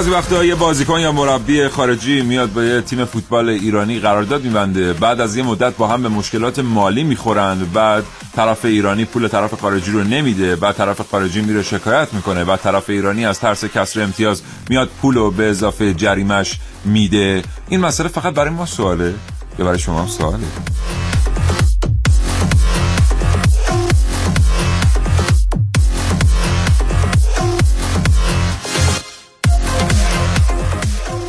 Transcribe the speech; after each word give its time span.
از 0.00 0.08
وقتا 0.08 0.44
یه 0.44 0.54
بازیکن 0.54 1.00
یا 1.00 1.12
مربی 1.12 1.68
خارجی 1.68 2.22
میاد 2.22 2.52
با 2.52 2.64
یه 2.64 2.80
تیم 2.80 3.04
فوتبال 3.04 3.48
ایرانی 3.48 3.98
قرارداد 3.98 4.44
میبنده. 4.44 4.92
بعد 4.92 5.20
از 5.20 5.36
یه 5.36 5.42
مدت 5.42 5.76
با 5.76 5.88
هم 5.88 6.02
به 6.02 6.08
مشکلات 6.08 6.58
مالی 6.58 7.04
می‌خورند 7.04 7.72
بعد 7.72 8.04
طرف 8.36 8.64
ایرانی 8.64 9.04
پول 9.04 9.28
طرف 9.28 9.54
خارجی 9.60 9.92
رو 9.92 10.04
نمیده. 10.04 10.56
بعد 10.56 10.76
طرف 10.76 11.00
خارجی 11.10 11.40
میره 11.40 11.62
شکایت 11.62 12.14
می‌کنه. 12.14 12.44
بعد 12.44 12.60
طرف 12.60 12.90
ایرانی 12.90 13.26
از 13.26 13.40
ترس 13.40 13.64
کسر 13.64 14.02
امتیاز 14.02 14.42
میاد 14.70 14.88
پول 15.02 15.14
رو 15.14 15.30
به 15.30 15.50
اضافه 15.50 15.94
جریمش 15.94 16.58
میده. 16.84 17.42
این 17.68 17.80
مسئله 17.80 18.08
فقط 18.08 18.34
برای 18.34 18.50
ما 18.50 18.66
سواله 18.66 19.14
یا 19.58 19.64
برای 19.64 19.78
شما 19.78 20.02
هم 20.02 20.08
سواله؟ 20.08 20.44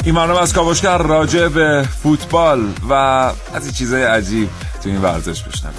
این 0.05 0.15
برنامه 0.15 0.41
از 0.41 0.53
کاوشگر 0.53 0.97
راجع 0.97 1.47
به 1.47 1.87
فوتبال 2.03 2.73
و 2.89 2.93
از 2.93 3.63
این 3.63 3.71
چیزای 3.71 4.03
عجیب 4.03 4.49
تو 4.83 4.89
این 4.89 5.01
ورزش 5.01 5.43
بشنوید 5.43 5.75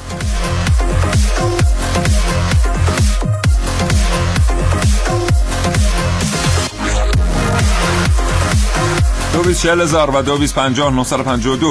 دو 9.32 9.42
بیس 9.42 9.62
چهل 9.62 9.80
هزار 9.80 10.16
و 10.16 10.22
دو 10.22 10.38
بیس 10.38 10.52
پنجاه 10.52 10.90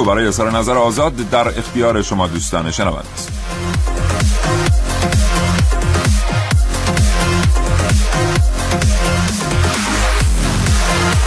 برای 0.04 0.26
اظهار 0.26 0.50
نظر 0.50 0.76
آزاد 0.76 1.16
در 1.30 1.48
اختیار 1.58 2.02
شما 2.02 2.26
دوستان 2.26 2.70
شنونده 2.70 3.12
است. 3.14 3.41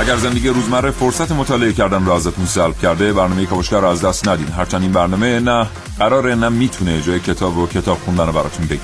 اگر 0.06 0.17
زندگی 0.17 0.50
روزمره 0.50 0.92
فرصت 0.92 1.31
مطالعه 1.31 1.73
کردن 1.73 2.06
را 2.06 2.16
ازتون 2.16 2.45
سلب 2.45 2.80
کرده 2.80 3.14
برنامه 3.14 3.45
کاوشگر 3.45 3.80
را 3.80 3.92
از 3.92 4.02
دست 4.02 4.28
ندین. 4.28 4.48
هرچند 4.48 4.81
این 4.81 4.92
برنامه 4.92 5.39
نه 5.39 5.67
قراره 6.00 6.36
نه 6.36 6.50
می‌تونه 6.50 7.02
جای 7.02 7.20
کتاب 7.20 7.58
و 7.58 7.67
کتاب 7.67 7.98
خوندن 8.06 8.26
رو 8.26 8.31
براتون 8.31 8.66
بگیره. 8.66 8.81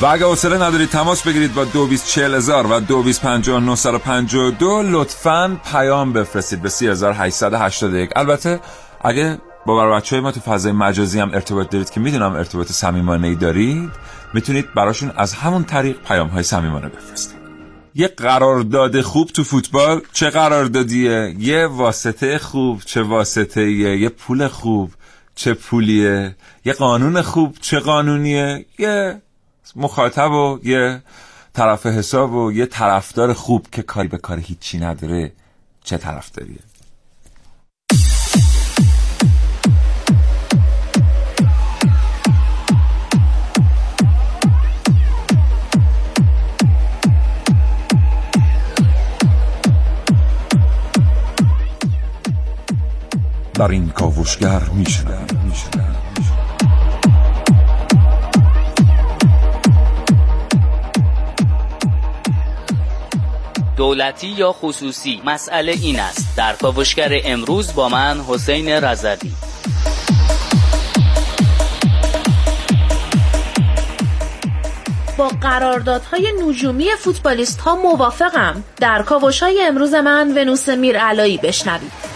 و 0.00 0.06
اگه 0.06 0.24
حوصله 0.24 0.56
ندارید 0.56 0.88
تماس 0.88 1.22
بگیرید 1.22 1.54
با 1.54 1.64
دو 1.64 1.86
بیس 1.86 2.06
چهل 2.06 2.34
هزار 2.34 2.66
و 2.66 2.80
دو 2.80 3.02
بیس 3.02 3.20
پنجاه 3.20 3.60
نه 3.60 3.76
سر 3.76 3.98
پنجاه 3.98 4.50
دو. 4.50 4.82
لطفا 4.82 5.60
پیام 5.72 6.12
بفرستید 6.12 6.62
به 6.62 6.68
سی 6.68 6.88
هزار 6.88 7.14
هشتصد 7.18 7.54
هشتاد 7.54 7.94
یک. 7.94 8.10
البته 8.16 8.60
اگه 9.04 9.38
با 9.66 9.90
بچه 9.90 10.20
ما 10.20 10.32
تو 10.32 10.40
فضای 10.40 10.72
مجازی 10.72 11.20
هم 11.20 11.34
ارتباط 11.34 11.70
دارید 11.70 11.90
که 11.90 12.00
می‌دونم 12.00 12.32
ارتباط 12.32 12.72
صمیمانه 12.72 13.28
ای 13.28 13.34
دارید 13.34 13.90
می‌تونید 14.34 14.74
براشون 14.74 15.12
از 15.16 15.34
همون 15.34 15.64
طریق 15.64 15.96
پیام 15.96 16.28
های 16.28 16.42
صمیمانه 16.42 16.88
بفرستید. 16.88 17.40
یه 17.94 18.08
قرارداد 18.08 19.00
خوب 19.00 19.28
تو 19.28 19.44
فوتبال 19.44 20.00
چه 20.12 20.30
قراردادیه؟ 20.30 21.34
یه 21.38 21.66
واسطه 21.66 22.38
خوب 22.38 22.82
چه 22.82 23.02
واسطه 23.02 23.70
یه 23.72 24.08
پول 24.08 24.48
خوب 24.48 24.92
چه 25.34 25.54
پولیه؟ 25.54 26.36
یه 26.64 26.72
قانون 26.72 27.22
خوب 27.22 27.56
چه 27.60 27.78
قانونیه؟ 27.78 28.66
یه 28.78 29.22
مخاطب 29.76 30.30
و 30.30 30.58
یه 30.62 31.02
طرف 31.54 31.86
حساب 31.86 32.34
و 32.34 32.52
یه 32.52 32.66
طرفدار 32.66 33.32
خوب 33.32 33.66
که 33.72 33.82
کاری 33.82 34.08
به 34.08 34.18
کار 34.18 34.38
هیچی 34.38 34.78
نداره 34.78 35.32
چه 35.84 35.98
طرفداریه؟ 35.98 36.69
در 53.60 53.68
این 53.68 53.88
کاوشگر 53.88 54.60
میشنم. 54.74 55.26
دولتی 63.76 64.26
یا 64.26 64.52
خصوصی؟ 64.52 65.22
مسئله 65.24 65.72
این 65.72 66.00
است. 66.00 66.36
در 66.36 66.52
کاوشگر 66.52 67.20
امروز 67.24 67.74
با 67.74 67.88
من 67.88 68.20
حسین 68.28 68.68
رزدی 68.68 69.32
با 75.18 75.28
قراردادهای 75.28 76.32
نجومی 76.42 76.86
فوتبالیست 76.98 77.60
ها 77.60 77.76
موافقم. 77.76 78.64
در 78.76 79.02
کاوش 79.02 79.42
های 79.42 79.62
امروز 79.62 79.94
من 79.94 80.38
ونوس 80.38 80.68
میر 80.68 80.98
علایی 80.98 81.38
بشنوید. 81.38 82.09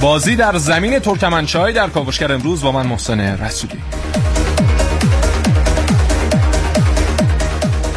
بازی 0.00 0.36
در 0.36 0.58
زمین 0.58 0.98
ترکمنچای 0.98 1.72
در 1.72 1.88
کاوشگر 1.88 2.32
امروز 2.32 2.62
با 2.62 2.72
من 2.72 2.86
محسن 2.86 3.20
رسولی. 3.20 3.74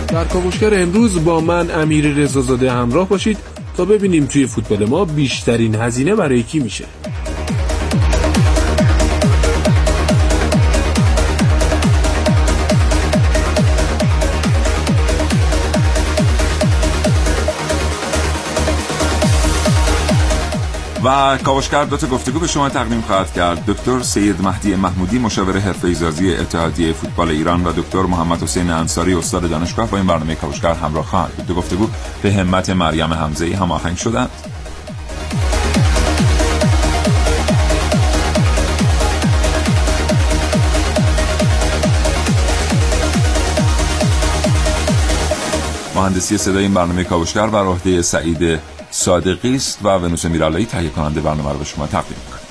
در 0.07 0.23
کاوشگر 0.23 0.81
امروز 0.81 1.23
با 1.23 1.41
من 1.41 1.71
امیر 1.71 2.07
رضازاده 2.07 2.71
همراه 2.71 3.09
باشید 3.09 3.37
تا 3.77 3.85
ببینیم 3.85 4.25
توی 4.25 4.45
فوتبال 4.45 4.85
ما 4.85 5.05
بیشترین 5.05 5.75
هزینه 5.75 6.15
برای 6.15 6.43
کی 6.43 6.59
میشه. 6.59 6.85
کاوشگر 21.43 21.85
دو 21.85 21.97
تا 21.97 22.07
گفتگو 22.07 22.39
به 22.39 22.47
شما 22.47 22.69
تقدیم 22.69 23.01
خواهد 23.01 23.33
کرد. 23.33 23.65
دکتر 23.65 24.01
سید 24.01 24.41
مهدی 24.41 24.75
محمودی 24.75 25.19
مشاور 25.19 25.59
حرفه 25.59 25.93
زازی 25.93 26.35
اتحادیه 26.35 26.93
فوتبال 26.93 27.29
ایران 27.29 27.65
و 27.65 27.71
دکتر 27.71 28.01
محمد 28.01 28.43
حسین 28.43 28.69
انصاری 28.69 29.13
استاد 29.13 29.49
دانشگاه 29.49 29.89
با 29.89 29.97
این 29.97 30.07
برنامه 30.07 30.35
کاوشگر 30.35 30.73
همراه 30.73 31.05
خواهند 31.05 31.31
بود. 31.35 31.47
دو 31.47 31.53
گفتگو 31.53 31.87
به 32.21 32.33
همت 32.33 32.69
مریم 32.69 33.13
حمزه 33.13 33.55
هماهنگ 33.55 33.97
شدند. 33.97 34.29
مهندسی 45.95 46.37
صدای 46.37 46.63
این 46.63 46.73
برنامه 46.73 47.03
کاوشگر 47.03 47.47
بر 47.47 47.65
عهده 47.65 48.01
سعید 48.01 48.59
صادقی 49.03 49.55
است 49.55 49.79
و 49.83 49.87
ونوس 49.87 50.25
میرالایی 50.25 50.65
تهیه 50.65 50.89
کننده 50.89 51.21
برنامه 51.21 51.51
رو 51.51 51.57
به 51.57 51.65
شما 51.65 51.87
تقدیم 51.87 52.17
می‌کنه. 52.25 52.42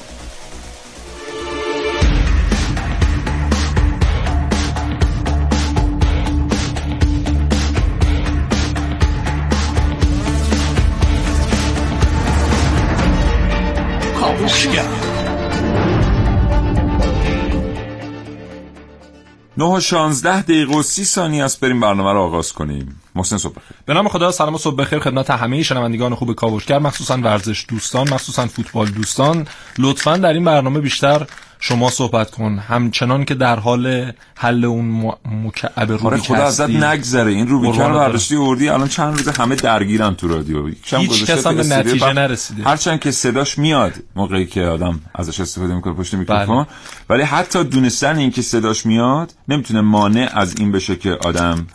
نه 19.62 19.68
و 19.68 19.80
شانزده 19.80 20.42
دقیقه 20.42 20.74
و 20.74 20.82
سی 20.82 21.04
ثانیه 21.04 21.44
است 21.44 21.60
بریم 21.60 21.80
برنامه 21.80 22.12
رو 22.12 22.20
آغاز 22.20 22.52
کنیم. 22.52 23.00
محسن 23.14 23.36
صبح 23.36 23.54
بخیر. 23.54 23.76
به 23.86 23.94
نام 23.94 24.08
خدا 24.08 24.30
سلام 24.30 24.54
و 24.54 24.58
صبح 24.58 24.76
بخیر 24.76 24.98
خدمت 24.98 25.30
همه 25.30 25.62
شنوندگان 25.62 26.14
خوب 26.14 26.32
کاوشگر 26.32 26.78
مخصوصا 26.78 27.16
ورزش 27.16 27.66
دوستان 27.68 28.10
مخصوصا 28.10 28.46
فوتبال 28.46 28.86
دوستان. 28.86 29.46
لطفا 29.78 30.16
در 30.16 30.32
این 30.32 30.44
برنامه 30.44 30.80
بیشتر 30.80 31.26
شما 31.64 31.90
صحبت 31.90 32.30
کن. 32.30 32.58
همچنان 32.68 33.24
که 33.24 33.34
در 33.34 33.58
حال 33.58 34.12
حل 34.34 34.64
اون 34.64 35.14
مکعب 35.44 35.90
روبیک 35.90 36.06
آره 36.06 36.16
خدا 36.16 36.44
ازت 36.44 36.70
نگذره. 36.70 37.30
این 37.30 37.48
روبیک 37.48 37.74
رو 37.74 37.88
برداشتی 37.88 38.36
اردی 38.36 38.68
الان 38.68 38.88
چند 38.88 39.18
روز 39.18 39.28
همه 39.28 39.54
درگیرن 39.54 40.14
تو 40.14 40.28
رادیو. 40.28 40.66
هیچ 40.66 41.24
کس 41.24 41.46
هم 41.46 41.56
به 41.56 41.66
نتیجه 41.66 42.12
نرسیده. 42.12 42.62
هرچند 42.64 43.00
که 43.00 43.10
صداش 43.10 43.58
میاد 43.58 43.92
موقعی 44.16 44.46
که 44.46 44.62
آدم 44.62 45.00
ازش 45.14 45.40
استفاده 45.40 45.74
می‌کنه 45.74 45.94
پشت 45.94 46.14
میکروفون. 46.14 46.64
بله. 46.64 46.66
ولی 47.10 47.22
حتی 47.22 47.64
دونستن 47.64 48.16
این 48.16 48.30
که 48.30 48.42
صداش 48.42 48.86
میاد 48.86 49.32
نمی‌تونه 49.48 49.80
مانع 49.80 50.30
از 50.34 50.54
این 50.58 50.72
بشه 50.72 50.96
که 50.96 51.10
آدم 51.10 51.66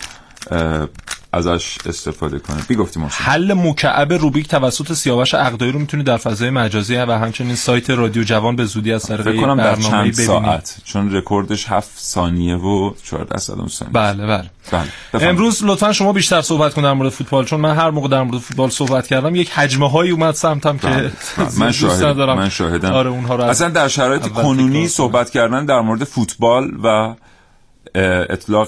ازش 1.37 1.77
استفاده 1.85 2.39
کنه. 2.39 2.57
بی 2.67 2.75
گفتیم 2.75 3.07
حل 3.09 3.53
مکعب 3.53 4.13
روبیک 4.13 4.47
توسط 4.47 4.93
سیاوش 4.93 5.33
عقدایی 5.33 5.71
رو 5.71 5.79
می‌تونید 5.79 6.05
در 6.05 6.17
فضای 6.17 6.49
مجازی 6.49 6.95
و 6.95 7.11
همچنین 7.11 7.55
سایت 7.55 7.89
رادیو 7.89 8.23
جوان 8.23 8.55
به 8.55 8.65
زودی 8.65 8.93
از 8.93 9.03
طریق 9.03 9.41
کنم 9.41 9.57
در 9.57 9.75
چند 9.75 10.13
ساعت 10.13 10.77
چون 10.85 11.15
رکوردش 11.15 11.67
7 11.67 11.99
ثانیه 11.99 12.55
و 12.55 12.93
14 13.03 13.37
ثانیه. 13.37 13.93
بله 13.93 14.27
بله, 14.27 14.49
بله. 14.71 15.27
امروز 15.27 15.63
لطفا 15.63 15.93
شما 15.93 16.13
بیشتر 16.13 16.41
صحبت 16.41 16.73
کنید 16.73 16.85
در 16.87 16.93
مورد 16.93 17.09
فوتبال 17.09 17.45
چون 17.45 17.59
من 17.59 17.75
هر 17.75 17.89
موقع 17.89 18.07
در 18.07 18.23
مورد 18.23 18.37
فوتبال 18.37 18.69
صحبت 18.69 19.07
کردم 19.07 19.35
یک 19.35 19.49
حجمه 19.49 19.89
هایی 19.89 20.11
اومد 20.11 20.35
سمتم 20.35 20.77
که 20.77 20.87
بله. 20.87 21.11
من 21.59 21.71
شاهد 21.71 22.19
من 22.19 22.49
شاهدم. 22.49 22.91
آره 22.91 23.09
اونها 23.09 23.35
رو 23.35 23.43
اصلا 23.43 23.69
در 23.69 23.87
شرایط 23.87 24.27
کنونی 24.27 24.87
صحبت 24.87 25.29
کردن 25.29 25.65
در 25.65 25.81
مورد 25.81 26.03
فوتبال 26.03 26.71
و 26.83 27.15
اطلاق 27.95 28.67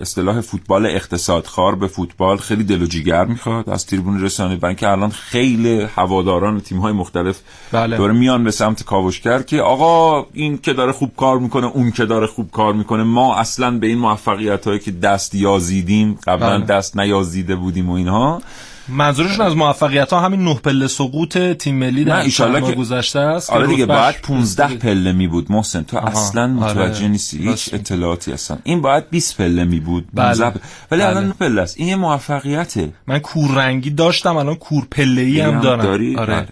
اصطلاح 0.00 0.40
فوتبال 0.40 0.86
اقتصادخوار 0.86 1.74
به 1.74 1.86
فوتبال 1.86 2.36
خیلی 2.36 2.64
دل 2.64 2.82
و 2.82 2.86
جیگر 2.86 3.24
می‌خواد 3.24 3.70
از 3.70 3.86
تریبون 3.86 4.22
رسانه 4.22 4.58
و 4.62 4.74
که 4.74 4.88
الان 4.88 5.10
خیلی 5.10 5.80
هواداران 5.80 6.60
تیم 6.60 6.78
های 6.78 6.92
مختلف 6.92 7.40
بله. 7.72 7.96
داره 7.96 8.12
میان 8.12 8.44
به 8.44 8.50
سمت 8.50 8.82
کاوشگر 8.82 9.42
که 9.42 9.60
آقا 9.60 10.26
این 10.32 10.58
که 10.58 10.72
داره 10.72 10.92
خوب 10.92 11.12
کار 11.16 11.38
می‌کنه 11.38 11.66
اون 11.66 11.90
که 11.90 12.04
داره 12.04 12.26
خوب 12.26 12.50
کار 12.50 12.72
می‌کنه 12.72 13.02
ما 13.02 13.36
اصلا 13.36 13.78
به 13.78 13.86
این 13.86 13.98
موفقیت 13.98 14.66
هایی 14.66 14.78
که 14.78 14.90
دست 14.90 15.34
یازیدیم 15.34 16.18
قبلا 16.26 16.58
بله. 16.58 16.66
دست 16.66 16.96
نیازیده 16.96 17.56
بودیم 17.56 17.90
و 17.90 17.92
اینها 17.92 18.42
منظورشون 18.88 19.46
از 19.46 19.56
موفقیت 19.56 20.12
ها 20.12 20.20
همین 20.20 20.44
نه 20.44 20.54
پله 20.54 20.86
سقوط 20.86 21.38
تیم 21.38 21.78
ملی 21.78 22.04
در 22.04 22.28
چند 22.28 22.66
که 22.66 22.72
گذشته 22.72 23.18
است 23.18 23.50
آره 23.50 23.66
دیگه 23.66 23.86
باید 23.86 24.14
15 24.22 24.74
پله 24.74 25.12
می 25.12 25.28
بود 25.28 25.52
محسن 25.52 25.82
تو 25.82 25.96
اصلا 25.96 26.42
آره. 26.42 26.52
متوجه 26.52 26.98
آره. 26.98 27.08
نیستی 27.08 27.48
هیچ 27.48 27.74
اطلاعاتی 27.74 28.32
هستن 28.32 28.58
این 28.64 28.80
باید 28.80 29.10
20 29.10 29.36
پله 29.36 29.64
می 29.64 29.80
بود 29.80 30.08
بله. 30.14 30.46
ولی 30.46 30.52
بله. 30.90 31.06
الان 31.06 31.32
پله 31.32 31.62
است 31.62 31.74
این 31.78 31.88
یه 31.88 31.96
موفقیته 31.96 32.92
من 33.06 33.18
کوررنگی 33.18 33.90
داشتم 33.90 34.36
الان 34.36 34.54
کور 34.54 34.86
پله 34.90 35.22
ای 35.22 35.40
هم 35.40 35.60
دارم 35.60 35.82
داری؟ 35.82 36.16
آره 36.16 36.34
بله. 36.34 36.48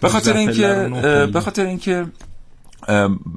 به 0.00 0.08
خاطر 0.08 0.36
اینکه 0.36 0.90
به 1.32 1.40
خاطر 1.40 1.66
اینکه 1.66 2.06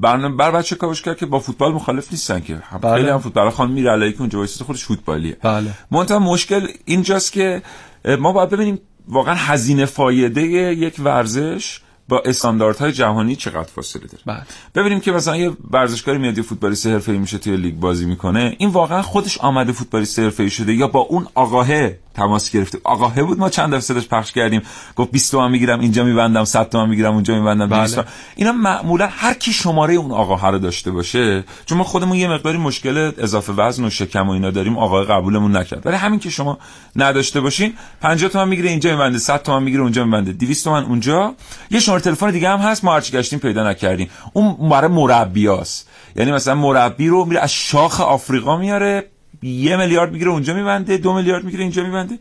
بر 0.02 0.30
بر 0.30 0.52
بچه 0.52 0.76
کاوشگر 0.76 1.14
که 1.14 1.26
با 1.26 1.40
فوتبال 1.40 1.72
مخالف 1.72 2.12
نیستن 2.12 2.40
که 2.40 2.60
بله. 2.82 2.96
خیلی 2.96 3.10
هم 3.10 3.20
فوتبال 3.20 3.50
خان 3.50 3.72
میره 3.72 3.92
علیه 3.92 4.12
که 4.12 4.20
اونجا 4.20 4.38
وایساده 4.38 4.66
خودش 4.66 4.86
فوتبالیه 4.86 5.38
بله 5.44 5.72
منتها 5.92 6.20
مشکل 6.20 6.68
اینجاست 6.86 7.32
که 7.32 7.62
ما 8.06 8.32
باید 8.32 8.50
ببینیم 8.50 8.80
واقعا 9.08 9.36
هزینه 9.36 9.86
فایده 9.86 10.42
یک 10.42 10.96
ورزش 11.00 11.80
با 12.10 12.22
استانداردهای 12.26 12.92
جهانی 12.92 13.36
چقدر 13.36 13.70
فاصله 13.76 14.08
داره 14.08 14.24
بله. 14.26 14.44
ببینیم 14.76 15.00
که 15.00 15.12
مثلا 15.12 15.38
یه 15.38 15.52
ورزشکاری 15.72 16.18
میاد 16.18 16.38
یه 16.38 16.44
فوتبالیست 16.44 16.88
حرفه‌ای 16.88 17.18
میشه 17.18 17.38
توی 17.38 17.58
لیگ 17.58 17.76
بازی 17.76 18.06
می‌کنه 18.06 18.56
این 18.58 18.70
واقعا 18.70 19.02
خودش 19.02 19.38
آمده 19.38 19.72
فوتبالیست 19.72 20.20
حرفه‌ای 20.20 20.50
شده 20.50 20.74
یا 20.74 20.88
با 20.88 21.00
اون 21.00 21.28
آقاهه 21.36 22.00
تماس 22.14 22.52
گرفته. 22.52 22.80
آقاهه 22.84 23.24
بود 23.24 23.40
ما 23.40 23.50
چند 23.50 23.74
دفعه 23.74 24.02
پخش 24.02 24.32
کردیم. 24.32 24.62
گفت 24.96 25.12
20 25.12 25.32
تومن 25.32 25.52
می‌گیرم 25.52 25.80
اینجا 25.80 26.04
میبندم 26.04 26.44
100 26.44 26.70
تومن 26.70 26.90
می‌گیرم 26.90 27.14
اونجا 27.14 27.36
میبندم 27.36 27.68
200 27.68 27.96
بله. 27.96 28.06
اینا 28.36 28.52
معمولا 28.52 29.08
هر 29.12 29.34
کی 29.34 29.54
شماره 29.54 29.94
اون 29.94 30.12
آقاهه 30.12 30.48
رو 30.48 30.60
داشته 30.60 30.92
باشه 30.92 31.44
چون 31.66 31.78
ما 31.78 31.84
خودمون 31.84 32.18
یه 32.18 32.28
مقداری 32.28 32.58
مشکل 32.58 33.12
اضافه 33.18 33.54
وزن 33.54 33.84
و 33.84 33.90
شکم 33.90 34.28
و 34.28 34.32
اینا 34.32 34.52
داریم 34.52 34.78
آقا 34.78 35.04
قبولمون 35.04 35.58
نکرد. 35.58 35.86
ولی 35.86 35.96
همین 35.96 36.20
که 36.20 36.30
شما 36.30 36.58
نداشته 36.96 37.42
باشین 37.42 37.74
50 38.02 38.30
تومن 38.30 38.48
می‌گیره 38.48 38.70
اینجا 38.70 38.92
میبنده 38.92 39.18
100 39.18 39.44
تومن 39.44 39.64
می‌گیره 39.64 39.84
اونجا 39.84 40.06
میبنده. 40.06 40.34
200 40.34 40.64
تومن 40.64 40.84
اونجا. 40.84 41.34
یه 41.72 41.80
شماره 41.80 42.02
تلفن 42.02 42.32
دیگه 42.32 42.50
هم 42.50 42.60
هست 42.60 42.84
ما 42.84 42.94
هرچی 42.94 43.12
گشتیم 43.12 43.40
پیدا 43.40 43.70
نکردیم. 43.70 44.10
اون 44.34 44.70
برای 44.70 44.92
مربیاست. 44.92 45.90
یعنی 46.16 46.32
مثلا 46.32 46.56
مربی 46.56 47.08
رو 47.08 47.26
میره 47.26 47.42
از 47.42 47.54
شاخ 47.54 48.02
آفریقا 48.02 48.58
میاره 48.58 49.10
یه 49.44 49.78
میلیارد 49.78 50.12
می‌گیره 50.12 50.32
اونجا 50.32 50.54
میبنده 50.54 50.98
دو 50.98 51.14
میلیارد 51.14 51.44
می‌گیره 51.44 51.64
اینجا 51.64 51.84
میبنده. 51.84 52.20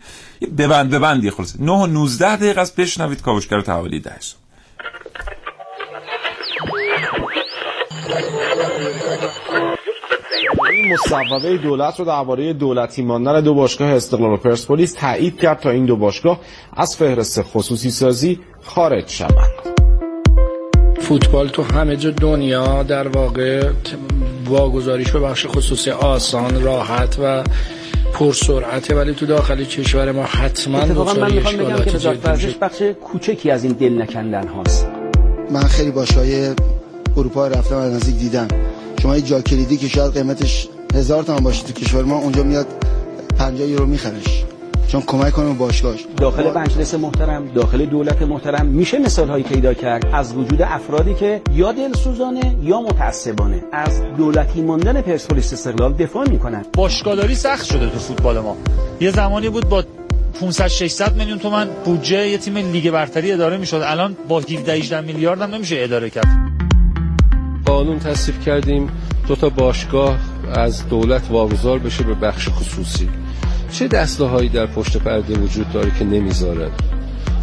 ببند 0.59 0.91
ببندی 0.91 1.31
خلاص 1.31 1.61
9 1.61 1.73
و 1.73 1.87
19 1.87 2.37
دقیقه 2.37 2.61
از 2.61 2.75
بشنوید 2.75 3.23
کاوشگر 3.23 3.61
تحولی 3.61 4.01
10 4.01 4.13
این 10.73 10.93
مصوبه 10.93 11.57
دولت 11.57 11.99
رو 11.99 12.05
درباره 12.05 12.53
دولتی 12.53 13.03
ماندن 13.03 13.41
دو 13.41 13.55
باشگاه 13.55 13.89
استقلال 13.89 14.33
و 14.33 14.37
پرسپولیس 14.37 14.93
تایید 14.93 15.39
کرد 15.39 15.61
تا 15.61 15.71
این 15.71 15.87
دو 15.87 15.97
باشگاه 15.97 16.41
از 16.77 16.97
فهرست 16.97 17.43
خصوصی 17.43 17.91
سازی 17.91 18.41
خارج 18.63 19.09
شوند. 19.09 19.53
فوتبال 21.01 21.49
تو 21.49 21.63
همه 21.63 21.97
جا 21.97 22.11
دنیا 22.11 22.83
در 22.83 23.09
واقع 23.09 23.71
واگذاریش 24.47 25.11
به 25.11 25.21
بخش 25.21 25.47
خصوصی 25.47 25.91
آسان 25.91 26.63
راحت 26.63 27.17
و 27.23 27.45
پرسرعته. 28.13 28.95
ولی 28.95 29.15
تو 29.15 29.27
داخل 29.27 29.65
کشور 29.65 30.13
ما 30.13 30.23
حتما 30.23 30.79
اتفاقا 30.79 31.15
من 31.15 31.33
می‌خوام 31.33 31.57
بگم 31.57 31.85
که 31.85 31.91
وزارت 31.91 32.27
ورزش 32.27 32.55
بخش 32.61 32.83
کوچکی 32.83 33.51
از 33.51 33.65
این 33.65 33.73
دل 33.73 34.03
نکندن 34.03 34.49
هاست. 34.49 34.87
من 35.51 35.63
خیلی 35.63 35.91
باشگاه 35.91 36.55
اروپا 37.17 37.47
رفتم 37.47 37.77
از 37.77 37.93
نزدیک 37.93 38.17
دیدم. 38.17 38.49
شما 39.03 39.17
یه 39.17 39.23
جا 39.23 39.41
کلیدی 39.41 39.77
که 39.77 39.89
شاید 39.89 40.13
قیمتش 40.13 40.69
هزار 40.95 41.23
تومان 41.23 41.45
باشه 41.45 41.67
تو 41.67 41.73
کشور 41.73 42.03
ما 42.03 42.19
اونجا 42.19 42.43
میاد 42.43 42.67
50 43.39 43.69
یورو 43.69 43.87
میخرش. 43.87 44.45
چون 44.93 45.03
کمک 45.07 45.33
کنه 45.33 45.55
باشگاهش. 45.55 46.05
داخل 46.17 46.59
مجلس 46.59 46.95
محترم 46.95 47.49
داخل 47.55 47.87
دولت 47.87 48.23
محترم 48.23 48.67
میشه 48.67 48.99
مثال 48.99 49.29
هایی 49.29 49.45
پیدا 49.45 49.75
کرد؟ 49.75 50.07
از 50.13 50.35
وجود 50.35 50.63
افرادی 50.63 51.15
که 51.15 51.43
یا 51.53 51.73
دلسوزانه 51.73 52.57
یا 52.63 52.81
متعصبانه. 52.81 53.63
از 53.73 54.03
دولتی 54.17 54.63
ماندن 54.63 55.01
پرسپولیس 55.01 55.53
استقلال 55.53 55.93
دفاع 55.93 56.29
می‌کنن. 56.29 56.65
باشگاهداری 56.73 57.35
سخت 57.35 57.65
شده 57.65 57.91
تو 57.91 57.99
فوتبال 57.99 58.39
ما. 58.39 58.57
یه 59.01 59.11
زمانی 59.11 59.49
بود 59.49 59.69
با 59.69 59.85
500 60.41 60.67
600 60.67 61.17
میلیون 61.17 61.39
تومن 61.39 61.69
بودجه 61.85 62.29
یه 62.29 62.39
تیم 62.39 62.57
لیگ 62.57 62.91
برتری 62.91 63.33
اداره 63.33 63.57
می‌شد. 63.57 63.83
الان 63.85 64.17
با 64.29 64.39
17 64.39 64.73
18 64.73 65.01
میلیارد 65.01 65.43
هم 65.43 65.55
نمیشه 65.55 65.77
اداره 65.79 66.11
کرد. 66.11 66.27
قانون 67.67 67.99
تصویب 67.99 68.41
کردیم. 68.41 68.91
دو 69.29 69.37
تا 69.37 69.49
باشگاه 69.49 70.19
از 70.55 70.89
دولت 70.89 71.31
واگذار 71.31 71.79
بشه 71.79 72.05
به 72.05 72.15
بخش 72.15 72.49
خصوصی. 72.49 73.09
چه 73.73 73.89
دسته 73.89 74.25
هایی 74.25 74.49
در 74.49 74.67
پشت 74.67 74.97
پرده 74.97 75.35
وجود 75.35 75.73
داره 75.73 75.91
که 75.99 76.05
نمی‌ذارن؟ 76.05 76.71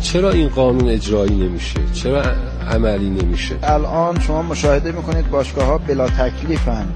چرا 0.02 0.32
این 0.32 0.48
قانون 0.48 0.90
اجرایی 0.90 1.36
نمیشه؟ 1.36 1.80
چرا 1.94 2.24
عملی 2.72 3.10
نمیشه؟ 3.10 3.56
الان 3.64 4.20
شما 4.20 4.42
مشاهده 4.42 4.92
می‌کنید 4.92 5.30
باشگاه 5.30 5.66
ها 5.66 5.78
بلا 5.78 6.08
تکلیفن. 6.08 6.88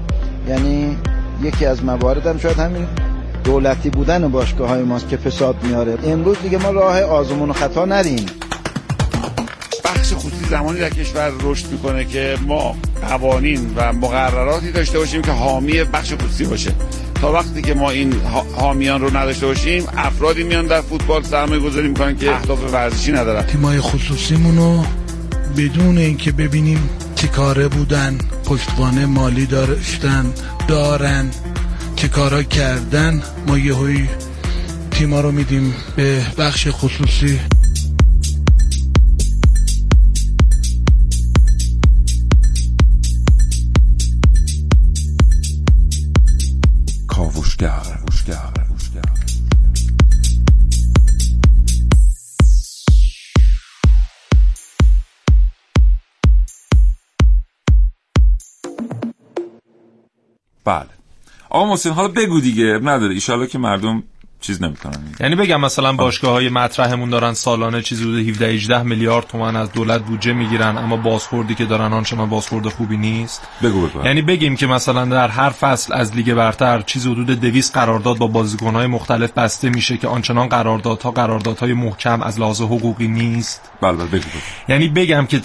یعنی 0.48 0.96
یکی 1.42 1.66
از 1.66 1.84
موارد 1.84 2.26
هم 2.26 2.38
شاید 2.38 2.58
همین 2.58 2.86
دولتی 3.44 3.90
بودن 3.90 4.28
باشگاه 4.28 4.68
های 4.68 4.82
ماست 4.82 5.08
که 5.08 5.16
فساد 5.16 5.56
میاره. 5.62 5.98
امروز 6.04 6.36
دیگه 6.42 6.58
ما 6.58 6.70
راه 6.70 7.00
آزمون 7.00 7.50
و 7.50 7.52
خطا 7.52 7.84
نریم. 7.84 8.26
بخش 9.84 10.12
خصوصی 10.12 10.44
زمانی 10.50 10.80
در 10.80 10.90
کشور 10.90 11.32
رشد 11.42 11.66
می‌کنه 11.72 12.04
که 12.04 12.36
ما 12.46 12.76
قوانین 13.08 13.70
و 13.76 13.92
مقرراتی 13.92 14.72
داشته 14.72 14.98
باشیم 14.98 15.22
که 15.22 15.32
حامی 15.32 15.84
بخش 15.84 16.14
خصوصی 16.14 16.44
باشه. 16.44 16.70
تا 17.24 17.32
وقتی 17.32 17.62
که 17.62 17.74
ما 17.74 17.90
این 17.90 18.12
حامیان 18.56 19.00
رو 19.00 19.16
نداشته 19.16 19.46
باشیم 19.46 19.84
افرادی 19.96 20.42
میان 20.42 20.66
در 20.66 20.80
فوتبال 20.80 21.22
سرمایه 21.22 21.60
گذاری 21.60 21.88
می‌کنن 21.88 22.16
که 22.16 22.34
اهداف 22.34 22.72
ورزشی 22.72 23.12
ندارن. 23.12 23.42
تیمای 23.42 23.80
خصوصیمونو 23.80 24.84
بدون 25.56 25.98
اینکه 25.98 26.32
ببینیم 26.32 26.90
چه 27.14 27.26
کاره 27.26 27.68
بودن 27.68 28.18
پشتوانه 28.44 29.06
مالی 29.06 29.46
داشتن 29.46 30.32
دارن 30.68 31.30
چه 31.96 32.08
کارا 32.08 32.42
کردن 32.42 33.22
ما 33.46 33.58
یهویی 33.58 34.08
تیما 34.90 35.20
رو 35.20 35.32
میدیم 35.32 35.74
به 35.96 36.22
بخش 36.38 36.68
خصوصی. 36.70 37.40
بله 60.64 60.88
آقا 61.50 61.66
محسن 61.66 61.90
حالا 61.90 62.08
بگو 62.08 62.40
دیگه 62.40 62.80
نداره. 62.82 63.14
ایشالا 63.14 63.46
که 63.46 63.58
مردم 63.58 64.02
چیز 64.46 64.62
نمی‌کنن 64.62 64.92
یعنی 65.20 65.34
بگم 65.34 65.60
مثلا 65.60 65.92
باشگاه 65.92 66.32
های 66.32 66.48
مطرحمون 66.48 67.10
دارن 67.10 67.32
سالانه 67.32 67.82
چیزی 67.82 68.04
حدود 68.04 68.28
17 68.28 68.46
18 68.48 68.82
میلیارد 68.82 69.26
تومان 69.26 69.56
از 69.56 69.72
دولت 69.72 70.02
بودجه 70.02 70.32
می‌گیرن 70.32 70.78
اما 70.78 70.96
بازخوردی 70.96 71.54
که 71.54 71.64
دارن 71.64 71.92
آنچنان 71.92 72.28
بازخورد 72.30 72.68
خوبی 72.68 72.96
نیست. 72.96 73.42
بگو 73.62 73.86
بگو. 73.86 74.04
یعنی 74.04 74.22
بگیم 74.22 74.56
که 74.56 74.66
مثلا 74.66 75.04
در 75.04 75.28
هر 75.28 75.50
فصل 75.50 75.92
از 75.92 76.16
لیگ 76.16 76.34
برتر 76.34 76.80
چیزی 76.80 77.10
حدود 77.10 77.40
200 77.40 77.74
قرارداد 77.74 78.18
با 78.18 78.26
بازیکن‌های 78.26 78.86
مختلف 78.86 79.32
بسته 79.32 79.68
میشه 79.68 79.96
که 79.96 80.08
آنچنان 80.08 80.48
قراردادها 80.48 81.10
قراردادهای 81.10 81.72
محکم 81.72 82.22
از 82.22 82.40
لحاظ 82.40 82.60
حقوقی 82.60 83.08
نیست. 83.08 83.70
بله 83.80 83.92
بله 83.92 84.06
بگو, 84.06 84.18
بگو. 84.18 84.38
یعنی 84.68 84.88
بگم 84.88 85.26
که 85.26 85.38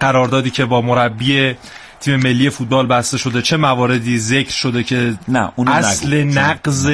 قراردادی 0.00 0.50
که 0.50 0.64
با 0.64 0.80
مربی 0.80 1.54
تیم 2.00 2.16
ملی 2.16 2.50
فوتبال 2.50 2.86
بسته 2.86 3.18
شده 3.18 3.42
چه 3.42 3.56
مواردی 3.56 4.18
ذکر 4.18 4.50
شده 4.50 4.82
که 4.82 5.14
نه 5.28 5.52
اونو 5.56 5.70
اصل. 5.70 6.22
نقض 6.24 6.90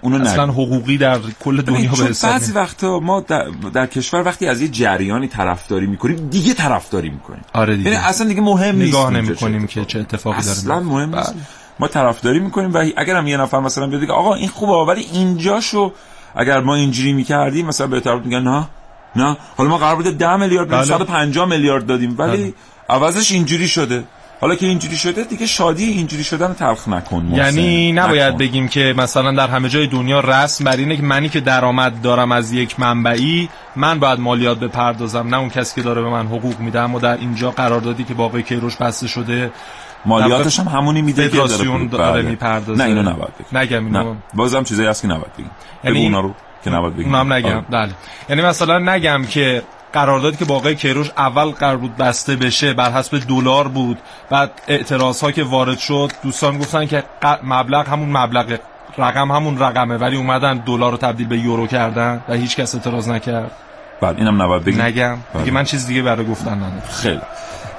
اونو 0.00 0.26
اصلا 0.28 0.46
حقوقی 0.46 0.98
در 0.98 1.18
کل 1.40 1.62
دنیا 1.62 1.90
به 1.90 2.04
حساب 2.04 2.30
بعضی 2.30 2.52
وقتا 2.52 3.00
ما 3.00 3.20
در, 3.20 3.44
در 3.74 3.86
کشور 3.86 4.22
وقتی 4.22 4.46
از 4.46 4.62
یه 4.62 4.68
جریانی 4.68 5.28
طرفداری 5.28 5.86
می‌کنیم 5.86 6.28
دیگه 6.28 6.54
طرفداری 6.54 7.10
می‌کنیم. 7.10 7.42
آره 7.52 7.76
دیگه. 7.76 7.90
یعنی 7.90 8.04
اصلا 8.04 8.28
دیگه 8.28 8.40
مهم 8.40 8.76
نیست 8.76 8.88
نگاه 8.88 9.10
نمی‌کنیم 9.10 9.66
که 9.66 9.84
چه 9.84 10.00
اتفاقی 10.00 10.42
داره 10.42 10.50
اصلا 10.50 10.80
مهم 10.80 11.14
نیست. 11.14 11.34
ما 11.80 11.88
طرفداری 11.88 12.38
می‌کنیم 12.38 12.74
و 12.74 12.84
اگر 12.96 13.16
هم 13.16 13.26
یه 13.26 13.36
نفر 13.36 13.60
مثلا 13.60 13.86
بیاد 13.86 14.10
آقا 14.10 14.34
این 14.34 14.48
خوبه 14.48 14.92
ولی 14.92 15.06
اینجاشو 15.12 15.92
اگر 16.36 16.60
ما 16.60 16.74
اینجوری 16.74 17.12
می‌کردیم 17.12 17.66
مثلا 17.66 17.86
به 17.86 18.00
طرف 18.00 18.24
میگن 18.24 18.42
نه 18.42 18.66
نه. 19.16 19.36
حالا 19.56 19.70
ما 19.70 19.78
قرار 19.78 19.96
بوده 19.96 20.10
10 20.10 20.36
میلیارد 20.36 20.68
بله. 20.68 20.84
150 20.84 21.48
میلیارد 21.48 21.86
دادیم 21.86 22.14
ولی 22.18 22.36
بله. 22.36 22.54
عوضش 22.88 23.32
اینجوری 23.32 23.68
شده. 23.68 24.04
حالا 24.44 24.56
که 24.56 24.66
اینجوری 24.66 24.96
شده 24.96 25.24
دیگه 25.24 25.46
شادی 25.46 25.84
اینجوری 25.84 26.24
شدن 26.24 26.54
تلخ 26.54 26.88
نکن 26.88 27.22
محسن. 27.22 27.36
یعنی 27.36 27.92
نباید 27.92 28.22
نکن. 28.22 28.38
بگیم 28.38 28.68
که 28.68 28.94
مثلا 28.96 29.32
در 29.32 29.48
همه 29.48 29.68
جای 29.68 29.86
دنیا 29.86 30.20
رسم 30.20 30.64
بر 30.64 30.76
اینه 30.76 30.96
که 30.96 31.02
منی 31.02 31.28
که 31.28 31.40
درآمد 31.40 32.02
دارم 32.02 32.32
از 32.32 32.52
یک 32.52 32.80
منبعی 32.80 33.48
من 33.76 33.98
باید 33.98 34.20
مالیات 34.20 34.60
بپردازم 34.60 35.28
نه 35.28 35.38
اون 35.38 35.50
کسی 35.50 35.74
که 35.74 35.82
داره 35.82 36.02
به 36.02 36.08
من 36.08 36.26
حقوق 36.26 36.60
میده 36.60 36.80
اما 36.80 36.98
در 36.98 37.16
اینجا 37.16 37.50
قراردادی 37.50 38.04
که 38.04 38.14
با 38.14 38.24
آقای 38.24 38.42
کیروش 38.42 38.76
بسته 38.76 39.06
شده 39.06 39.52
مالیاتش 40.04 40.60
هم 40.60 40.68
همونی 40.68 41.02
میده 41.02 41.28
که 41.28 41.36
داره, 41.36 41.86
داره 41.86 42.12
بله. 42.12 42.30
می‌پردازه 42.30 42.82
نه 42.82 42.88
اینو 42.88 43.02
نباید 43.10 43.32
بگیم 43.38 43.58
نگم 43.58 43.86
اینو 43.86 44.12
نه. 44.12 44.16
بازم 44.34 44.64
چیزایی 44.64 44.88
هست 44.88 45.02
که 45.02 45.08
نباید 45.08 45.32
بگیم 45.32 45.50
یعنی 45.84 45.96
بگو 45.98 46.06
اونا 46.06 46.20
رو 46.20 46.34
که 46.64 46.70
نباید 46.70 46.96
بگیم 46.96 47.14
اونم 47.14 47.32
نگم 47.32 47.48
آره. 47.48 47.64
بله 47.70 47.92
یعنی 48.28 48.42
مثلا 48.42 48.78
نگم 48.78 49.24
که 49.24 49.62
قراردادی 49.94 50.36
که 50.36 50.44
با 50.44 50.56
آقای 50.56 50.74
کیروش 50.74 51.10
اول 51.16 51.44
قرار 51.44 51.76
بود 51.76 51.96
بسته 51.96 52.36
بشه 52.36 52.74
بر 52.74 52.90
حسب 52.90 53.18
دلار 53.18 53.68
بود. 53.68 53.98
بعد 54.30 54.50
اعتراض 54.68 55.20
ها 55.20 55.32
که 55.32 55.44
وارد 55.44 55.78
شد 55.78 56.12
دوستان 56.22 56.58
گفتن 56.58 56.86
که 56.86 57.04
مبلغ 57.44 57.88
همون 57.88 58.16
مبلغ 58.16 58.58
رقم 58.98 59.32
همون 59.32 59.58
رقمه 59.58 59.96
ولی 59.96 60.16
اومدن 60.16 60.58
دلار 60.58 60.90
رو 60.90 60.96
تبدیل 60.96 61.26
به 61.26 61.38
یورو 61.38 61.66
کردن 61.66 62.24
و 62.28 62.34
هیچ 62.34 62.56
کس 62.56 62.74
اعتراض 62.74 63.08
نکرد. 63.08 63.50
بله 64.00 64.18
اینم 64.18 64.42
نباید 64.42 64.64
بگیم. 64.64 64.82
نگم. 64.82 65.18
بله. 65.34 65.42
دیگه 65.42 65.54
من 65.54 65.64
چیز 65.64 65.86
دیگه 65.86 66.02
برای 66.02 66.26
گفتن 66.26 66.54
ندارم. 66.54 66.82
خیلی. 66.90 67.20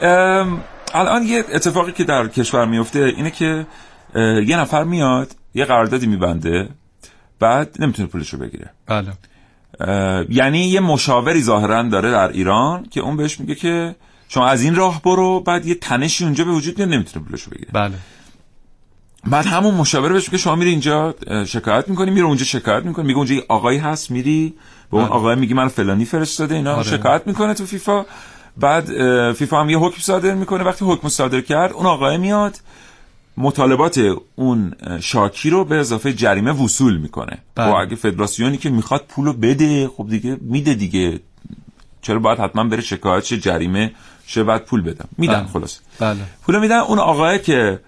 ام، 0.02 0.62
الان 0.94 1.24
یه 1.24 1.44
اتفاقی 1.54 1.92
که 1.92 2.04
در 2.04 2.28
کشور 2.28 2.66
میفته 2.66 3.00
اینه 3.00 3.32
که 3.32 3.66
یه 4.46 4.58
نفر 4.60 4.84
میاد 4.84 5.32
یه 5.54 5.66
قراردادی 5.66 6.08
میبنده 6.08 6.70
بعد 7.40 7.76
نمی‌تونه 7.80 8.08
پولش 8.08 8.30
رو 8.30 8.40
بگیره. 8.40 8.70
بله. 8.88 9.12
یعنی 10.30 10.60
یه 10.60 10.80
مشاوری 10.80 11.44
ظاهرا 11.44 11.84
داره 11.84 12.12
در 12.12 12.28
ایران 12.28 12.86
که 12.92 13.02
اون 13.02 13.18
بهش 13.18 13.40
میگه 13.40 13.56
که 13.56 13.96
شما 14.30 14.48
از 14.48 14.62
این 14.62 14.76
راه 14.76 15.02
برو 15.02 15.40
بعد 15.40 15.66
یه 15.66 15.76
تنشی 15.76 16.24
اونجا 16.24 16.44
به 16.44 16.52
وجود 16.52 16.78
میاد 16.78 16.90
نمی‌تونه 16.90 17.26
پولش 17.26 17.44
رو 17.44 17.52
بگیره. 17.52 17.72
بله. 17.74 17.96
بعد 19.28 19.46
همون 19.46 19.76
مشاور 19.76 20.14
بهش 20.14 20.30
میگه 20.30 20.38
شما 20.38 20.56
میری 20.56 20.70
اینجا 20.72 21.16
شکایت 21.48 21.88
می‌کنی 21.88 22.12
میره 22.12 22.26
اونجا 22.26 22.46
شکایت 22.46 22.86
می‌کنی 22.86 23.06
میگه 23.06 23.18
اونجا 23.18 23.36
یه 23.36 23.44
آقایی 23.50 23.78
هست 23.78 24.12
میری 24.12 24.54
به 24.92 24.98
اون 24.98 25.06
آقای 25.06 25.36
میگی 25.36 25.54
من 25.54 25.68
فلانی 25.68 26.06
فرستاده 26.06 26.56
اینا 26.56 26.74
آره. 26.76 26.84
شکایت 26.84 27.22
می‌کنه 27.26 27.54
تو 27.54 27.66
فیفا. 27.66 28.06
بعد 28.58 28.86
فیفا 29.34 29.62
هم 29.62 29.70
یه 29.70 29.78
حکم 29.78 29.98
صادر 30.00 30.34
می‌کنه 30.34 30.64
وقتی 30.64 30.86
حکم 30.86 31.08
صادر 31.08 31.42
کرد 31.42 31.74
اون 31.74 31.86
آقای 31.86 32.18
میاد 32.18 32.56
مطالبات 33.38 34.02
اون 34.36 34.74
شاکی 35.02 35.50
رو 35.50 35.66
به 35.66 35.76
اضافه 35.76 36.14
جریمه 36.14 36.52
وصول 36.52 36.98
می‌کنه. 36.98 37.38
بله. 37.56 37.72
و 37.72 37.74
اگه 37.74 37.96
فدراسیونی 37.96 38.58
که 38.58 38.70
می‌خواد 38.70 39.06
پولو 39.10 39.34
بده 39.34 39.88
خب 39.88 40.08
دیگه 40.10 40.38
میده 40.42 40.74
دیگه. 40.74 41.20
چرا 42.02 42.20
باید 42.20 42.40
حتما 42.40 42.64
بره 42.64 42.82
شکایت 42.82 43.24
شه 43.24 43.38
جریمه 43.38 43.92
شه 44.28 44.44
بعد 44.44 44.66
پول 44.66 44.82
بدم. 44.82 45.08
میدن 45.18 45.40
بله. 45.40 45.48
خلاص 45.48 45.80
بله. 46.00 46.20
پول 46.46 46.60
میدن. 46.60 46.80
اون 46.80 47.00
آقای 47.00 47.40
که 47.40 47.80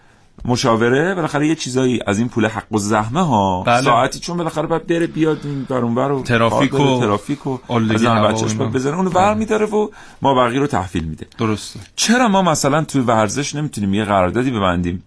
مشاوره 0.46 1.16
بالاخره 1.16 1.48
یه 1.48 1.56
چیزایی 1.56 2.00
از 2.08 2.20
این 2.20 2.30
پول 2.30 2.46
حق 2.46 2.74
و 2.74 2.78
زحمه 2.78 3.28
ها. 3.28 3.64
بله. 3.64 3.82
ساعتی 3.82 4.20
چون 4.20 4.38
بالاخره 4.38 4.68
باید 4.68 4.88
بره 4.88 5.08
بیاد 5.08 5.40
این 5.44 5.64
بر 5.64 5.78
اون 5.78 5.96
بر 5.96 6.12
و 6.12 6.24
ترافیک 6.24 6.72
داره، 6.72 6.84
و 6.84 7.00
ترافیک 7.00 7.48
و 7.48 7.58
از 7.70 8.04
بچه‌ش. 8.04 8.54
باید 8.54 8.72
بزنه. 8.72 8.96
اونو 8.98 9.10
ور 9.10 9.34
میداره 9.34 9.66
و 9.66 9.90
ما 10.22 10.34
بقیه 10.34 10.60
رو 10.60 10.68
تحویل 10.68 11.04
میده. 11.04 11.28
درسته. 11.38 11.80
چرا 11.96 12.28
ما 12.28 12.42
مثلا 12.42 12.84
توی 12.84 13.02
ورزش 13.02 13.56
نمی‌تونیم 13.56 13.94
یه 13.94 14.06
قراردادی 14.06 14.52
ببندیم؟ 14.52 15.04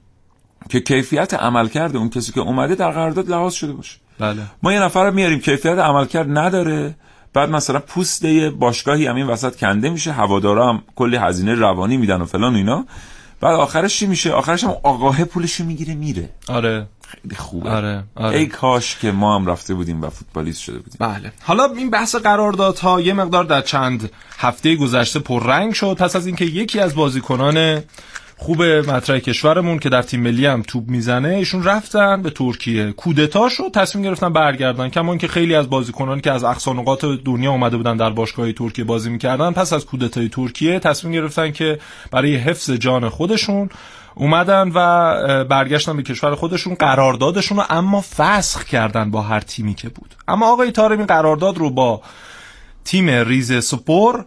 که 0.69 0.81
کیفیت 0.81 1.35
عملکرد 1.35 1.97
اون 1.97 2.11
کسی 2.11 2.33
که 2.33 2.41
اومده 2.41 2.75
در 2.75 2.91
قرارداد 2.91 3.31
لحاظ 3.31 3.55
شده 3.55 3.73
باشه. 3.73 3.97
بله. 4.19 4.43
ما 4.63 4.73
یه 4.73 4.81
نفر 4.81 5.05
رو 5.05 5.15
میاریم 5.15 5.41
کیفیت 5.41 5.79
عملکرد 5.79 6.39
نداره. 6.39 6.95
بعد 7.33 7.51
مثلا 7.51 7.79
پوست 7.79 8.27
باشگاهی 8.59 9.07
همین 9.07 9.27
وسط 9.27 9.57
کنده 9.57 9.91
میشه 9.91 10.13
هوادارا 10.13 10.69
هم 10.69 10.83
کلی 10.97 11.17
هزینه 11.17 11.55
روانی 11.55 11.97
میدن 11.97 12.21
و 12.21 12.25
فلان 12.25 12.55
و 12.55 12.57
اینا. 12.57 12.87
بعد 13.41 13.55
آخرش 13.55 13.99
چی 13.99 14.07
میشه؟ 14.07 14.33
آخرش 14.33 14.65
هم 14.65 14.71
آقاه 14.71 15.25
پولش 15.25 15.61
می‌گیره 15.61 15.95
میره. 15.95 16.31
آره. 16.49 16.87
خیلی 17.09 17.35
خوبه. 17.35 17.71
آره, 17.71 18.05
آره. 18.15 18.37
ای 18.37 18.47
کاش 18.47 18.99
که 18.99 19.13
ما 19.13 19.35
هم 19.35 19.47
رفته 19.47 19.75
بودیم 19.75 20.03
و 20.03 20.11
فوتبالیست 20.11 20.61
شده 20.61 20.79
بودیم. 20.79 20.97
بله. 20.99 21.33
حالا 21.43 21.65
این 21.65 21.91
بحث 21.91 22.15
قراردادها 22.15 23.01
یه 23.01 23.13
مقدار 23.13 23.45
در 23.45 23.61
چند 23.61 24.11
هفته 24.39 24.77
گذشته 24.77 25.19
پررنگ 25.19 25.73
شد. 25.75 25.97
پس 26.01 26.17
از 26.17 26.27
اینکه 26.27 26.45
یکی 26.45 26.81
از 26.81 26.95
بازیکنان 26.95 27.83
خوب 28.43 28.63
مطرح 28.63 29.19
کشورمون 29.19 29.79
که 29.79 29.89
در 29.89 30.03
تیم 30.03 30.21
ملی 30.21 30.47
هم 30.47 30.63
توپ 30.63 30.89
می‌زنه 30.89 31.29
ایشون 31.29 31.65
رفتن 31.65 32.23
به 32.23 32.31
ترکیه. 32.31 32.93
کودتا 32.93 33.49
شد 33.49 33.71
تصمیم 33.75 34.05
گرفتن 34.05 34.33
برگردن 34.33 34.89
کما 34.89 35.17
که 35.17 35.29
خیلی 35.29 35.55
از 35.55 35.71
بازیکنان 35.71 36.21
که 36.21 36.33
از 36.33 36.45
اقصا 36.45 36.73
نقاط 36.73 37.05
دنیا 37.05 37.51
اومده 37.51 37.77
بودن 37.77 37.97
در 37.97 38.11
باشگاه 38.11 38.53
ترکیه 38.53 38.85
بازی 38.85 39.11
می‌کردن 39.11 39.51
پس 39.51 39.73
از 39.73 39.87
کودتای 39.87 40.29
ترکیه 40.29 40.79
تصمیم 40.79 41.13
گرفتن 41.13 41.51
که 41.51 41.79
برای 42.11 42.37
حفظ 42.37 42.71
جان 42.71 43.09
خودشون 43.09 43.71
اومدن 44.15 44.73
و 44.75 45.45
برگشتن 45.45 45.97
به 45.97 46.03
کشور 46.03 46.35
خودشون 46.35 46.75
قراردادشون 46.75 47.59
رو 47.59 47.65
اما 47.71 48.01
فسخ 48.01 48.65
کردن 48.65 49.11
با 49.11 49.23
هر 49.23 49.41
تیمی 49.41 49.75
که 49.75 49.89
بود. 49.89 50.15
اما 50.29 50.53
آقای 50.53 50.71
تارمی 50.73 51.05
قرارداد 51.05 51.59
رو 51.59 51.71
با 51.71 52.03
تیم 52.85 53.09
ریز 53.11 53.65
سپور 53.65 54.25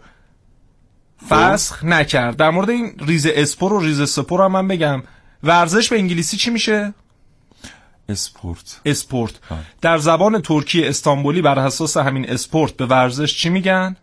فسخ 1.28 1.84
نکرد. 1.84 2.36
در 2.36 2.50
مورد 2.50 2.70
این 2.70 2.94
ریز 3.06 3.26
اسپور 3.26 3.72
و 3.72 3.80
ریز 3.80 4.10
سپور 4.10 4.44
هم 4.44 4.52
من 4.52 4.68
بگم. 4.68 5.02
ورزش 5.42 5.88
به 5.88 5.98
انگلیسی 5.98 6.36
چی 6.36 6.50
میشه؟ 6.50 6.94
sport. 8.08 8.80
sport. 8.84 9.32
در 9.80 9.98
زبان 9.98 10.42
ترکی 10.42 10.84
استانبولی 10.84 11.42
بر 11.42 11.58
اساس 11.58 11.96
همین 11.96 12.30
اسپورت 12.30 12.72
به 12.72 12.86
ورزش 12.86 13.36
چی 13.36 13.48
میگن؟ 13.48 13.96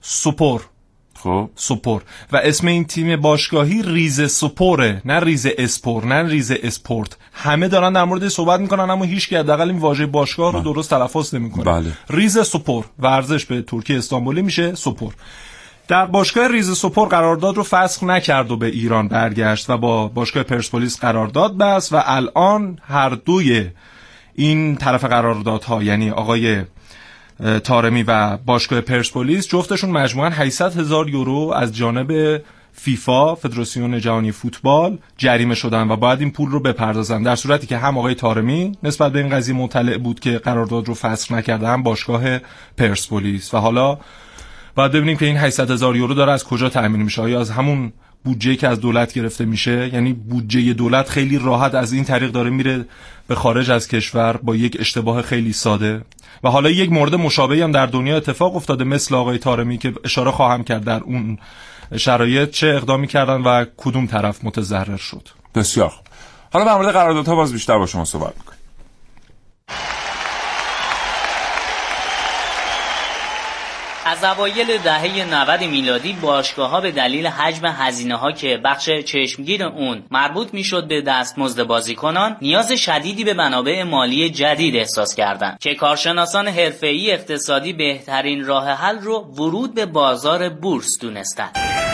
spor. 0.00 0.66
خب. 1.14 1.50
spor. 1.56 2.02
و 2.32 2.36
اسم 2.36 2.66
این 2.66 2.84
تیم 2.84 3.20
باشگاهی 3.20 3.82
ریز 3.82 4.30
سپوره 4.30 5.02
نه 5.04 5.20
ریز 5.20 5.46
اسپور 5.58 6.04
نه 6.04 6.28
ریز 6.28 6.50
اسپورت. 6.50 7.16
همه 7.32 7.68
دارن 7.68 7.92
در 7.92 8.04
مورد 8.04 8.28
صحبت 8.28 8.60
می‌کنن 8.60 8.90
اما 8.90 9.04
هیچ 9.04 9.28
که 9.28 9.38
حداقل 9.38 9.70
این 9.70 9.78
واژه 9.78 10.06
باشگاه 10.06 10.52
رو 10.52 10.60
درست 10.60 10.90
تلفظ 10.90 11.34
نمی‌کنه. 11.34 11.64
بله. 11.64 11.92
ریز 12.10 12.38
سپور. 12.38 12.84
ورزش 12.98 13.44
به 13.44 13.62
ترکی 13.62 13.96
استانبولی 13.96 14.42
میشه 14.42 14.74
spor. 14.74 15.14
در 15.88 16.06
باشگاه 16.06 16.48
ریز 16.48 16.76
سپور 16.76 17.08
قرارداد 17.08 17.56
رو 17.56 17.62
فسخ 17.62 18.02
نکرد 18.02 18.50
و 18.50 18.56
به 18.56 18.66
ایران 18.66 19.08
برگشت 19.08 19.70
و 19.70 19.78
با 19.78 20.08
باشگاه 20.08 20.42
پرسپولیس 20.42 21.00
قرارداد 21.00 21.58
بست 21.58 21.92
و 21.92 22.02
الان 22.04 22.78
هر 22.88 23.08
دوی 23.10 23.70
این 24.34 24.76
طرف 24.76 25.04
قراردادها 25.04 25.82
یعنی 25.82 26.10
آقای 26.10 26.62
تارمی 27.64 28.02
و 28.02 28.36
باشگاه 28.36 28.80
پرسپولیس 28.80 29.48
جفتشون 29.48 29.90
مجموعاً 29.90 30.30
800 30.30 30.76
هزار 30.76 31.08
یورو 31.08 31.52
از 31.56 31.76
جانب 31.76 32.40
فیفا 32.72 33.34
فدراسیون 33.34 34.00
جهانی 34.00 34.32
فوتبال 34.32 34.98
جریمه 35.16 35.54
شدن 35.54 35.90
و 35.90 35.96
باید 35.96 36.20
این 36.20 36.30
پول 36.30 36.50
رو 36.50 36.60
بپردازن. 36.60 37.22
در 37.22 37.36
صورتی 37.36 37.66
که 37.66 37.78
هم 37.78 37.98
آقای 37.98 38.14
تارمی 38.14 38.78
نسبت 38.82 39.12
به 39.12 39.18
این 39.18 39.28
قضیه 39.28 39.54
مطلع 39.54 39.98
بود 39.98 40.20
که 40.20 40.38
قرارداد 40.38 40.88
رو 40.88 40.94
فسخ 40.94 41.32
نکرده 41.32 41.68
هم 41.68 41.82
باشگاه 41.82 42.38
پرسپولیس. 42.76 43.54
و 43.54 43.58
حالا 43.58 43.98
باید 44.74 44.92
ببینیم 44.92 45.16
که 45.16 45.26
این 45.26 45.36
800 45.36 45.70
هزار 45.70 45.96
یورو 45.96 46.14
داره 46.14 46.32
از 46.32 46.44
کجا 46.44 46.68
تأمین 46.68 47.02
میشه. 47.02 47.22
آیا 47.22 47.40
از 47.40 47.50
همون 47.50 47.92
بودجه 48.24 48.56
که 48.56 48.68
از 48.68 48.80
دولت 48.80 49.12
گرفته 49.12 49.44
میشه؟ 49.44 49.90
یعنی 49.94 50.12
بودجه 50.12 50.72
دولت 50.72 51.08
خیلی 51.08 51.38
راحت 51.38 51.74
از 51.74 51.92
این 51.92 52.04
طریق 52.04 52.30
داره 52.30 52.50
میره 52.50 52.84
به 53.26 53.34
خارج 53.34 53.70
از 53.70 53.88
کشور 53.88 54.36
با 54.36 54.56
یک 54.56 54.76
اشتباه 54.80 55.22
خیلی 55.22 55.52
ساده. 55.52 56.04
و 56.44 56.48
حالا 56.48 56.70
یک 56.70 56.92
مورد 56.92 57.14
مشابهی 57.14 57.62
هم 57.62 57.72
در 57.72 57.86
دنیا 57.86 58.16
اتفاق 58.16 58.56
افتاده 58.56 58.84
مثل 58.84 59.14
آقای 59.14 59.38
تارمی 59.38 59.78
که 59.78 59.92
اشاره 60.04 60.30
خواهم 60.30 60.64
کرد 60.64 60.84
در 60.84 61.00
اون 61.00 61.38
شرایط 61.96 62.50
چه 62.50 62.66
اقدامی 62.66 63.06
کردن 63.06 63.40
و 63.42 63.64
کدوم 63.76 64.06
طرف 64.06 64.44
متضرر 64.44 64.96
شد. 64.96 65.28
بسیار 65.54 65.92
حالا 66.52 66.64
در 66.64 66.74
مورد 66.74 66.92
قراردادها 66.92 67.34
باز 67.34 67.52
بیشتر 67.52 67.78
با 67.78 67.86
شما 67.86 68.04
صحبت 68.04 68.34
می‌کنیم. 68.38 68.58
از 74.14 74.24
اوایل 74.24 74.78
دهه 74.78 75.34
90 75.34 75.60
میلادی 75.60 76.12
باشگاه 76.12 76.70
ها 76.70 76.80
به 76.80 76.90
دلیل 76.90 77.26
حجم 77.26 77.66
هزینه 77.66 78.16
ها 78.16 78.32
که 78.32 78.60
بخش 78.64 78.90
چشمگیر 78.90 79.64
اون 79.64 80.02
مربوط 80.10 80.54
می‌شد 80.54 80.88
به 80.88 81.02
دستمزد 81.02 81.62
بازیکنان 81.62 82.36
نیاز 82.42 82.72
شدیدی 82.72 83.24
به 83.24 83.34
منابع 83.34 83.82
مالی 83.82 84.30
جدید 84.30 84.76
احساس 84.76 85.14
کردند 85.14 85.58
که 85.60 85.74
کارشناسان 85.74 86.48
حرفه‌ای 86.48 87.12
اقتصادی 87.12 87.72
بهترین 87.72 88.44
راه 88.44 88.68
حل 88.70 88.98
رو 88.98 89.18
ورود 89.18 89.74
به 89.74 89.86
بازار 89.86 90.48
بورس 90.48 90.98
دونستند. 91.00 91.93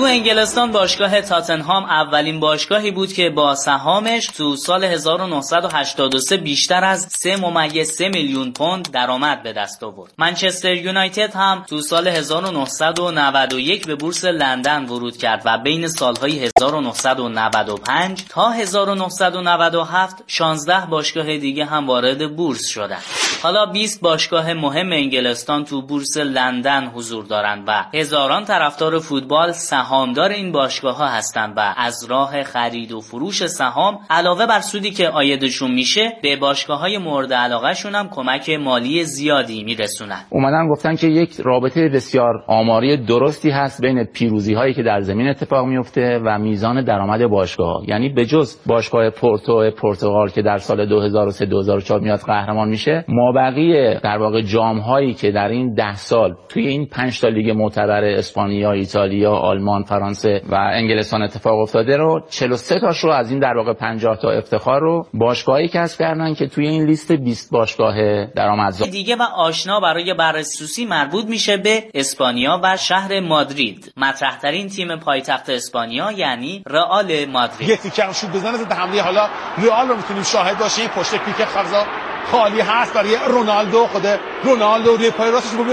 تو 0.00 0.06
انگلستان 0.06 0.72
باشگاه 0.72 1.20
تاتنهام 1.20 1.84
اولین 1.84 2.40
باشگاهی 2.40 2.90
بود 2.90 3.12
که 3.12 3.30
با 3.30 3.54
سهامش 3.54 4.26
تو 4.26 4.56
سال 4.56 4.84
1983 4.84 6.36
بیشتر 6.36 6.84
از 6.84 7.06
3 7.10 7.36
ممیز 7.36 7.90
3 7.90 8.08
میلیون 8.08 8.52
پوند 8.52 8.90
درآمد 8.90 9.42
به 9.42 9.52
دست 9.52 9.82
آورد. 9.82 10.12
منچستر 10.18 10.74
یونایتد 10.74 11.34
هم 11.34 11.64
تو 11.68 11.80
سال 11.80 12.08
1991 12.08 13.86
به 13.86 13.94
بورس 13.94 14.24
لندن 14.24 14.84
ورود 14.84 15.16
کرد 15.16 15.42
و 15.44 15.58
بین 15.58 15.88
سالهای 15.88 16.38
1995 16.38 18.24
تا 18.28 18.50
1997 18.50 20.24
16 20.26 20.86
باشگاه 20.86 21.36
دیگه 21.36 21.64
هم 21.64 21.86
وارد 21.86 22.36
بورس 22.36 22.66
شدند. 22.66 23.02
حالا 23.42 23.66
20 23.66 24.00
باشگاه 24.00 24.52
مهم 24.52 24.92
انگلستان 24.92 25.64
تو 25.64 25.82
بورس 25.82 26.16
لندن 26.16 26.86
حضور 26.86 27.24
دارند 27.24 27.64
و 27.66 27.84
هزاران 27.94 28.44
طرفدار 28.44 28.98
فوتبال 28.98 29.52
سهامدار 29.90 30.30
این 30.30 30.52
باشگاه 30.52 30.96
ها 30.96 31.06
هستند 31.06 31.54
و 31.56 31.74
از 31.76 32.04
راه 32.10 32.42
خرید 32.42 32.92
و 32.92 33.00
فروش 33.00 33.46
سهام 33.46 33.98
علاوه 34.10 34.46
بر 34.46 34.60
سودی 34.60 34.90
که 34.90 35.08
آیدشون 35.08 35.70
میشه 35.70 36.12
به 36.22 36.36
باشگاه 36.36 36.80
های 36.80 36.98
مورد 36.98 37.32
علاقه 37.32 37.74
شون 37.74 37.94
هم 37.94 38.08
کمک 38.08 38.50
مالی 38.50 39.04
زیادی 39.04 39.64
میرسونن. 39.64 40.20
اومدن 40.30 40.68
گفتن 40.68 40.96
که 40.96 41.06
یک 41.06 41.40
رابطه 41.40 41.88
بسیار 41.88 42.44
آماری 42.46 42.96
درستی 42.96 43.50
هست 43.50 43.80
بین 43.80 44.04
پیروزی 44.04 44.54
هایی 44.54 44.74
که 44.74 44.82
در 44.82 45.00
زمین 45.00 45.28
اتفاق 45.28 45.66
میفته 45.66 46.20
و 46.24 46.38
میزان 46.38 46.84
درآمد 46.84 47.26
باشگاه 47.26 47.82
یعنی 47.88 48.08
به 48.08 48.26
جز 48.26 48.56
باشگاه 48.66 49.10
پورتو 49.10 49.70
پرتغال 49.70 50.28
که 50.28 50.42
در 50.42 50.58
سال 50.58 50.86
2003 50.86 51.46
2004 51.46 52.00
میاد 52.00 52.20
قهرمان 52.20 52.68
میشه 52.68 53.04
ما 53.08 53.32
بقیه 53.32 54.00
در 54.02 54.18
واقع 54.18 54.42
جام 54.42 54.78
هایی 54.78 55.14
که 55.14 55.30
در 55.30 55.48
این 55.48 55.74
ده 55.74 55.96
سال 55.96 56.34
توی 56.48 56.66
این 56.66 56.86
5 56.86 57.20
تا 57.20 57.28
لیگ 57.28 57.50
معتبر 57.50 58.04
اسپانیا 58.04 58.72
ایتالیا 58.72 59.32
آلمان 59.32 59.79
فرانسه 59.82 60.42
و 60.48 60.54
انگلستان 60.54 61.22
اتفاق 61.22 61.58
افتاده 61.58 61.96
رو 61.96 62.20
43 62.30 62.80
تاش 62.80 63.04
رو 63.04 63.10
از 63.10 63.30
این 63.30 63.40
در 63.40 63.56
واقع 63.56 63.72
50 63.72 64.16
تا 64.22 64.30
افتخار 64.30 64.80
رو 64.80 65.06
باشگاهی 65.14 65.68
کسب 65.68 65.98
کردن 65.98 66.34
که 66.34 66.46
توی 66.46 66.68
این 66.68 66.84
لیست 66.84 67.12
20 67.12 67.52
باشگاه 67.52 68.26
درآمدزا. 68.26 68.86
دیگه 68.86 69.16
و 69.16 69.22
آشنا 69.22 69.80
برای 69.80 70.14
بررسی 70.14 70.86
مربوط 70.86 71.24
میشه 71.24 71.56
به 71.56 71.84
اسپانیا 71.94 72.60
و 72.64 72.76
شهر 72.76 73.20
مادرید. 73.20 73.92
مطرحترین 73.96 74.68
تیم 74.68 74.96
پایتخت 74.96 75.50
اسپانیا 75.50 76.12
یعنی 76.12 76.62
رئال 76.66 77.24
مادرید. 77.32 77.68
یه 77.68 77.76
تیکر 77.76 78.12
شوت 78.12 78.30
بزنه 78.30 78.56
ضد 78.56 78.72
حمله. 78.72 79.02
حالا 79.02 79.28
رئال 79.58 79.88
رو 79.88 79.96
می‌تونیم 79.96 80.22
شاهد 80.22 80.58
باشیم. 80.58 80.88
پشت 80.88 81.10
پیک 81.10 81.44
خزا 81.44 81.84
خالی 82.32 82.60
هست 82.60 82.94
برای 82.94 83.16
رونالدو. 83.28 83.86
خود 83.86 84.06
رونالدو 84.44 84.96
روی 84.96 85.10
پای 85.10 85.30
راستش 85.30 85.54
اوه 85.54 85.64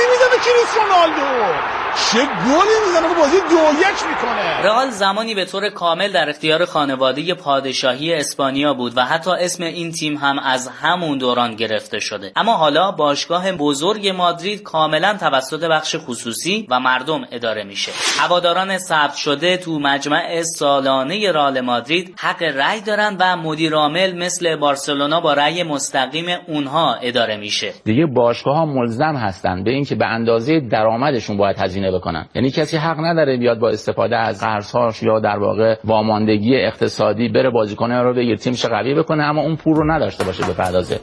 نمی‌زنه 0.00 0.36
کریس 0.44 0.76
رونالدو. 0.76 1.85
چه 1.96 2.18
گلی 2.18 2.76
می‌زنه؟ 2.86 3.14
بازی 3.20 3.36
دو 3.36 3.80
یک 3.80 4.06
می‌کنه. 4.10 4.62
رئال 4.64 4.90
زمانی 4.90 5.34
به 5.34 5.44
طور 5.44 5.70
کامل 5.70 6.12
در 6.12 6.28
اختیار 6.28 6.64
خانواده 6.64 7.34
پادشاهی 7.34 8.14
اسپانیا 8.14 8.74
بود 8.74 8.92
و 8.96 9.00
حتی 9.00 9.30
اسم 9.30 9.62
این 9.62 9.92
تیم 9.92 10.16
هم 10.16 10.38
از 10.38 10.68
همون 10.68 11.18
دوران 11.18 11.54
گرفته 11.54 11.98
شده. 12.00 12.32
اما 12.36 12.52
حالا 12.52 12.90
باشگاه 12.90 13.52
بزرگ 13.52 14.08
مادرید 14.08 14.62
کاملا 14.62 15.16
توسط 15.20 15.64
بخش 15.64 15.96
خصوصی 15.96 16.66
و 16.70 16.80
مردم 16.80 17.20
اداره 17.32 17.64
میشه. 17.64 17.92
هواداران 18.20 18.78
ثبت 18.78 19.14
شده 19.14 19.56
تو 19.56 19.78
مجمع 19.78 20.42
سالانه 20.42 21.32
رئال 21.32 21.60
مادرید 21.60 22.14
حق 22.18 22.42
رأی 22.42 22.80
دارن 22.80 23.16
و 23.20 23.36
مدیر 23.36 23.74
عامل 23.74 24.18
مثل 24.18 24.56
بارسلونا 24.56 25.20
با 25.20 25.32
رأی 25.32 25.62
مستقیم 25.62 26.26
اونها 26.48 26.94
اداره 26.94 27.36
میشه. 27.36 27.72
دیگه 27.84 28.06
باشگاه 28.06 28.56
ها 28.56 28.64
ملزم 28.66 29.16
هستن 29.16 29.64
به 29.64 29.70
اینکه 29.70 29.94
به 29.94 30.06
اندازه 30.06 30.60
درآمدشون 30.60 31.36
باید 31.36 31.58
هزینه 31.58 31.85
بکنن. 31.90 32.26
یعنی 32.34 32.50
کسی 32.50 32.76
حق 32.76 33.00
نداره 33.00 33.36
بیاد 33.36 33.58
با 33.58 33.68
استفاده 33.68 34.16
از 34.16 34.40
قرضهاش 34.40 35.02
یا 35.02 35.20
در 35.20 35.38
واقع 35.38 35.76
واماندگی 35.84 36.56
اقتصادی 36.56 37.28
بره 37.28 37.50
بازیکن 37.50 37.92
رو 37.92 38.14
بگیر 38.14 38.36
تیمش 38.36 38.66
قوی 38.66 38.94
بکنه 38.94 39.22
اما 39.22 39.42
اون 39.42 39.56
پول 39.56 39.74
رو 39.76 39.92
نداشته 39.92 40.24
باشه 40.24 40.44
بپردازه. 40.52 41.00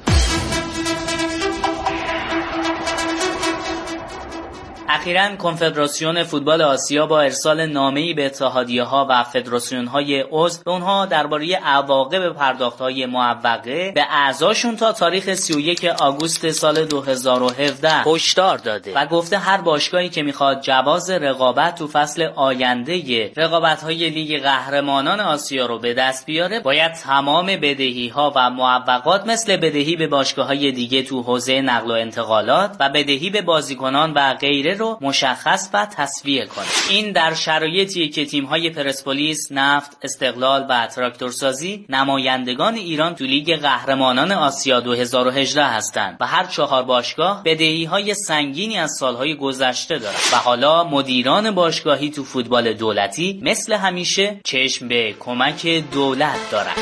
اخیرا 5.04 5.36
کنفدراسیون 5.36 6.24
فوتبال 6.24 6.62
آسیا 6.62 7.06
با 7.06 7.22
ارسال 7.22 7.66
نامه‌ای 7.66 8.14
به 8.14 8.26
اتحادیه 8.26 8.84
ها 8.84 9.08
و 9.10 9.24
فدراسیون 9.24 9.88
های 9.88 10.26
عضو 10.32 10.64
به 10.66 10.72
اونها 10.72 11.06
درباره 11.06 11.56
عواقب 11.56 12.30
پرداخت 12.30 12.82
های 12.82 13.06
معوقه 13.06 13.92
به 13.96 14.06
اعضاشون 14.10 14.76
تا 14.76 14.92
تاریخ 14.92 15.34
31 15.34 15.86
آگوست 15.86 16.52
سال 16.52 16.86
2017 16.86 17.90
هشدار 17.90 18.58
داده 18.58 18.94
و 18.96 19.06
گفته 19.06 19.38
هر 19.38 19.62
باشگاهی 19.62 20.10
که 20.10 20.24
می‌خواد 20.24 20.62
جواز 20.62 21.10
رقابت 21.10 21.76
تو 21.76 21.88
فصل 21.88 22.30
آینده 22.36 23.32
رقابت 23.38 23.84
های 23.84 24.10
لیگ 24.10 24.42
قهرمانان 24.42 25.20
آسیا 25.20 25.66
رو 25.66 25.80
به 25.80 25.94
دست 25.94 26.26
بیاره 26.26 26.60
باید 26.60 26.94
تمام 26.94 27.46
بدهی 27.46 28.08
ها 28.08 28.34
و 28.36 28.50
معوقات 28.50 29.28
مثل 29.28 29.58
بدهی 29.58 29.96
به 29.96 30.08
باشگاه 30.08 30.48
های 30.48 30.72
دیگه 30.72 31.04
تو 31.04 31.22
حوزه 31.22 31.62
نقل 31.62 31.92
و 31.92 31.94
انتقالات 31.94 32.76
و 32.80 32.90
بدهی 32.90 33.30
به 33.30 33.42
بازیکنان 33.42 34.14
و 34.14 34.34
غیره 34.34 34.74
رو 34.74 34.93
مشخص 35.02 35.70
و 35.74 35.86
تصویه 35.86 36.46
کنه. 36.46 36.66
این 36.90 37.12
در 37.12 37.34
شرایطی 37.34 38.10
که 38.10 38.26
تیم 38.26 38.46
های 38.46 38.70
پرسپولیس 38.70 39.48
نفت 39.52 39.98
استقلال 40.04 40.66
و 40.70 40.88
تراکتورسازی 40.88 41.86
نمایندگان 41.90 42.76
ایران 42.76 43.16
تو 43.16 43.24
لیگ 43.24 43.56
قهرمانان 43.56 44.32
آسیا 44.32 44.80
2018 44.80 45.64
هستند 45.66 46.18
و 46.20 46.28
هر 46.28 46.46
چهار 46.46 46.84
باشگاه 46.84 47.42
بدهی 47.46 47.86
های 47.86 48.14
سنگینی 48.14 48.78
از 48.78 48.92
سالهای 49.00 49.36
گذشته 49.36 49.98
دارند 49.98 50.20
و 50.34 50.36
حالا 50.36 50.84
مدیران 50.84 51.52
باشگاهی 51.52 52.10
تو 52.10 52.24
فوتبال 52.24 52.74
دولتی 52.74 53.40
مثل 53.44 53.74
همیشه 53.74 54.42
چشم 54.44 54.88
به 54.88 55.16
کمک 55.20 55.68
دولت 55.94 56.52
دارند 56.52 56.78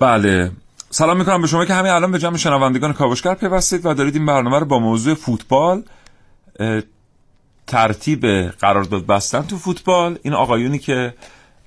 بله. 0.00 0.50
سلام 0.90 1.16
می‌کنم 1.16 1.42
به 1.42 1.48
شما 1.48 1.64
که 1.64 1.74
همین 1.74 1.92
الان 1.92 2.12
به 2.12 2.18
جمع 2.18 2.36
شنوندگان 2.36 2.92
کاوشگر 2.92 3.34
پیوستید 3.34 3.86
و 3.86 3.94
دارید 3.94 4.16
این 4.16 4.26
برنامه 4.26 4.58
رو 4.58 4.66
با 4.66 4.78
موضوع 4.78 5.14
فوتبال 5.14 5.82
ترتیب 7.66 8.26
قرارداد 8.50 9.06
بستن 9.06 9.42
تو 9.42 9.58
فوتبال. 9.58 10.18
این 10.22 10.34
آقایونی 10.34 10.78
که 10.78 11.14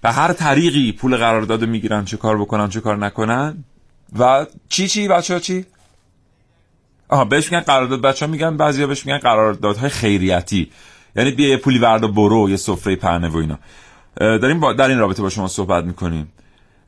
به 0.01 0.11
هر 0.11 0.33
طریقی 0.33 0.91
پول 0.91 1.17
قرارداد 1.17 1.65
می‌گیرن 1.65 2.05
چه 2.05 2.17
کار 2.17 2.37
بکنن 2.37 2.69
چه 2.69 2.79
کار 2.79 2.97
نکنن. 2.97 3.63
و 4.19 4.45
چی 4.69 4.87
چی؟ 4.87 5.07
بچه 5.07 5.33
ها 5.33 5.39
چی؟ 5.39 5.65
آها 7.09 7.25
بهش 7.25 7.51
میگن 7.51 7.63
قرارداد. 7.63 8.01
بچه 8.01 8.25
ها 8.25 8.31
میگن 8.31 8.57
بعضی 8.57 8.81
ها 8.81 8.87
بهش 8.87 9.05
میگن 9.05 9.17
قراردادهای 9.17 9.89
خیریتی. 9.89 10.71
یعنی 11.15 11.31
بیا 11.31 11.49
یه 11.49 11.57
پولی 11.57 11.79
وردا 11.79 12.07
برو 12.07 12.49
یه 12.49 12.57
سفره 12.57 12.95
پهنه 12.95 13.27
و 13.27 13.37
اینا. 13.37 13.59
داریم 14.17 14.59
با 14.59 14.73
در 14.73 14.87
این 14.87 14.99
رابطه 14.99 15.21
با 15.21 15.29
شما 15.29 15.47
صحبت 15.47 15.83
می‌کنیم. 15.83 16.31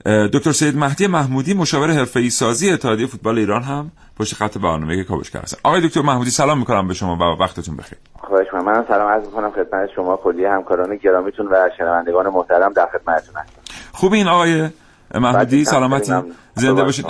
دکتر 0.05 0.51
سید 0.51 0.77
مهدی 0.77 1.07
محمودی 1.07 1.53
مشاور 1.53 1.91
حرفه‌ای 1.91 2.29
سازی 2.29 2.71
اتحادیه 2.71 3.07
فوتبال 3.07 3.37
ایران 3.37 3.63
هم 3.63 3.91
پشت 4.19 4.35
خط 4.35 4.57
برنامه 4.57 5.03
کاوشگر 5.03 5.39
هستن 5.39 5.57
آقای 5.63 5.87
دکتر 5.87 6.01
محمودی 6.01 6.29
سلام 6.29 6.59
می‌کنم 6.59 6.87
به 6.87 6.93
شما 6.93 7.15
و 7.15 7.41
وقتتون 7.41 7.75
بخیر. 7.75 7.97
خواهش 8.19 8.47
می‌کنم 8.53 8.65
من 8.65 8.85
سلام 8.87 9.11
عرض 9.11 9.25
می‌کنم 9.25 9.51
خدمت 9.51 9.89
شما 9.95 10.17
کلیه 10.23 10.49
همکاران 10.49 10.95
گرامیتون 10.95 11.47
و 11.47 11.69
شنوندگان 11.77 12.29
محترم 12.29 12.73
در 12.73 12.85
خدمتتون 12.85 13.35
هستم. 13.35 13.61
خوب 13.91 14.13
این 14.13 14.27
آقای 14.27 14.69
محمودی؟ 15.15 15.65
سلامتی؟ 15.65 16.13
زنده 16.53 16.83
باشید. 16.83 17.05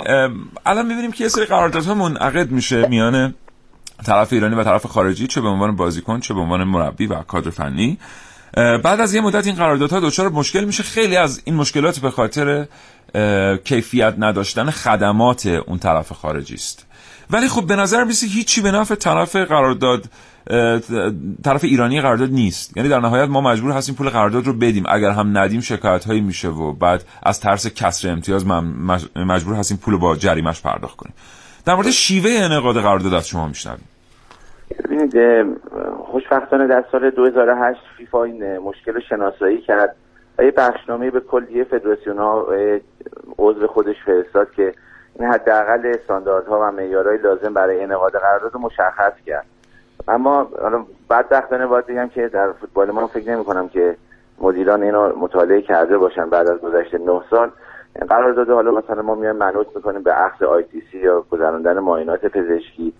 الان 0.66 0.86
می‌بینیم 0.86 1.12
که 1.12 1.24
یه 1.24 1.28
سری 1.28 1.44
قراردادها 1.44 1.94
منعقد 1.94 2.50
میشه 2.50 2.88
میان 2.88 3.34
طرف 4.06 4.32
ایرانی 4.32 4.54
و 4.54 4.64
طرف 4.64 4.86
خارجی 4.86 5.26
چه 5.26 5.40
به 5.40 5.48
عنوان 5.48 5.76
بازیکن 5.76 6.20
چه 6.20 6.34
به 6.34 6.40
عنوان 6.40 6.64
مربی 6.64 7.06
و 7.06 7.22
کادر 7.22 7.50
فنی. 7.50 7.98
بعد 8.56 9.00
از 9.00 9.14
یه 9.14 9.20
مدت 9.20 9.46
این 9.46 9.56
قراردادها 9.56 10.00
دچار 10.00 10.28
مشکل 10.28 10.64
میشه. 10.64 10.82
خیلی 10.82 11.16
از 11.16 11.42
این 11.44 11.54
مشکلات 11.54 11.98
به 11.98 12.10
خاطر 12.10 12.66
کیفیت 13.64 14.14
نداشتن 14.18 14.70
خدمات 14.70 15.46
اون 15.46 15.78
طرف 15.78 16.12
خارجی 16.12 16.54
است. 16.54 16.86
ولی 17.30 17.48
خب 17.48 17.66
به 17.66 17.76
نظر 17.76 18.04
میسه 18.04 18.26
هیچی 18.26 18.60
به 18.60 18.70
نفع 18.70 18.94
طرف 18.94 19.36
قرارداد 19.36 20.04
طرف 21.44 21.64
ایرانی 21.64 22.00
قرارداد 22.00 22.30
نیست. 22.30 22.76
یعنی 22.76 22.88
در 22.88 23.00
نهایت 23.00 23.28
ما 23.28 23.40
مجبور 23.40 23.72
هستیم 23.72 23.94
پول 23.94 24.08
قرارداد 24.08 24.46
رو 24.46 24.52
بدیم. 24.52 24.84
اگر 24.88 25.10
هم 25.10 25.38
ندیم 25.38 25.60
شکایت 25.60 26.04
هایی 26.04 26.20
میشه 26.20 26.48
و 26.48 26.72
بعد 26.72 27.04
از 27.22 27.40
ترس 27.40 27.66
کسر 27.66 28.10
امتیاز 28.10 28.46
مجبور 29.16 29.54
هستیم 29.54 29.76
پول 29.76 29.96
با 29.96 30.16
جریمش 30.16 30.60
پرداخت 30.60 30.96
کنیم. 30.96 31.14
در 31.64 31.74
مورد 31.74 31.90
شیوه 31.90 32.30
انعقاد 32.30 32.80
قرارداد 32.80 33.14
از 33.14 33.28
شما 33.28 33.48
میشنویم. 33.48 33.88
ببینید 34.84 35.16
خوشبختانه 35.98 36.66
در 36.66 36.84
سال 36.92 37.10
2008 37.10 37.80
فیفا 37.96 38.24
این 38.24 38.58
مشکل 38.58 39.00
شناسایی 39.00 39.60
کرد 39.60 39.96
و 40.38 40.42
یه 40.42 40.50
بخشنامه 40.50 41.10
به 41.10 41.20
کلیه 41.20 41.64
فدراسیون 41.64 42.18
ها 42.18 42.46
عضو 43.38 43.66
خودش 43.66 43.96
فرستاد 44.06 44.50
که 44.50 44.74
این 45.18 45.28
حداقل 45.28 45.86
استانداردها 45.86 46.60
و 46.60 46.70
معیارهای 46.70 47.18
لازم 47.18 47.54
برای 47.54 47.82
انعقاد 47.82 48.12
قرارداد 48.12 48.56
مشخص 48.56 49.12
کرد. 49.26 49.46
اما 50.08 50.50
حالا 50.62 50.84
بدبختانه 51.10 51.66
باید 51.66 51.86
بگم 51.86 52.08
که 52.08 52.28
در 52.28 52.52
فوتبال 52.52 52.90
ما 52.90 53.06
فکر 53.06 53.30
نمی 53.30 53.44
کنم 53.44 53.68
که 53.68 53.96
مدیران 54.40 54.82
اینو 54.82 55.16
مطالعه 55.18 55.62
کرده 55.62 55.98
باشن 55.98 56.30
بعد 56.30 56.48
از 56.48 56.58
گذشته 56.58 56.98
9 56.98 57.22
سال. 57.30 57.50
قرارداد 58.08 58.50
حالا 58.50 58.70
مثلا 58.70 59.02
ما 59.02 59.14
میایم 59.14 59.36
منوط 59.36 59.66
می‌کنیم 59.76 60.02
به 60.02 60.24
اخذ 60.24 60.42
آی 60.42 60.62
تی 60.62 60.82
سی 60.90 60.98
یا 60.98 61.24
گذراندن 61.30 61.78
معاینات 61.78 62.26
پزشکی. 62.26 62.92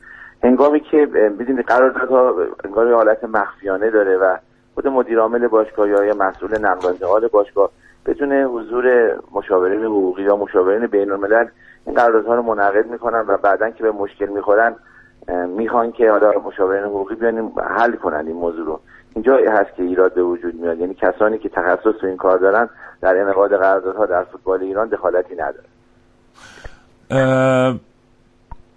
هنگامی 0.45 0.81
که 0.81 1.07
ببینید 1.07 1.65
قراردادها 1.65 2.35
انگار 2.65 2.95
حالت 2.95 3.25
مخفیانه 3.25 3.91
داره 3.91 4.17
و 4.17 4.37
خود 4.75 4.89
مدیر 4.89 5.19
عامل 5.19 5.47
باشگاه 5.49 5.89
یا 5.89 6.15
مسئول 6.15 6.59
نقل 6.59 6.87
و 6.87 6.89
انتقال 6.89 7.29
باشگاه 7.29 7.71
بدون 8.07 8.33
حضور 8.33 9.17
مشاورین 9.33 9.85
حقوقی 9.85 10.23
یا 10.23 10.37
مشاورین 10.37 10.87
بین 10.87 11.11
الملل 11.13 11.47
این 11.87 11.97
قراردادها 11.97 12.35
رو 12.35 12.43
منعقد 12.43 12.87
می‌کنن 12.87 13.25
و 13.29 13.37
بعدا 13.37 13.71
که 13.71 13.83
به 13.83 13.91
مشکل 13.91 14.27
می‌خورن 14.27 14.75
می‌خوان 15.49 15.93
که 15.93 16.11
حالا 16.11 16.33
مشاورین 16.47 16.85
حقوقی 16.85 17.15
بیان 17.15 17.53
حل 17.77 17.97
کنن 17.97 18.27
این 18.27 18.37
موضوع 18.37 18.67
رو. 18.67 18.81
اینجا 19.15 19.37
هست 19.37 19.75
که 19.77 19.83
ایراد 19.83 20.15
به 20.15 20.23
وجود 20.23 20.55
میاد. 20.55 20.79
یعنی 20.79 20.95
کسانی 20.95 21.39
که 21.39 21.49
تخصص 21.49 22.01
تو 22.01 22.07
این 22.07 22.17
کار 22.17 22.39
دارن 22.39 22.69
در 23.01 23.21
انعقاد 23.21 23.57
قراردادها 23.57 24.07
در 24.07 24.25
فوتبال 24.25 24.63
ایران 24.63 24.89
دخالتی 24.89 25.35
نداره 25.35 25.65
اه، 27.11 27.75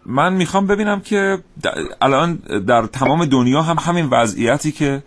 من 0.07 0.33
می‌خوام 0.33 0.67
ببینم 0.67 0.99
که 0.99 1.37
الان 2.01 2.39
در 2.67 2.81
تمام 2.81 3.25
دنیا 3.25 3.61
هم 3.61 3.75
همین 3.79 4.09
وضعیتی 4.11 4.71
که 4.71 5.03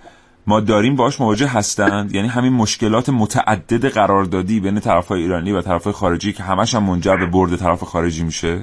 ما 0.46 0.60
داریم 0.60 0.96
باش 0.96 1.20
مواجه 1.20 1.46
هستند. 1.46 2.14
یعنی 2.14 2.28
همین 2.28 2.52
مشکلات 2.52 3.08
متعدد 3.08 3.84
قراردادی 3.86 4.60
بین 4.60 4.80
طرفهای 4.80 5.22
ایرانی 5.22 5.52
و 5.52 5.60
طرفهای 5.60 5.92
خارجی 5.92 6.32
که 6.32 6.42
همش 6.42 6.74
هم 6.74 6.82
منجر 6.82 7.16
به 7.16 7.26
برد 7.26 7.56
طرف 7.56 7.82
خارجی 7.82 8.24
میشه. 8.24 8.60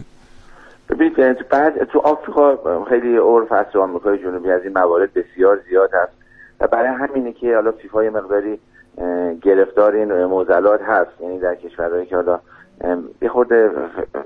ببینید 0.90 1.50
بعد 1.50 1.84
تو 1.84 2.00
آفریقا 2.00 2.86
خیلی 2.90 3.18
عرف 3.18 3.52
هست 3.52 3.70
تو 3.74 3.82
آمریکای 3.82 4.18
جنوبی 4.18 4.52
از 4.52 4.62
این 4.64 4.74
موارد 4.74 5.10
بسیار 5.14 5.60
زیاد 5.70 5.90
هست. 5.94 6.12
و 6.60 6.68
برای 6.68 6.88
همینه 6.88 7.34
که 7.34 7.56
حالا 7.56 7.72
فیفا 7.72 8.04
یه 8.04 8.10
مقداری 8.10 8.60
گرفتار 9.42 9.96
این 9.96 10.26
معضلات 10.26 10.82
هست. 10.82 11.12
یعنی 11.22 11.40
در 11.40 11.56
کشورهایی 11.56 12.06
که 12.06 12.16
حالا 12.16 12.40
یه 13.22 13.30
خورده 13.30 13.72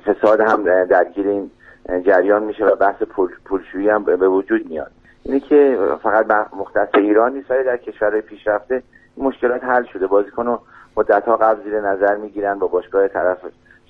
فساد 0.05 0.39
هم 0.39 0.85
درگیر 0.85 1.27
این 1.27 1.51
جریان 1.89 2.43
میشه 2.43 2.65
و 2.65 2.75
بحث 2.75 3.03
پول 3.03 3.29
پولشویی 3.45 3.89
هم 3.89 4.03
به 4.03 4.27
وجود 4.27 4.69
میاد. 4.69 4.91
اینه 5.23 5.39
که 5.39 5.77
فقط 6.03 6.25
مختص 6.57 6.89
ایران 6.93 7.33
نیست 7.33 7.51
ولی 7.51 7.63
در 7.63 7.77
کشورهای 7.77 8.21
پیشرفته 8.21 8.83
مشکلات 9.17 9.63
حل 9.63 9.83
شده. 9.83 10.07
بازیکن 10.07 10.45
رو 10.45 10.59
مدتها 10.97 11.37
قبل 11.37 11.63
زیر 11.63 11.81
نظر 11.81 12.15
می‌گیرن 12.15 12.59
با 12.59 12.67
باشگاه 12.67 13.07
طرف 13.07 13.37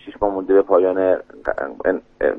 شیش 0.05 0.15
ماه 0.21 0.33
مونده 0.33 0.53
به 0.53 0.61
پایان 0.61 1.17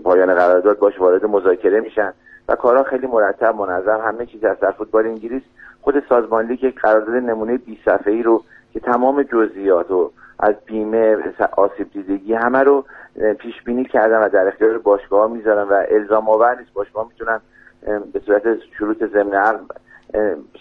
پایان 0.04 0.34
قرارداد 0.34 0.78
باش 0.78 1.00
وارد 1.00 1.26
مذاکره 1.26 1.80
میشن 1.80 2.12
و 2.48 2.54
کارها 2.54 2.82
خیلی 2.82 3.06
مرتب 3.06 3.54
منظم. 3.54 4.00
همه 4.04 4.26
چیز 4.26 4.44
از 4.44 4.60
در 4.60 4.70
فوتبال 4.70 5.06
انگلیس. 5.06 5.42
خود 5.80 6.02
سازمان 6.08 6.50
یک 6.50 6.80
قرارداد 6.80 7.14
نمونه 7.14 7.56
20 7.56 7.84
صفحه‌ای 7.84 8.22
رو 8.22 8.44
که 8.72 8.80
تمام 8.80 9.22
جزئیات 9.22 9.90
و 9.90 10.10
از 10.38 10.54
بیمه 10.66 11.16
آسیب 11.56 11.90
دیدگی 11.92 12.34
همه 12.34 12.58
رو 12.58 12.84
پیش 13.38 13.62
بینی 13.62 13.84
کردن 13.84 14.18
و 14.18 14.28
در 14.28 14.48
اختیار 14.48 14.78
باشگاه 14.78 15.32
می‌ذارن 15.32 15.68
و 15.68 15.82
الزام 15.88 16.28
آور 16.28 16.58
نیست. 16.58 16.72
باشگاه 16.72 17.08
می‌تونن 17.08 17.40
به 18.12 18.20
صورت 18.26 18.42
شروط 18.78 19.04
ضمن 19.04 19.34
عقد 19.34 19.60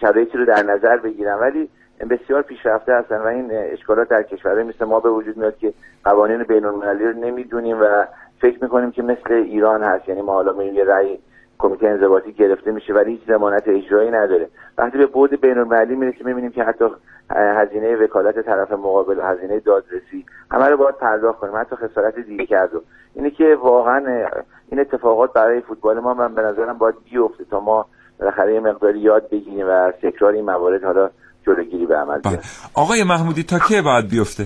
شرایطی 0.02 0.38
رو 0.38 0.46
در 0.46 0.64
نظر 0.64 0.98
بگیرن. 0.98 1.40
ولی 1.40 1.70
بسیار 2.10 2.42
پیشرفته 2.42 2.94
هستن 2.94 3.18
و 3.18 3.26
این 3.26 3.50
اشکالات 3.52 4.10
در 4.10 4.24
کشورهای 4.24 4.64
مثل 4.64 4.86
ما 4.86 5.00
به 5.00 5.10
وجود 5.10 5.38
میاد 5.38 5.58
که 5.58 5.74
قوانین 6.04 6.44
بین 6.44 6.66
المللی 6.66 7.06
رو 7.06 7.14
نمی‌دونیم 7.14 7.82
و 7.82 8.06
فکر 8.42 8.64
می‌کنیم 8.64 8.92
که 8.92 9.02
مثل 9.02 9.34
ایران 9.34 9.84
هست. 9.84 10.10
یعنی 10.10 10.22
ما 10.22 10.34
حالا 10.34 10.54
میریم 10.54 10.74
یه 10.74 10.84
رأی 10.84 11.20
کمیته 11.62 11.88
انضباطی 11.88 12.34
گرفته 12.34 12.72
میشه 12.72 12.94
ولی 12.94 13.12
هیچ 13.12 13.22
ضمانت 13.28 13.64
اجرایی 13.68 14.12
نداره. 14.12 14.50
وقتی 14.78 14.98
به 14.98 15.06
بود 15.06 15.42
بین 15.42 15.58
المللی 15.58 15.96
می‌رسیم 15.96 16.28
می‌بینیم 16.28 16.52
که 16.52 16.64
حتی 16.64 16.86
هزینه 17.30 17.96
وکالت 17.96 18.46
طرف 18.46 18.72
مقابل 18.72 19.20
هزینه 19.24 19.60
دادرسی 19.60 20.26
همه 20.52 20.66
رو 20.66 20.78
باید 20.78 20.98
پرداخت 20.98 21.40
کنیم. 21.40 21.56
حتی 21.56 21.76
خسارت 21.76 22.20
دیگه 22.20 22.46
کرد. 22.46 22.76
و 22.76 22.82
اینه 23.14 23.30
که 23.30 23.58
واقعا 23.62 24.28
این 24.70 24.80
اتفاقات 24.80 25.34
برای 25.34 25.62
فوتبال 25.62 26.00
ما 26.00 26.14
من 26.14 26.36
به 26.36 26.42
نظرم 26.42 26.78
باید 26.78 26.96
بیفته 27.12 27.44
تا 27.52 27.60
ما 27.60 27.86
بالاخره 28.20 28.54
یه 28.54 28.60
مقداری 28.60 29.00
یاد 29.00 29.30
بگیریم 29.30 29.68
و 29.68 29.70
از 29.70 29.94
تکرار 30.02 30.34
این 30.34 30.46
موارد 30.46 30.84
حالا 30.84 31.10
جلوگیری 31.46 31.86
به 31.86 31.96
عمل 31.96 32.20
بیاریم 32.20 32.42
آقای 32.76 33.04
محمودی 33.04 33.44
تا 33.44 33.60
کی 33.60 33.82
باید 33.82 34.10
بیفته؟ 34.10 34.44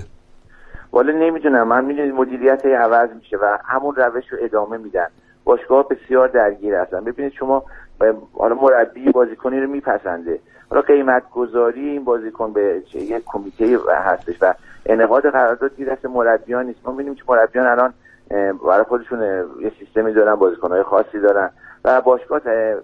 والا 0.91 1.13
نمی‌دونم. 1.13 1.67
من 1.67 1.85
می‌دونید 1.85 2.13
مدیریت 2.13 2.65
عوض 2.65 3.09
میشه 3.15 3.37
و 3.37 3.57
همون 3.65 3.95
روش 3.95 4.23
رو 4.31 4.37
ادامه 4.41 4.77
میدن. 4.77 5.07
باشگاه 5.45 5.87
بسیار 5.87 6.27
درگیر 6.27 6.75
هستن. 6.75 7.03
ببینید 7.03 7.31
شما 7.31 7.63
حالا 8.33 8.55
مربی 8.55 9.11
بازیکنی 9.11 9.59
رو 9.59 9.67
میپسنده. 9.67 10.39
حالا 10.69 10.81
قیمت 10.81 11.23
گذاری 11.29 11.89
این 11.89 12.03
بازیکن 12.03 12.53
به 12.53 12.81
یک 12.93 13.23
کمیته 13.25 13.79
هستش 13.89 14.35
و 14.41 14.53
انعقاد 14.85 15.29
قرارداد 15.29 15.75
گیر 15.75 15.93
دست 15.93 16.05
مربیان 16.05 16.65
نیست. 16.65 16.79
ما 16.85 16.91
می‌بینیم 16.91 17.15
که 17.15 17.23
مربیان 17.27 17.67
الان 17.67 17.93
برای 18.67 18.83
خودشون 18.83 19.21
یه 19.61 19.71
سیستمی 19.79 20.13
دارن 20.13 20.35
بازیکنهای 20.35 20.83
خاصی 20.83 21.19
دارن 21.19 21.49
و 21.85 22.01
باشگاه 22.01 22.41
اه، 22.45 22.75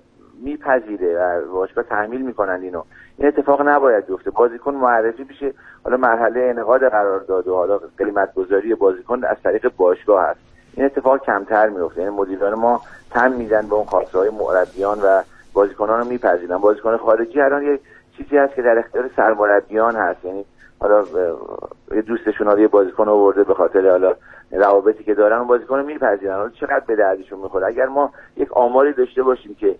میپذیره 0.44 1.18
و 1.18 1.52
باشگاه 1.52 1.84
تحمیل 1.84 2.22
می‌کنن 2.22 2.60
اینو. 2.62 2.84
این 3.18 3.28
اتفاق 3.28 3.62
نباید 3.68 4.06
بیفته. 4.06 4.32
بازیکن 4.32 4.76
معرفی 4.76 5.24
بشه. 5.24 5.54
حالا 5.84 5.98
مرحله 5.98 6.42
انعقاد 6.42 6.90
قرارداد 6.90 7.48
و 7.48 7.56
حالا 7.56 7.80
قیمت 7.98 8.34
گذاری 8.34 8.76
بازیکن 8.76 9.24
از 9.24 9.38
طریق 9.44 9.72
باشگاه 9.78 10.26
هست. 10.26 10.40
این 10.74 10.86
اتفاق 10.86 11.22
کمتر 11.26 11.70
میفته 11.70 12.02
یعنی 12.02 12.16
مدیران 12.16 12.54
ما 12.54 12.82
تم 13.12 13.32
میدن 13.32 13.68
به 13.68 13.76
اون 13.76 13.86
خواسته 13.86 14.18
های 14.18 14.30
مربیان 14.30 15.00
و 15.02 15.22
بازیکنان 15.54 16.00
رو 16.00 16.06
میپذیرن. 16.06 16.58
بازیکن 16.58 16.98
خارجی 16.98 17.42
الان 17.42 17.64
یه 17.64 17.80
چیزی 18.18 18.38
هست 18.38 18.56
که 18.56 18.62
در 18.62 18.80
اختیار 18.80 19.10
سرمربیان 19.16 19.96
هست. 19.96 20.26
یعنی 20.26 20.46
حالا 20.80 21.04
یه 21.96 22.02
دوستشون 22.02 22.60
یه 22.60 22.68
بازیکن 22.68 23.08
آورده 23.08 23.44
به 23.44 23.54
خاطر 23.54 23.90
حالا 23.90 24.16
روابطی 24.52 25.04
که 25.04 25.14
دارن 25.14 25.44
بازیکن 25.44 25.78
رو 25.78 25.86
میپذیرن. 25.86 26.36
حالا 26.36 26.50
چقدر 26.50 26.84
به 26.88 26.96
دردشون 26.96 27.40
می‌خوره؟ 27.40 27.68
اگر 27.68 27.86
ما 27.86 28.14
یک 28.38 28.54
آماری 28.54 28.94
داشته 28.94 29.24
باشیم 29.24 29.56
که 29.56 29.76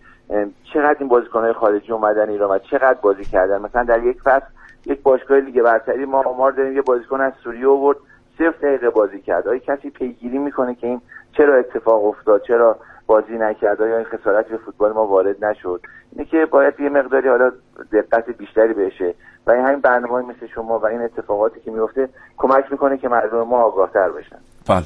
چقدر 0.74 0.96
این 1.00 1.08
بازیکنهای 1.08 1.54
خارجی 1.54 1.92
اومدن 1.92 2.30
ایران 2.30 2.52
و 2.52 2.60
چقدر 2.60 3.00
بازی 3.02 3.26
کردن. 3.26 3.62
مثلا 3.62 3.84
در 3.84 4.04
یک 4.04 4.22
فصل 4.22 4.46
یک 4.86 5.04
باشگاه 5.04 5.38
لیگ 5.38 5.62
برتری 5.62 6.06
ما 6.06 6.24
آمار 6.24 6.52
داریم. 6.52 6.76
یه 6.76 6.82
بازیکن 6.82 7.22
از 7.22 7.34
سوریه 7.44 7.68
آورد. 7.68 7.98
صفر 8.38 8.68
دقیقه 8.68 8.90
بازی 8.90 9.22
کرد 9.22 9.48
آیا 9.48 9.60
کسی 9.60 9.90
پیگیری 9.90 10.38
می‌کنه 10.38 10.76
که 10.76 10.88
این 10.88 11.02
چرا 11.38 11.60
اتفاق 11.60 12.06
افتاد؟ 12.06 12.42
چرا 12.48 12.78
بازی 13.08 13.38
نکرد 13.40 13.82
آیا 13.82 13.98
این 13.98 14.06
خسارت 14.06 14.48
به 14.48 14.58
فوتبال 14.58 14.94
ما 14.94 15.08
وارد 15.08 15.46
نشد؟ 15.46 15.82
اینه 16.12 16.26
که 16.26 16.38
باید 16.52 16.74
یه 16.80 16.90
مقداری 16.90 17.30
حالا 17.30 17.52
دقت 17.94 18.30
بیشتری 18.38 18.74
بشه 18.74 19.16
و 19.48 19.52
این 19.52 19.66
همین 19.66 19.80
برنامه 19.82 20.22
مثل 20.22 20.48
شما 20.56 20.80
و 20.80 20.86
این 20.86 21.02
اتفاقاتی 21.02 21.60
که 21.60 21.72
میفته 21.72 22.10
کمک 22.38 22.66
می‌کنه 22.72 22.98
که 22.98 23.08
مردم 23.08 23.44
ما 23.44 23.62
آگاهتر 23.62 24.10
بشن. 24.10 24.40
بله. 24.68 24.86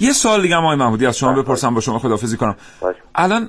یه 0.00 0.12
سوال 0.12 0.42
دیگه 0.42 0.56
آقای 0.56 0.76
محمودی 0.76 1.06
از 1.06 1.18
شما 1.18 1.42
بپرسم 1.42 1.74
با 1.74 1.80
شما 1.80 1.98
خدافزی 1.98 2.36
کنم. 2.36 2.56
الان 3.14 3.48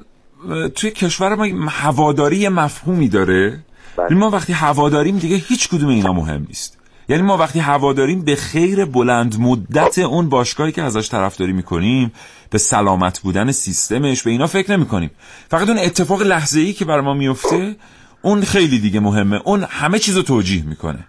اه، 0.50 0.70
توی 0.70 0.92
کشور 0.92 1.36
ما 1.36 1.46
هواداری 1.70 2.50
مفهومی 2.50 3.10
داره. 3.10 3.54
یعنی 3.98 4.16
ما 4.16 4.30
وقتی 4.30 4.54
هواداریم 4.54 5.18
دیگه 5.18 5.36
هیچ 5.36 5.70
کدوم 5.70 5.90
اینا 5.90 6.14
مهم 6.14 6.46
نیست. 6.48 6.79
یعنی 7.10 7.24
ما 7.24 7.38
وقتی 7.38 7.60
هواداریم 7.60 8.22
به 8.26 8.36
خیر 8.36 8.86
بلند 8.86 9.36
مدت 9.40 10.00
اون 10.00 10.30
باشگاهی 10.30 10.72
که 10.72 10.84
ازش 10.84 11.10
طرفداری 11.10 11.54
می‌کنیم 11.54 12.12
به 12.52 12.58
سلامت 12.58 13.20
بودن 13.20 13.52
سیستمش 13.52 14.24
به 14.24 14.32
اینا 14.32 14.48
فکر 14.48 14.72
نمی‌کنیم. 14.72 15.12
فقط 15.50 15.70
اون 15.70 15.78
اتفاق 15.78 16.22
لحظه 16.22 16.60
ای 16.60 16.74
که 16.74 16.86
بر 16.86 17.02
ما 17.02 17.14
میفته 17.14 17.76
اون 18.22 18.42
خیلی 18.42 18.80
دیگه 18.80 19.00
مهمه. 19.00 19.42
اون 19.46 19.64
همه 19.70 20.00
چیز 20.00 20.18
رو 20.18 20.24
توجیه 20.24 20.64
می‌کنه. 20.68 21.00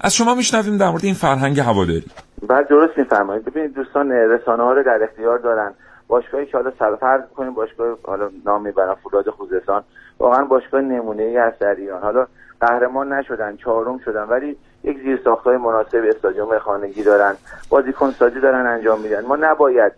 از 0.00 0.14
شما 0.14 0.34
میشنویم 0.34 0.78
در 0.78 0.90
مورد 0.90 1.04
این 1.04 1.14
فرهنگ 1.14 1.60
هواداری. 1.60 2.06
بعد 2.48 2.68
درست 2.68 2.98
میفرمایید. 2.98 3.44
ببینید 3.44 3.74
دوستان 3.74 4.10
رسانه 4.10 4.62
ها 4.62 4.72
رو 4.72 4.82
در 4.82 4.98
اختیار 5.10 5.38
دارن. 5.38 5.74
باشگاهی 6.08 6.46
که 6.46 6.52
حالا 6.56 6.72
سرفرض 6.78 7.22
کنیم 7.36 7.54
باشگاه 7.54 7.98
حالا 8.02 8.30
نام 8.46 8.62
می‌برن 8.62 8.94
فولاد 8.94 9.30
خوزستان 9.30 9.82
واقعا 10.18 10.44
باشگاه 10.44 10.80
نمونه 10.80 11.22
ای 11.22 11.36
هست 11.36 11.60
در 11.60 11.76
حالا 12.02 12.26
قهرمان 12.60 13.12
نشدن 13.12 13.56
چهارم 13.56 13.98
شدن 14.04 14.22
ولی 14.22 14.56
یک 14.84 14.98
زیر 14.98 15.20
های 15.44 15.56
مناسب 15.56 16.04
استادیوم 16.08 16.58
خانگی 16.58 17.02
دارن 17.02 17.34
بازیکن 17.70 18.10
سازی 18.10 18.40
دارن 18.40 18.66
انجام 18.66 19.00
میدن. 19.00 19.24
ما 19.26 19.36
نباید 19.36 19.92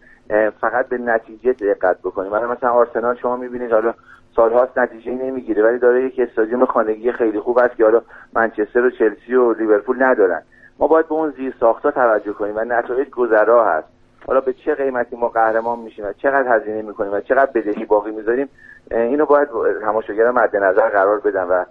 فقط 0.60 0.88
به 0.88 0.98
نتیجه 0.98 1.52
دقت 1.52 1.98
بکنیم. 1.98 2.32
مثلا 2.32 2.52
مثلا 2.52 2.70
آرسنال 2.70 3.16
شما 3.16 3.36
می‌بینید 3.36 3.72
حالا 3.72 3.94
سالهاست 4.36 4.78
نتیجه 4.78 5.12
نمی‌گیره 5.12 5.62
ولی 5.62 5.78
داره 5.78 6.04
یک 6.04 6.20
استادیوم 6.20 6.64
خانگی 6.64 7.12
خیلی 7.12 7.40
خوب 7.40 7.58
است 7.58 7.76
که 7.76 7.84
حالا 7.84 8.02
منچستر 8.34 8.84
و 8.84 8.90
چلسی 8.90 9.34
و 9.34 9.52
لیورپول 9.52 10.02
ندارن. 10.02 10.42
ما 10.78 10.86
باید 10.86 11.08
به 11.08 11.14
اون 11.14 11.30
زیر 11.30 11.54
ساختا 11.60 11.90
توجه 11.90 12.32
کنیم 12.32 12.56
و 12.56 12.64
نتایج 12.64 13.10
گذرا 13.10 13.64
هست. 13.64 13.88
حالا 14.26 14.40
به 14.40 14.52
چه 14.52 14.74
قیمتی 14.74 15.16
ما 15.16 15.28
قهرمان 15.28 15.78
میشیم 15.78 16.04
و 16.04 16.12
چقدر 16.12 16.56
هزینه 16.56 16.82
می‌کنیم 16.82 17.12
و 17.12 17.20
چقدر 17.20 17.50
بدهی 17.54 17.84
باقی 17.84 18.10
می‌ذاریم 18.10 18.48
اینو 18.90 19.26
باید 19.26 19.48
تماشاگران 19.80 20.34
مد 20.34 20.56
نظر 20.56 20.88
قرار 20.88 21.20
بدن 21.20 21.44
و 21.44 21.64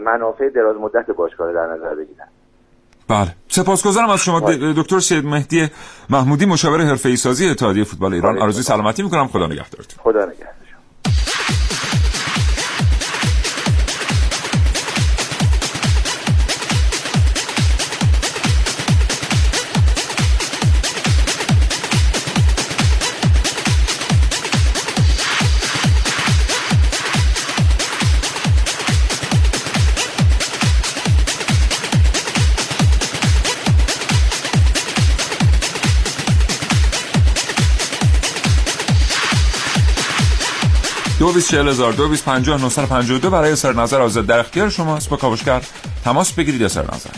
منافع 0.00 0.48
دراز 0.48 0.76
مدت 0.76 1.10
باشگاه 1.10 1.52
در 1.52 1.66
نظر 1.66 1.94
بگیرن. 1.94 2.28
بله. 3.08 3.34
سپاسگزارم 3.48 4.10
از 4.10 4.20
شما 4.20 4.40
دکتر 4.50 5.00
سید 5.00 5.24
مهدی 5.24 5.68
محمودی 6.10 6.46
مشاور 6.46 6.80
حرفه‌ای 6.80 7.16
سازی 7.16 7.48
اتحادیه 7.48 7.84
فوتبال 7.84 8.14
ایران. 8.14 8.38
آرزوی 8.38 8.62
سلامتی 8.62 9.02
می‌کنم. 9.02 9.28
خدا 9.28 9.46
نگهدارتون. 9.46 9.98
خدا 10.02 10.24
نگهدار. 10.24 10.53
2240952 41.40 43.26
برای 43.26 43.56
سر 43.56 43.72
نظر 43.72 44.00
آزاد 44.00 44.26
در 44.26 44.38
اختیار 44.38 44.70
شماست. 44.70 45.08
با 45.08 45.16
کاوشگر 45.16 45.62
تماس 46.04 46.32
بگیرید 46.32 46.66
سر 46.66 46.82
نظر 46.82 47.10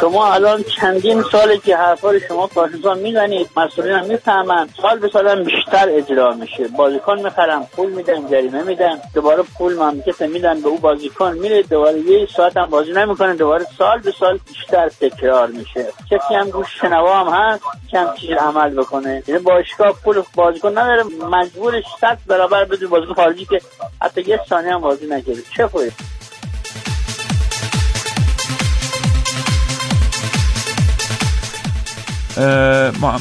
شما 0.00 0.32
الان 0.32 0.62
چندین 0.62 1.22
ساله 1.22 1.58
که 1.58 1.76
حرفا 1.76 2.18
شما 2.18 2.46
پارتیزان 2.46 2.98
می‌زنید 2.98 3.50
مسئولین 3.56 3.92
هم 3.92 4.06
می‌فهمن. 4.06 4.68
سال 4.82 4.98
به 4.98 5.08
سال 5.12 5.44
بیشتر 5.44 5.88
اجرا 5.88 6.34
میشه. 6.34 6.68
بازیکن 6.68 7.20
می‌خرم 7.20 7.66
پول 7.76 7.90
میدن 7.90 8.28
جریمه 8.28 8.62
میدن. 8.62 9.00
دوباره 9.14 9.42
پول 9.58 9.74
مملکت 9.74 10.22
میدن 10.22 10.60
به 10.60 10.68
او 10.68 10.78
بازیکن 10.78 11.32
میره 11.32 11.62
دوباره 11.62 11.98
یه 11.98 12.28
ساعت 12.36 12.56
هم 12.56 12.66
بازی 12.66 12.92
نمی‌کنه. 12.92 13.34
دوباره 13.34 13.66
سال 13.78 13.98
به 13.98 14.12
سال 14.20 14.38
بیشتر 14.48 14.88
تکرار 14.88 15.46
میشه. 15.46 15.86
کسی 16.10 16.34
هم 16.34 16.50
گوش 16.50 16.66
شنوا 16.80 17.24
هم 17.24 17.32
هست 17.32 17.62
که 17.90 17.98
هم 17.98 18.14
چیز 18.14 18.30
عمل 18.30 18.70
بکنه. 18.70 19.22
یعنی 19.26 19.40
باشگاه 19.40 19.92
پول 20.04 20.22
بازیکن 20.34 20.78
نداره 20.78 21.04
مجبورش 21.30 21.84
صد 22.00 22.18
برابر 22.26 22.64
بده 22.64 22.86
بازیکن 22.86 23.14
خارجی 23.14 23.44
که 23.44 23.60
حتی 24.02 24.20
یه 24.20 24.40
ثانیه 24.48 24.72
هم 24.72 24.80
بازی 24.80 25.06
نکرده. 25.06 25.42
چه 25.56 25.66
خوبه 25.66 25.92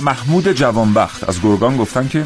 محمود 0.01 0.51
جوانبخت 0.51 1.29
از 1.29 1.41
گرگان 1.41 1.77
گفتن 1.77 2.08
که 2.08 2.23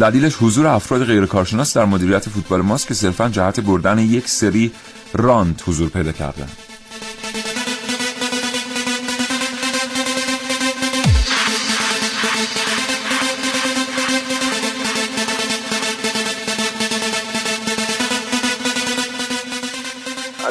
دلیلش 0.00 0.36
حضور 0.40 0.66
افراد 0.66 1.04
غیر 1.04 1.26
کارشناس 1.26 1.76
در 1.76 1.84
مدیریت 1.84 2.28
فوتبال 2.28 2.62
ماست 2.62 2.86
که 2.86 2.94
صرفا 2.94 3.28
جهت 3.28 3.60
بردن 3.60 3.98
یک 3.98 4.28
سری 4.28 4.72
راند 5.14 5.62
حضور 5.66 5.88
پیدا 5.88 6.12
کردن. 6.12 6.48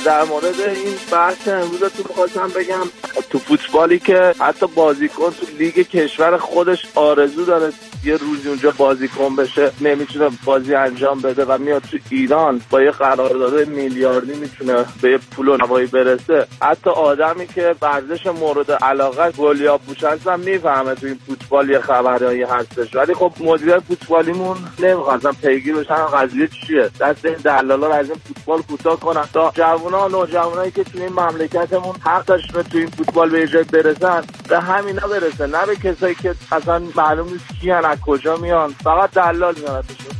در 0.05 0.23
مورد 0.23 0.61
این 0.61 0.95
بحث 1.11 1.47
امروزتون 1.47 2.05
می‌خواستم 2.09 2.47
بگم 2.47 2.87
تو 3.29 3.39
فوتبالی 3.39 3.99
که 3.99 4.35
حتی 4.39 4.67
بازیکن 4.67 5.29
تو 5.29 5.45
لیگ 5.59 5.73
کشور 5.73 6.37
خودش 6.37 6.85
آرزو 6.95 7.45
داره 7.45 7.73
یه 8.05 8.17
روزی 8.17 8.49
اونجا 8.49 8.73
بازیکن 8.77 9.35
بشه 9.35 9.71
نمی‌تونه 9.81 10.29
بازی 10.45 10.75
انجام 10.75 11.21
بده 11.21 11.45
و 11.45 11.57
میاد 11.57 11.81
تو 11.81 11.97
ایران 12.09 12.61
با 12.69 12.81
یه 12.81 12.91
قرارداد 12.91 13.67
میلیاردی 13.67 14.35
می‌تونه 14.35 14.85
به 15.01 15.11
یه 15.11 15.17
پول 15.17 15.47
و 15.47 15.57
نوایی 15.57 15.87
برسه. 15.87 16.47
حتی 16.61 16.89
آدمی 16.89 17.47
که 17.47 17.75
ورزش 17.81 18.25
مورد 18.25 18.71
علاقه 18.71 19.31
گلیاب 19.31 19.81
بوش 19.81 20.03
هم 20.03 20.39
می‌فهمه 20.39 20.95
تو 20.95 21.05
این 21.05 21.19
فوتبال 21.27 21.69
یه 21.69 21.79
خبرهایی 21.79 22.43
هستش. 22.43 22.95
ولی 22.95 23.13
خب 23.13 23.33
مدیر 23.39 23.79
فوتبالیمون 23.79 24.57
نمی‌خواستم 24.79 25.35
پیگیر 25.41 25.75
بشن. 25.75 26.05
قضیه 26.05 26.47
چیه؟ 26.47 26.89
دست 26.99 27.25
این 27.25 27.35
دلالا 27.35 27.93
از 27.93 28.09
این 28.09 28.19
فوتبال 28.27 28.61
کوتاه 28.61 28.99
کنن. 28.99 29.25
تا 29.33 29.51
جوونا 29.55 30.07
نوجوانایی 30.07 30.71
که 30.71 30.83
تو 30.83 30.99
این 30.99 31.13
مملکتمون 31.13 31.95
حق 32.05 32.25
داشته 32.25 32.63
تو 32.63 32.77
این 32.77 32.87
فوتبال 32.87 33.29
به 33.29 33.63
برسن 33.63 34.23
به 34.49 34.59
همینا 34.59 35.07
برسه. 35.07 35.45
نه 35.45 35.65
به 35.65 35.75
کسایی 35.75 36.15
که 36.15 36.35
اصلا 36.51 36.81
معلوم 36.95 37.27
نیست 37.27 37.45
کیان 37.61 37.85
از 37.93 37.99
کجا 37.99 38.37
میان؟ 38.37 38.75
فقط 38.83 39.11
دلال 39.11 39.55
میانتشون 39.55 40.13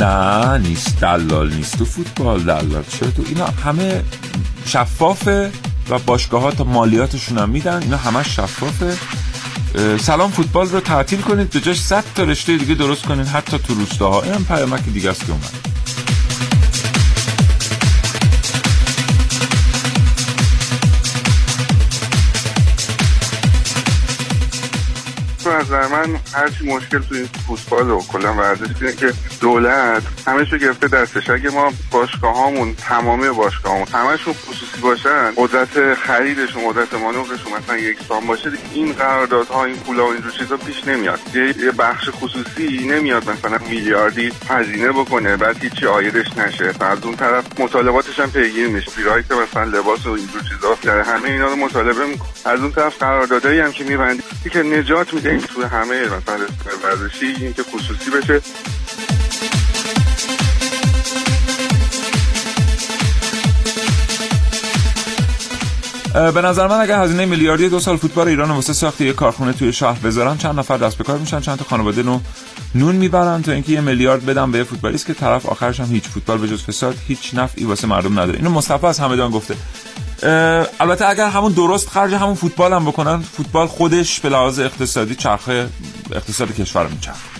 نه 0.00 0.58
نیست. 0.58 1.00
دلال 1.00 1.52
نیست. 1.54 1.78
تو 1.78 1.84
فوتبال 1.84 2.40
دلال 2.40 2.84
چرا 2.88 3.10
تو؟ 3.10 3.22
اینا 3.26 3.46
همه 3.46 4.04
شفافه 4.66 5.50
و 5.90 5.98
باشگاه 5.98 6.42
ها 6.42 6.50
تا 6.50 6.64
مالیاتشون 6.64 7.38
هم 7.38 7.48
میدن. 7.48 7.82
اینا 7.82 7.96
همه 7.96 8.22
شفافه. 8.22 8.96
سلام 9.98 10.30
فوتبال 10.30 10.68
رو 10.68 10.80
تعطیل 10.80 11.20
کنید. 11.20 11.50
به 11.50 11.60
جاش 11.60 11.80
100 11.80 12.04
تا 12.14 12.22
رشته 12.22 12.56
دیگه 12.56 12.74
درست 12.74 13.02
کنید 13.02 13.26
حتی 13.26 13.58
تو 13.58 13.74
روستاها. 13.74 14.22
این 14.22 14.44
پیامک 14.44 14.84
دیگه 14.84 15.10
است 15.10 15.26
که 15.26 15.32
اومد. 15.32 15.75
نظر 25.52 25.86
من 25.86 26.20
هرچی 26.34 26.66
مشکل 26.66 26.98
تو 26.98 27.14
این 27.14 27.28
فوتبال 27.46 27.90
و 27.90 28.00
کلا 28.00 28.34
ورزش 28.34 28.66
اینه 28.80 28.92
که 28.92 29.12
دولت 29.40 30.02
رو 30.26 30.58
گرفته 30.58 30.88
دستش. 30.88 31.30
اگه 31.30 31.50
ما 31.50 31.72
باشگاه 31.90 32.36
هامون 32.36 32.74
تمامی 32.74 33.28
باشگاه 33.28 33.72
هامون 33.72 33.88
همشون 33.92 34.34
خصوصی 34.34 34.80
باشن 34.80 35.32
قدرت 35.36 35.94
خریدشون 35.94 36.62
قدرت 36.68 36.94
مانورشون 36.94 37.52
مثلا 37.58 37.76
یکسان 37.76 38.26
باشه 38.26 38.50
این 38.72 38.92
قراردادها 38.92 39.64
این 39.64 39.76
پولا 39.76 40.06
و 40.06 40.12
اینجور 40.12 40.32
چیزا 40.32 40.56
پیش 40.56 40.84
نمیاد. 40.84 41.20
یه 41.34 41.70
بخش 41.78 42.08
خصوصی 42.12 42.86
نمیاد 42.86 43.30
مثلا 43.30 43.58
میلیاردی 43.70 44.32
هزینه 44.48 44.88
بکنه 44.92 45.36
بعد 45.36 45.62
هیچی 45.62 45.86
آیدش 45.86 46.26
نشه. 46.38 46.72
از 46.80 46.98
اون 47.02 47.16
طرف 47.16 47.60
مطالباتش 47.60 48.20
هم 48.20 48.30
پیگیر 48.30 48.68
میشه. 48.68 48.90
که 49.28 49.34
مثلا 49.34 49.64
لباس 49.64 50.06
و 50.06 50.10
اینجور 50.10 50.42
چیزا 50.42 50.78
در 50.82 51.00
همه 51.00 51.30
اینا 51.30 51.48
رو 51.48 51.56
مطالبه 51.56 52.06
می‌کنه. 52.06 52.28
از 52.44 52.60
اون 52.60 52.72
طرف 52.72 52.98
قراردادایی 52.98 53.60
هم 53.60 53.72
که 53.72 53.84
میبندی 53.84 54.22
که 54.52 54.62
نجات 54.62 55.14
میده. 55.14 55.35
توی 55.40 55.64
همه 55.64 56.04
مثلا 56.04 56.46
ورزشی 56.84 57.26
این 57.26 57.52
که 57.52 57.62
خصوصی 57.62 58.10
بشه. 58.10 58.40
به 66.34 66.42
نظر 66.42 66.66
من 66.66 66.80
اگر 66.80 67.02
هزینه 67.02 67.24
میلیاردی 67.24 67.68
دو 67.68 67.80
سال 67.80 67.96
فوتبال 67.96 68.28
ایران 68.28 68.50
واسه 68.50 68.72
ساخت 68.72 69.00
یه 69.00 69.12
کارخونه 69.12 69.52
توی 69.52 69.72
شهر 69.72 69.98
بذارن 69.98 70.36
چند 70.36 70.58
نفر 70.58 70.76
دست 70.76 70.98
به 70.98 71.04
کار 71.04 71.18
میشن 71.18 71.40
چند 71.40 71.58
تا 71.58 71.64
خانواده 71.64 72.02
نو 72.02 72.20
نون 72.74 72.96
می‌برن 72.96 73.42
تا 73.42 73.52
اینکه 73.52 73.72
یه 73.72 73.80
میلیارد 73.80 74.26
بدم 74.26 74.52
به 74.52 74.64
فوتبالیست 74.64 75.06
که 75.06 75.14
طرف 75.14 75.46
آخرش 75.46 75.80
هم 75.80 75.86
هیچ 75.86 76.04
فوتبال 76.04 76.38
به 76.38 76.48
جز 76.48 76.62
فساد 76.62 76.96
هیچ 77.08 77.30
نفعی 77.34 77.64
واسه 77.64 77.86
مردم 77.86 78.20
نداره. 78.20 78.38
اینو 78.38 78.50
مصطفی 78.50 78.86
از 78.86 78.98
همدان 78.98 79.30
گفته. 79.30 79.54
البته 80.22 81.08
اگر 81.08 81.28
همون 81.28 81.52
درست 81.52 81.88
خرج 81.88 82.14
همون 82.14 82.34
فوتبال 82.34 82.72
هم 82.72 82.84
بکنن 82.84 83.22
فوتبال 83.22 83.66
خودش 83.66 84.20
به 84.20 84.28
لحاظ 84.28 84.58
اقتصادی 84.58 85.14
چرخه 85.14 85.68
اقتصاد 86.12 86.52
کشور 86.52 86.86
میچرخه. 86.86 87.36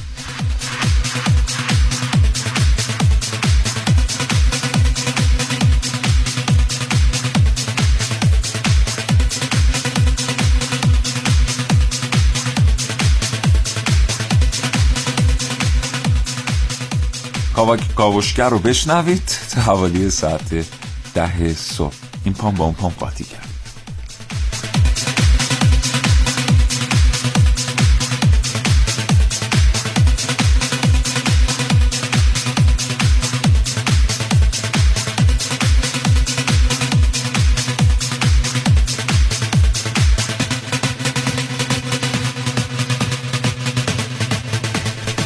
کاوشگر 17.97 18.49
رو 18.49 18.59
بشنوید. 18.59 19.33
تا 19.55 19.61
حوالی 19.61 20.11
ساعت 20.11 20.67
ده 21.15 21.55
صبح. 21.55 22.06
این 22.27 22.35
پام 22.35 22.55
با 22.55 22.65
اون 22.65 22.75
پام 22.75 22.93
قاطی 22.99 23.25
کرد. 23.25 23.47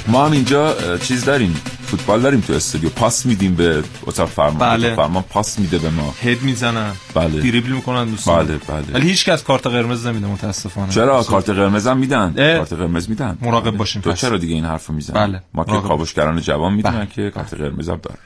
ما 0.06 0.26
هم 0.26 0.32
اینجا 0.32 0.98
چیز 0.98 1.24
داریم. 1.24 1.69
فوتبال 1.90 2.20
داریم 2.20 2.40
تو 2.40 2.52
استودیو. 2.52 2.88
پاس 2.88 3.26
میدیم 3.26 3.54
به 3.54 3.82
اتاق 4.06 4.28
فرمان. 4.28 4.58
بله. 4.58 4.86
اتاق 4.86 5.06
فرمان 5.06 5.22
پاس 5.22 5.58
میده 5.58 5.78
به 5.78 5.90
ما. 5.90 6.14
هد 6.22 6.42
می‌زنن. 6.42 6.92
بله. 7.14 7.40
دریبل 7.40 7.70
می‌کنن 7.72 8.04
دوستان. 8.04 8.46
بله 8.46 8.58
بله. 8.68 8.94
ولی 8.94 9.08
هیچ 9.08 9.24
کس 9.24 9.42
کارت 9.42 9.66
قرمز 9.66 10.06
نمیده 10.06 10.26
متاسفانه. 10.26 10.92
چرا؟ 10.92 11.22
کارت 11.22 11.50
قرمز 11.50 11.86
هم 11.86 11.98
میدن. 11.98 12.34
اه. 12.38 12.56
کارت 12.56 12.72
قرمز 12.72 13.08
میدن. 13.08 13.38
مراقب 13.42 13.76
باشیم 13.76 14.02
تو. 14.02 14.12
چرا 14.12 14.38
دیگه 14.38 14.54
این 14.54 14.64
حرفو 14.64 14.92
می‌زنی؟ 14.92 15.18
بله. 15.18 15.42
ما 15.54 15.64
که 15.64 15.72
کاوشگران 15.72 16.40
جوان 16.40 16.72
می‌دونن 16.72 16.96
بله. 16.96 17.06
که 17.06 17.30
کارت 17.30 17.54
قرمز 17.54 17.88
هم 17.88 18.00
داره 18.02 18.16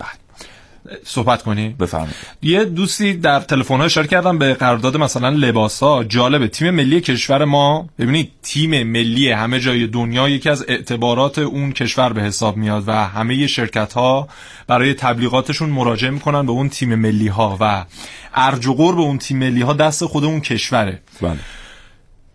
صحبت 1.05 1.43
کنی؟ 1.43 1.69
بفرمایید. 1.69 2.15
یه 2.43 2.65
دوستی 2.65 3.15
در 3.15 3.41
تلفن 3.41 3.77
ها 3.77 3.85
اشاره 3.85 4.07
کردم 4.07 4.39
به 4.39 4.55
قرارداد 4.55 4.97
مثلا 4.97 5.29
لباس 5.29 5.83
ها 5.83 6.05
جالبه. 6.05 6.49
تیم 6.49 6.71
ملی 6.71 7.01
کشور 7.01 7.45
ما 7.45 7.89
ببینید 7.99 8.31
تیم 8.43 8.83
ملی 8.83 9.31
همه 9.31 9.61
جای 9.61 9.87
دنیا 9.87 10.29
یکی 10.29 10.49
از 10.49 10.65
اعتبارات 10.69 11.39
اون 11.39 11.73
کشور 11.73 12.13
به 12.13 12.23
حساب 12.23 12.57
میاد 12.57 12.85
و 12.87 12.93
همه 12.93 13.47
شرکت 13.47 13.93
ها 13.93 14.29
برای 14.67 14.95
تبلیغاتشون 14.95 15.71
مراجعه 15.71 16.11
می‌کنن 16.11 16.47
به 16.47 16.53
اون 16.53 16.69
تیم 16.69 16.95
ملی 16.95 17.29
ها 17.29 17.57
و 17.61 17.85
ارج 18.35 18.67
و 18.67 18.75
قرب 18.75 18.99
اون 19.01 19.19
تیم 19.19 19.39
ملی 19.39 19.63
ها 19.63 19.73
دست 19.73 20.05
خود 20.05 20.25
اون 20.25 20.41
کشوره. 20.41 21.01
بله. 21.21 21.39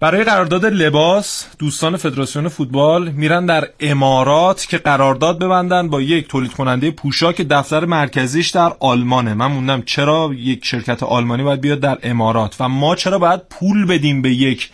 برای 0.02 0.24
قرارداد 0.24 0.66
لباس 0.66 1.46
دوستان 1.58 1.98
فدراسیون 1.98 2.48
فوتبال 2.48 3.12
میرن 3.12 3.46
در 3.46 3.68
امارات 3.80 4.68
که 4.70 4.78
قرارداد 4.78 5.40
ببندن 5.40 5.90
با 5.90 6.02
یک 6.02 6.28
تولید 6.28 6.54
کننده 6.54 6.92
پوشاک 6.92 7.42
دفتر 7.42 7.86
مرکزیش 7.86 8.50
در 8.50 8.74
آلمانه. 8.80 9.34
من 9.34 9.48
موندم 9.48 9.82
چرا 9.82 10.32
یک 10.38 10.66
شرکت 10.66 11.04
آلمانی 11.04 11.44
باید 11.44 11.62
بیاد 11.62 11.80
در 11.80 11.98
امارات 12.04 12.56
و 12.60 12.70
ما 12.70 12.96
چرا 12.96 13.20
باید 13.20 13.42
پول 13.50 13.86
بدیم 13.86 14.22
به 14.22 14.30
یک 14.30 14.70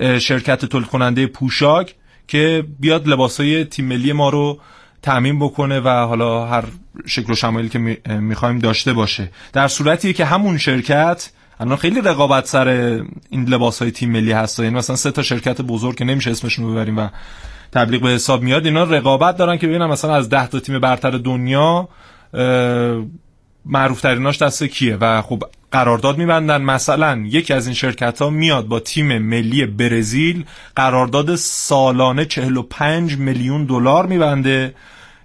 شرکت 0.00 0.64
تولید 0.64 0.88
کننده 0.88 1.26
پوشاک 1.26 1.94
که 2.28 2.64
بیاد 2.80 3.08
لباسای 3.08 3.64
تیم 3.64 3.84
ملی 3.84 4.12
ما 4.12 4.28
رو 4.28 4.60
تأمین 5.02 5.38
بکنه 5.38 5.80
و 5.80 5.88
حالا 5.88 6.46
هر 6.46 6.64
شکل 7.06 7.32
و 7.32 7.34
شمایلی 7.34 7.68
که 7.68 7.78
می‌خوایم 8.08 8.58
داشته 8.58 8.92
باشه. 8.92 9.30
در 9.52 9.68
صورتی 9.68 10.12
که 10.12 10.24
همون 10.24 10.58
شرکت 10.58 11.30
الان 11.62 11.76
خیلی 11.76 12.00
رقابت 12.00 12.46
سر 12.46 12.68
این 13.30 13.44
لباس 13.48 13.82
های 13.82 13.90
تیم 13.90 14.10
ملی 14.10 14.32
هست. 14.32 14.58
یعنی 14.58 14.74
مثلا 14.74 14.96
سه 14.96 15.10
تا 15.10 15.22
شرکت 15.22 15.60
بزرگ 15.60 15.96
که 15.96 16.04
نمیشه 16.04 16.30
اسمشون 16.30 16.64
رو 16.64 16.72
ببریم 16.72 16.98
و 16.98 17.08
تبلیغ 17.72 18.02
به 18.02 18.08
حساب 18.08 18.42
میاد 18.42 18.66
اینا 18.66 18.82
رقابت 18.82 19.36
دارن 19.36 19.56
که 19.56 19.66
ببینن 19.66 19.86
مثلا 19.86 20.14
از 20.14 20.28
ده 20.28 20.46
تا 20.46 20.60
تیم 20.60 20.78
برتر 20.78 21.10
دنیا 21.10 21.88
معروف 23.66 24.00
تریناش 24.00 24.42
دست 24.42 24.64
کیه؟ 24.64 24.96
و 24.96 25.22
خب 25.22 25.42
قرارداد 25.72 26.18
میبندن. 26.18 26.62
مثلا 26.62 27.24
یکی 27.26 27.54
از 27.54 27.66
این 27.66 27.74
شرکت 27.74 28.22
ها 28.22 28.30
میاد 28.30 28.66
با 28.66 28.80
تیم 28.80 29.18
ملی 29.18 29.66
برزیل 29.66 30.44
قرارداد 30.76 31.34
سالانه 31.34 32.24
45 32.24 33.16
میلیون 33.16 33.64
دلار 33.64 34.06
میبنده. 34.06 34.74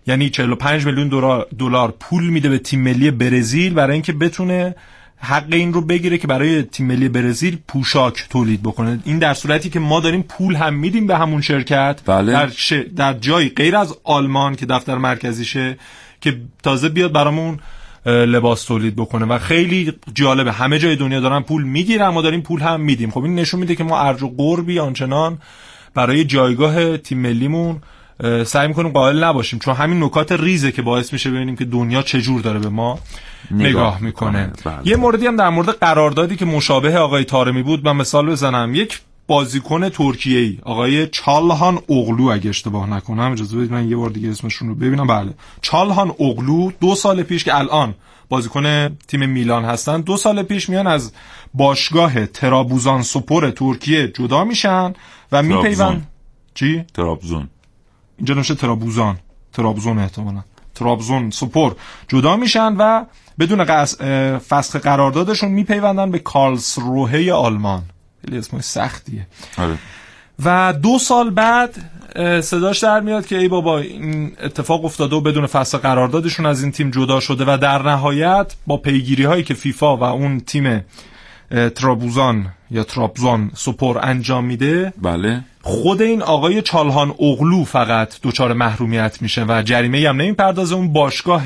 یعنی 0.08 0.30
45 0.30 0.86
میلیون 0.86 1.43
دلار 1.60 1.93
پول 2.00 2.30
میده 2.30 2.50
به 2.50 2.58
تیم 2.58 2.82
ملی 2.82 3.12
برزیل 3.12 3.73
برای 3.73 3.93
اینکه 3.93 4.13
بتونه 4.13 4.76
حق 5.19 5.47
این 5.51 5.73
رو 5.73 5.82
بگیره 5.82 6.17
که 6.17 6.27
برای 6.27 6.63
تیم 6.63 6.88
ملی 6.88 7.10
برزیل 7.10 7.58
پوشاک 7.67 8.25
تولید 8.30 8.63
بکنه. 8.63 8.99
این 9.06 9.19
در 9.19 9.34
صورتی 9.34 9.69
که 9.69 9.80
ما 9.80 9.99
داریم 9.99 10.21
پول 10.21 10.56
هم 10.56 10.73
میدیم 10.73 11.08
به 11.08 11.17
همون 11.17 11.41
شرکت. 11.41 12.01
بله. 12.06 12.32
در, 12.32 12.49
ش... 12.49 12.73
در 12.95 13.13
جایی 13.13 13.49
غیر 13.49 13.75
از 13.75 13.95
آلمان 14.03 14.56
که 14.56 14.65
دفتر 14.65 14.97
مرکزیشه 14.97 15.77
که 16.21 16.41
تازه 16.63 16.89
بیاد 16.89 17.12
برامون 17.12 17.60
لباس 18.06 18.63
تولید 18.63 18.95
بکنه 18.95 19.25
و 19.25 19.38
خیلی 19.38 19.93
جالبه. 20.13 20.51
همه 20.51 20.80
جای 20.80 20.95
دنیا 20.95 21.19
دارن 21.19 21.41
پول 21.41 21.63
می‌گیرن 21.63 22.08
ما 22.08 22.21
داریم 22.21 22.41
پول 22.41 22.62
هم 22.62 22.82
میدیم. 22.82 23.12
خب 23.12 23.23
این 23.23 23.36
نشون 23.36 23.60
میده 23.60 23.75
که 23.75 23.84
ما 23.84 23.99
ارج 23.99 24.23
و 24.23 24.34
قربی 24.38 24.80
آنچنان 24.80 25.38
برای 25.93 26.23
جایگاه 26.23 26.97
تیم 26.97 27.19
ملیمون 27.19 27.82
سعی 28.45 28.67
می‌کنیم 28.67 28.91
قائل 28.91 29.23
نباشیم 29.23 29.60
چون 29.60 29.75
همین 29.75 30.03
نکات 30.03 30.32
ریزه 30.32 30.71
که 30.71 30.82
باعث 30.82 31.13
میشه 31.13 31.32
ببینیم 31.32 31.56
که 31.56 31.65
دنیا 31.65 32.01
چجور 32.01 32.41
داره 32.41 32.60
به 32.60 32.69
ما 32.69 32.99
نگاه 33.51 33.69
نگاه 33.69 34.01
می‌کنه. 34.01 34.51
بله. 34.65 34.75
یه 34.84 34.95
موردی 34.95 35.27
هم 35.27 35.36
در 35.36 35.49
مورد 35.49 35.69
قراردادی 35.69 36.36
که 36.36 36.45
مشابه 36.45 36.97
آقای 36.97 37.23
تارمی 37.23 37.63
بود 37.63 37.86
من 37.86 37.95
مثال 37.95 38.30
بزنم 38.30 38.75
یک 38.75 39.01
بازیکن 39.27 39.89
ترکیه 39.89 40.39
ای 40.39 40.58
آقای 40.63 41.08
چالهان 41.08 41.75
اغلو 41.89 42.23
اگه 42.23 42.49
اشتباه 42.49 42.89
نکنم 42.89 43.32
اجازه 43.32 43.58
بدید 43.58 43.71
من 43.71 43.89
یه 43.89 43.95
بار 43.95 44.10
دیگه 44.10 44.30
اسمشون 44.30 44.67
رو 44.67 44.75
ببینم 44.75 45.08
بله 45.08 45.34
چالهان 45.62 46.10
اغلو 46.19 46.71
دو 46.82 46.95
سال 46.95 47.23
پیش 47.23 47.43
که 47.43 47.58
الان 47.58 47.95
بازیکن 48.30 48.95
تیم 49.08 49.30
میلان 49.30 49.65
هستن 49.65 50.01
دو 50.01 50.17
سال 50.17 50.43
پیش 50.43 50.69
میان 50.69 50.88
از 50.88 51.12
باشگاه 51.53 52.25
ترابوزان 52.25 53.01
سپور 53.01 53.51
ترکیه 53.51 54.08
جدا 54.08 54.43
میشن 54.43 54.93
و. 55.32 55.43
میپیوند 55.43 56.08
چی 56.53 56.84
ترابزون 56.93 57.49
اینجا 58.17 58.34
نوشته 58.34 58.56
ترابوزان. 58.56 59.17
ترابزون 59.53 59.99
احتمالا. 59.99 60.43
ترابزون 60.75 61.30
سپور 61.30 61.75
جدا 62.08 62.38
میشن 62.38 62.75
و 62.77 63.06
بدون 63.39 63.63
قص... 63.63 64.01
فسخ 64.49 64.75
قراردادشون 64.75 65.51
میپیوندن 65.51 66.12
به 66.12 66.19
کارلسروه 66.19 67.32
آلمان. 67.32 67.84
خیلی 68.25 68.38
اسم 68.38 68.60
سختیه. 68.60 69.27
آره. 69.58 69.77
و 70.45 70.73
دو 70.73 70.99
سال 70.99 71.30
بعد 71.30 71.75
صداش 72.41 72.80
در 72.80 72.99
میاد 72.99 73.25
که 73.25 73.38
ای 73.38 73.47
بابا 73.47 73.80
این 73.80 74.32
اتفاق 74.43 74.86
افتاده 74.86 75.15
و 75.15 75.21
بدون 75.21 75.45
فصل 75.45 75.77
قراردادشون 75.77 76.45
از 76.45 76.63
این 76.63 76.71
تیم 76.71 76.91
جدا 76.91 77.19
شده 77.19 77.45
و 77.47 77.58
در 77.58 77.82
نهایت 77.82 78.53
با 78.67 78.77
پیگیری 78.77 79.23
هایی 79.23 79.43
که 79.43 79.53
فیفا 79.53 79.97
و 79.97 80.03
اون 80.03 80.39
تیم 80.39 80.86
ترابوزان 81.75 82.49
یا 82.71 82.84
ترابزان 82.84 83.51
سپور 83.56 83.99
انجام 84.01 84.45
میده 84.45 84.93
بله. 85.01 85.43
خود 85.67 86.01
این 86.01 86.21
آقای 86.21 86.62
چالهان 86.62 87.10
اغلو 87.10 87.63
فقط 87.63 88.13
دچار 88.23 88.53
محرومیت 88.53 89.21
میشه 89.21 89.45
و 89.47 89.62
جریمه 89.65 90.10
هم 90.10 90.21
نمی‌پردازه 90.21 90.75
اون 90.75 90.93
باشگاه 90.93 91.43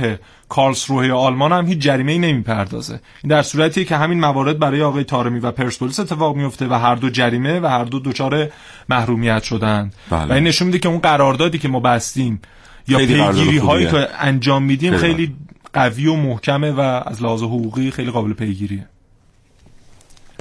کارلسروه 0.49 1.11
آلمان 1.11 1.51
هم 1.51 1.65
هیچ 1.65 1.79
جریمه 1.79 2.11
ای 2.11 2.19
نمی‌پردازه 2.19 2.93
این 3.23 3.29
در 3.29 3.41
صورتی 3.41 3.85
که 3.85 3.95
همین 3.95 4.19
موارد 4.19 4.59
برای 4.59 4.81
آقای 4.81 5.03
تارمی 5.03 5.39
و 5.39 5.51
پرسپولیس 5.51 5.99
اتفاق 5.99 6.35
میفته 6.35 6.67
و 6.67 6.73
هر 6.73 6.95
دو 6.95 7.09
جریمه 7.09 7.59
و 7.59 7.65
هر 7.65 7.83
دو 7.83 7.99
دچار 7.99 8.47
محرومیت 8.89 9.43
شدن 9.43 9.91
بله. 10.09 10.25
و 10.25 10.31
این 10.31 10.43
نشون 10.43 10.65
میده 10.65 10.79
که 10.79 10.89
اون 10.89 10.99
قراردادی 10.99 11.57
که 11.57 11.67
ما 11.67 11.79
بستیم 11.79 12.41
یا 12.87 12.97
پیگیری 12.97 13.57
هایی. 13.57 13.91
که 13.91 14.07
انجام 14.19 14.63
میدیم 14.63 14.97
خیلی 14.97 15.13
خیلی 15.13 15.35
قوی 15.73 16.07
و 16.07 16.15
محکمه 16.15 16.71
و 16.71 16.79
از 16.79 17.23
لحاظ 17.23 17.43
حقوقی 17.43 17.91
خیلی 17.91 18.11
قابل 18.11 18.33
پیگیریه. 18.33 18.85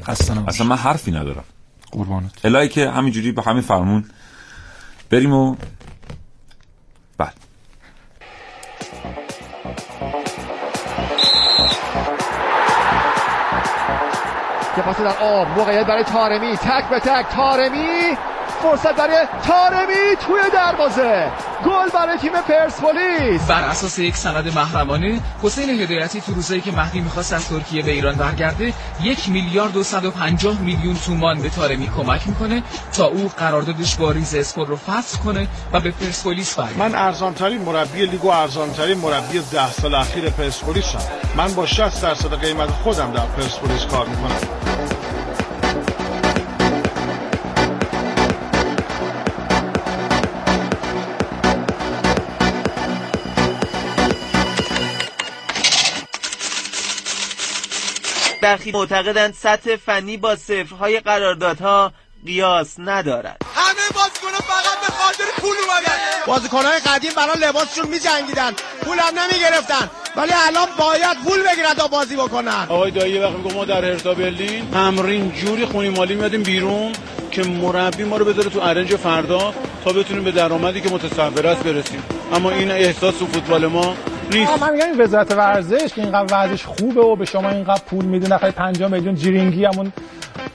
اصلا 0.06 0.66
من 0.66 0.76
حرفی 0.76 1.10
ندارم 1.10 1.44
قربانت. 1.90 2.44
الهی 2.44 2.68
که 2.68 2.90
همینجوری 2.90 3.32
به 3.32 3.42
همین 3.42 3.62
فرمون 3.62 4.04
بریم 5.10 5.32
و 5.32 5.56
بله. 7.18 7.30
که 14.76 14.82
پاس 14.82 15.00
در 15.00 15.18
آب 15.18 15.48
موقعیت 15.48 15.86
برای 15.86 16.04
تارمی 16.04 16.56
تک 16.56 16.88
به 16.90 17.00
تک 17.00 17.26
تارمی 17.36 18.16
فرصت 18.62 18.96
برای 18.96 19.26
تارمی 19.46 20.16
توی 20.20 20.40
دروازه. 20.52 21.30
گل 21.66 21.88
برای 21.94 22.18
تیم 22.18 22.32
پرسپولیس. 22.48 23.46
بر 23.48 23.62
اساس 23.62 23.98
یک 23.98 24.16
سند 24.16 24.54
محرمانه 24.54 25.20
حسین 25.42 25.70
هدایتی 25.70 26.20
تو 26.20 26.34
روزایی 26.34 26.60
که 26.60 26.72
مهدی 26.72 27.00
می‌خواست 27.00 27.32
از 27.32 27.48
ترکیه 27.48 27.82
به 27.82 27.90
ایران 27.90 28.14
برگرده 28.14 28.72
یک 29.02 29.28
میلیارد 29.28 29.76
و 29.76 29.82
150 29.82 30.60
میلیون 30.60 30.96
تومان 31.06 31.42
به 31.42 31.48
تارمی 31.48 31.90
کمک 31.96 32.28
می‌کنه 32.28 32.62
تا 32.92 33.06
او 33.06 33.30
قراردادش 33.36 33.96
با 33.96 34.10
ریز 34.10 34.34
اسپور 34.34 34.66
رو 34.66 34.76
فسخ 34.76 35.18
کنه 35.18 35.48
و 35.72 35.80
به 35.80 35.90
پرسپولیس 35.90 36.54
برگرده. 36.54 36.78
من 36.78 36.94
ارزانترین 36.94 37.62
مربی 37.62 38.06
لیگ 38.06 38.24
و 38.24 38.28
ارزانترین 38.28 38.98
مربی 38.98 39.40
ده 39.52 39.72
سال 39.72 39.94
اخیر 39.94 40.30
پرسپولیسم 40.30 40.98
من 41.36 41.54
با 41.54 41.66
60 41.66 42.02
درصد 42.02 42.34
قیمت 42.40 42.70
خودم 42.70 43.12
در 43.12 43.26
پرسپولیس 43.26 43.86
کار 43.86 44.06
می‌کنم. 44.06 44.69
برخی 58.42 58.72
معتقدند 58.72 59.34
سطح 59.34 59.76
فنی 59.76 60.16
با 60.16 60.36
صفرهای 60.36 61.00
قراردادها 61.00 61.92
قیاس 62.26 62.74
ندارد. 62.78 63.42
همه 63.54 63.86
بازیکن‌ها 63.94 64.40
فقط 64.40 64.86
به 64.86 64.92
خاطر 64.92 65.24
پول 65.40 65.56
اومدن. 65.68 65.98
بازیکن‌های 66.26 66.78
قدیم 66.78 67.10
برای 67.16 67.38
لباسشون 67.40 67.88
می‌جنگیدن. 67.88 68.52
پولم 68.82 69.18
نمی‌گرفتن. 69.18 69.90
ولی 70.16 70.32
الان 70.46 70.68
باید 70.78 71.16
پول 71.24 71.42
بگیرن 71.42 71.74
تا 71.74 71.88
بازی 71.88 72.16
بکنن. 72.16 72.66
آقای 72.68 72.90
دایی 72.90 73.12
یه 73.12 73.22
وقت 73.22 73.32
میگم 73.32 73.54
ما 73.54 73.64
در 73.64 73.84
هرتا 73.84 74.14
برلین. 74.14 74.70
تمرین 74.70 75.32
جوری 75.32 75.66
خونی 75.66 75.88
مالی 75.88 76.14
میادیم 76.14 76.42
بیرون 76.42 76.92
که 77.30 77.42
مربی 77.42 78.04
ما 78.04 78.16
رو 78.16 78.24
بذاره 78.24 78.50
تو 78.50 78.60
ارنج 78.60 78.96
فردا 78.96 79.54
تا 79.84 79.92
بتونیم 79.92 80.24
به 80.24 80.30
درآمدی 80.30 80.80
که 80.80 80.88
متصور 80.88 81.46
است 81.46 81.62
برسیم. 81.62 82.02
اما 82.32 82.50
این 82.50 82.70
احساس 82.70 83.14
تو 83.18 83.26
فوتبال 83.26 83.66
ما 83.66 83.96
نیست. 84.32 84.62
من 84.62 84.72
میگم 84.72 84.86
این 84.86 85.00
وزارت 85.00 85.32
ورزش 85.32 85.94
که 85.94 86.02
اینقدر 86.02 86.44
وضعش 86.44 86.64
خوبه 86.64 87.00
و 87.00 87.16
به 87.16 87.24
شما 87.24 87.50
اینقدر 87.50 87.82
پول 87.90 88.04
میده 88.04 88.28
نفر 88.28 88.50
5 88.50 88.82
میلیون 88.82 89.14
جیرینگی 89.14 89.64
همون 89.64 89.92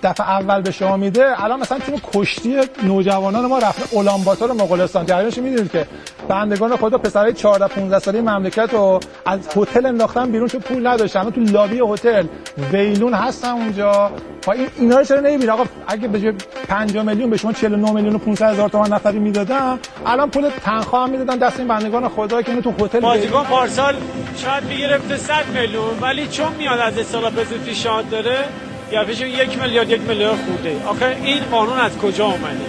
دفعه 0.03 0.29
اول 0.29 0.61
به 0.61 0.71
شما 0.71 0.97
میده. 0.97 1.43
الان 1.43 1.59
مثلا 1.59 1.79
تیم 1.79 2.01
کشتی 2.13 2.57
نوجوانان 2.83 3.45
ما 3.45 3.59
رفته 3.59 3.95
اولانباتور 3.95 4.51
مغولستان. 4.51 5.05
جریانش 5.05 5.37
می‌دونید 5.37 5.71
که 5.71 5.87
بندگان 6.27 6.77
خدا 6.77 6.97
پسرای 6.97 7.33
14 7.33 7.67
15 7.67 7.99
ساله 7.99 8.21
مملکت 8.21 8.69
رو 8.73 8.99
از 9.25 9.39
هتل 9.55 9.85
انداختن 9.85 10.31
بیرون 10.31 10.47
چون 10.47 10.61
پول 10.61 10.87
نداشتن. 10.87 11.29
تو 11.29 11.41
لابی 11.41 11.81
هتل 11.89 12.25
ویلون 12.71 13.13
هستن 13.13 13.49
اونجا. 13.49 14.11
این 14.53 14.67
اینا 14.79 14.97
رو 14.97 15.03
چرا 15.03 15.19
نمی‌بینید 15.19 15.49
آقا 15.49 15.63
اگه 15.87 16.07
به 16.07 16.33
5 16.67 16.97
میلیون 16.97 17.29
به 17.29 17.37
شما 17.37 17.53
49 17.53 17.91
میلیون 17.91 18.15
و 18.15 18.17
500 18.17 18.49
هزار 18.51 18.69
تومان 18.69 18.93
نفری 18.93 19.19
می‌دادن 19.19 19.79
الان 20.05 20.29
پول 20.29 20.49
تنخواه 20.63 21.03
هم 21.03 21.09
می‌دادن 21.09 21.37
دست 21.37 21.59
این 21.59 21.67
بندگان 21.67 22.07
خدا 22.07 22.41
که 22.41 22.49
اینو 22.49 22.61
تو 22.61 22.85
هتل 22.85 22.99
بازیکن 22.99 23.43
پارسال 23.65 23.95
شاید 24.37 24.63
می‌گرفته 24.63 25.17
100 25.17 25.47
میلیون 25.47 25.99
ولی 26.01 26.27
چون 26.27 26.53
میاد 26.53 26.79
از 26.79 26.97
اصطلاح 26.97 27.31
پزشکی 27.31 27.75
شاد 27.75 28.09
داره 28.09 28.45
گفتش 28.93 29.21
یک 29.21 29.57
میلیارد 29.61 29.89
یک 29.89 30.01
میلیارد 30.01 30.45
خورده. 30.45 30.85
آخه 30.85 31.17
این 31.23 31.43
قانون 31.43 31.79
از 31.79 31.97
کجا 31.97 32.25
اومده؟ 32.25 32.65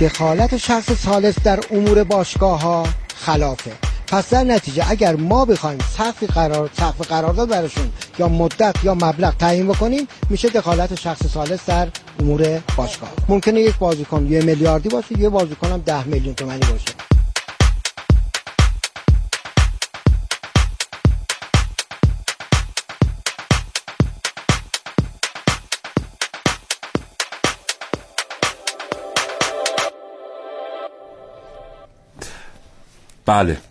دخالت 0.00 0.56
شخص 0.56 0.92
ثالث 0.92 1.38
در 1.44 1.60
امور 1.70 2.04
باشگاه 2.04 2.60
ها 2.60 2.86
خلافه. 3.16 3.87
پس 4.10 4.30
در 4.30 4.44
نتیجه 4.44 4.90
اگر 4.90 5.16
ما 5.16 5.44
بخوایم 5.44 5.78
سقف 5.96 6.22
قرار 6.24 6.70
سقف 6.78 7.00
قرارداد 7.00 7.48
براشون 7.48 7.92
یا 8.18 8.28
مدت 8.28 8.84
یا 8.84 8.94
مبلغ 8.94 9.36
تعیین 9.36 9.68
بکنیم 9.68 10.08
میشه 10.30 10.48
دخالت 10.48 10.94
شخص 11.00 11.26
ثالث 11.26 11.68
در 11.68 11.88
امور 12.20 12.60
باشگاه. 12.76 13.10
ممکنه 13.28 13.60
یک 13.60 13.78
بازیکن 13.78 14.26
یه 14.26 14.42
میلیاردی 14.42 14.88
باشه 14.88 15.20
یه 15.20 15.28
بازیکن 15.28 15.72
هم 15.72 15.80
ده 15.80 16.04
میلیون 16.04 16.34
تومانی 16.34 16.58
باشه. 16.58 16.84
بله. 33.26 33.67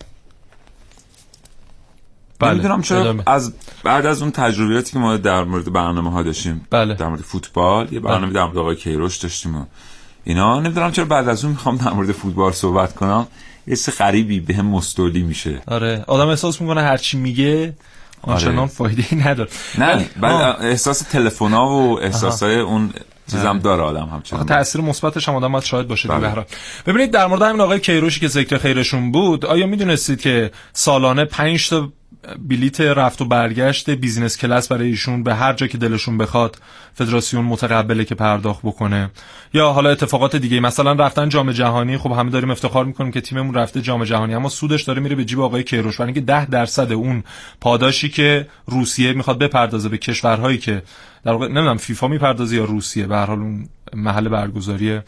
بله. 2.47 2.53
نمی‌دونم 2.53 2.81
چرا 2.81 2.99
ادامه. 2.99 3.23
از 3.25 3.53
بعد 3.83 4.05
از 4.05 4.21
اون 4.21 4.31
تجربیاتی 4.31 4.91
که 4.91 4.99
ما 4.99 5.17
در 5.17 5.43
مورد 5.43 5.73
برنامه 5.73 6.11
ها 6.11 6.23
داشتیم 6.23 6.67
بله. 6.69 6.93
در 6.93 7.07
مورد 7.07 7.21
فوتبال 7.21 7.93
یه 7.93 7.99
برنامه 7.99 8.33
در 8.33 8.43
مورد 8.43 8.57
آقای 8.57 8.75
کیروش 8.75 9.17
داشتیم 9.17 9.55
و 9.55 9.65
اینا 10.23 10.59
نمی‌دونم 10.59 10.91
چرا 10.91 11.05
بعد 11.05 11.29
از 11.29 11.43
اون 11.43 11.53
می‌خوام 11.53 11.77
در 11.77 11.91
مورد 11.91 12.11
فوتبال 12.11 12.51
صحبت 12.51 12.95
کنم 12.95 13.27
یه 13.67 13.75
سه 13.75 13.91
غریبی 13.91 14.39
به 14.39 14.53
هم 14.53 14.65
مستولی 14.65 15.23
میشه 15.23 15.61
آره 15.67 16.03
آدم 16.07 16.27
احساس 16.27 16.61
می‌کنه 16.61 16.81
هرچی 16.81 17.17
میگه 17.17 17.73
آنچنان 18.21 18.57
آره. 18.57 18.67
فایده 18.67 19.03
ای 19.11 19.17
نداره 19.17 19.49
نه 19.77 20.05
بعد 20.21 20.31
آه. 20.31 20.61
احساس 20.61 20.99
تلفنا 20.99 21.69
و 21.69 21.99
احساسای 21.99 22.59
اون 22.59 22.93
چیزم. 23.31 23.59
داره 23.59 23.83
آدم 23.83 24.09
همچنان 24.13 24.41
آخه 24.41 24.53
تاثیر 24.53 24.81
مثبتش 24.81 25.29
هم 25.29 25.35
آدم 25.35 25.51
باید 25.51 25.63
شاید 25.63 25.87
باشه 25.87 26.09
بله. 26.09 26.19
به 26.19 26.29
هر. 26.29 26.45
ببینید 26.85 27.11
در 27.11 27.27
مورد 27.27 27.41
همین 27.41 27.61
آقای 27.61 27.79
کیروشی 27.79 28.19
که 28.19 28.27
ذکر 28.27 28.57
خیرشون 28.57 29.11
بود 29.11 29.45
آیا 29.45 29.67
می‌دونستید 29.67 30.21
که 30.21 30.51
سالانه 30.73 31.25
5 31.25 31.69
تا 31.69 31.89
بلیت 32.39 32.81
رفت 32.81 33.21
و 33.21 33.25
برگشت 33.25 33.89
business 33.89 34.37
class 34.37 34.67
برای 34.67 34.87
ایشون 34.87 35.23
به 35.23 35.35
هر 35.35 35.53
جا 35.53 35.67
که 35.67 35.77
دلشون 35.77 36.17
بخواد 36.17 36.57
فدراسیون 36.93 37.45
متقبله 37.45 38.05
که 38.05 38.15
پرداخت 38.15 38.59
بکنه. 38.63 39.11
یا 39.53 39.71
حالا 39.71 39.89
اتفاقات 39.89 40.35
دیگه 40.35 40.59
مثلا 40.59 40.93
رفتن 40.93 41.29
جام 41.29 41.51
جهانی 41.51 41.97
خب 41.97 42.11
همه 42.11 42.29
داریم 42.29 42.51
افتخار 42.51 42.85
می‌کنیم 42.85 43.11
که 43.11 43.21
تیممون 43.21 43.53
رفته 43.53 43.81
جام 43.81 44.03
جهانی 44.03 44.33
اما 44.35 44.49
سودش 44.49 44.83
داره 44.83 45.01
میره 45.01 45.15
به 45.15 45.25
جیب 45.25 45.41
آقای 45.41 45.63
کیروش. 45.63 45.97
برای 45.97 46.07
اینکه 46.07 46.21
10 46.21 46.45
درصد 46.45 46.91
اون 46.91 47.23
پاداشی 47.61 48.09
که 48.09 48.47
روسیه 48.65 49.13
می‌خواد 49.13 49.39
بپردازه 49.39 49.89
به 49.89 49.97
کشورهایی 49.97 50.57
که 50.57 50.83
در 51.25 51.31
واقع 51.31 51.47
نمی‌دونم 51.47 51.77
فیفا 51.77 52.07
می‌پردازه 52.07 52.55
یا 52.55 52.65
روسیه 52.65 53.07
به 53.07 53.15
هر 53.15 53.25
حال 53.25 53.39
اون 53.39 53.69
محل 53.93 54.29
برگزاری 54.29 54.99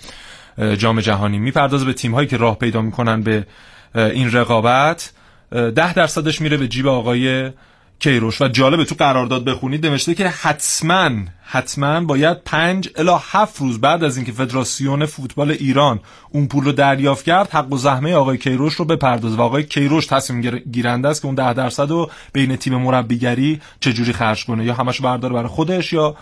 جام 0.77 1.01
جهانی 1.01 1.39
می‌پردازه 1.39 1.85
به 1.85 1.93
تیم 1.93 2.13
هایی 2.13 2.27
که 2.27 2.37
راه 2.37 2.57
پیدا 2.57 2.81
می‌کنن 2.81 3.21
به 3.21 3.47
این 3.95 4.31
رقابت. 4.31 5.11
ده 5.51 5.93
درصدش 5.93 6.41
میره 6.41 6.57
به 6.57 6.67
جیب 6.67 6.87
آقای 6.87 7.51
کیروش 7.99 8.41
و 8.41 8.47
جالبه 8.47 8.85
تو 8.85 8.95
قرارداد 8.95 9.45
بخونید 9.45 9.85
نوشته 9.85 10.15
که 10.15 10.27
حتما 10.29 11.09
حتما 11.43 12.01
باید 12.01 12.43
پنج 12.43 12.89
الا 12.95 13.17
هفت 13.17 13.59
روز 13.59 13.81
بعد 13.81 14.03
از 14.03 14.17
اینکه 14.17 14.31
فدراسیون 14.31 15.05
فوتبال 15.05 15.51
ایران 15.51 15.99
اون 16.29 16.47
پول 16.47 16.63
رو 16.63 16.71
دریافت 16.71 17.25
کرد 17.25 17.49
حق 17.49 17.73
و 17.73 17.77
زحمه 17.77 18.13
آقای 18.13 18.37
کیروش 18.37 18.73
رو 18.73 18.85
بپردازه 18.85 19.37
و 19.37 19.41
آقای 19.41 19.63
کیروش 19.63 20.05
تصمیم 20.05 20.41
گیر- 20.41 20.63
گیرنده 20.71 21.07
است 21.07 21.21
که 21.21 21.25
اون 21.25 21.35
ده 21.35 21.53
درصد 21.53 21.89
رو 21.89 22.11
بین 22.33 22.55
تیم 22.55 22.75
مربیگری 22.75 23.61
چجوری 23.79 24.13
خرج 24.13 24.45
کنه. 24.45 24.65
یا 24.65 24.73
همش 24.73 25.01
برداره 25.01 25.33
برای 25.33 25.47
خودش 25.47 25.93
یا 25.93 26.15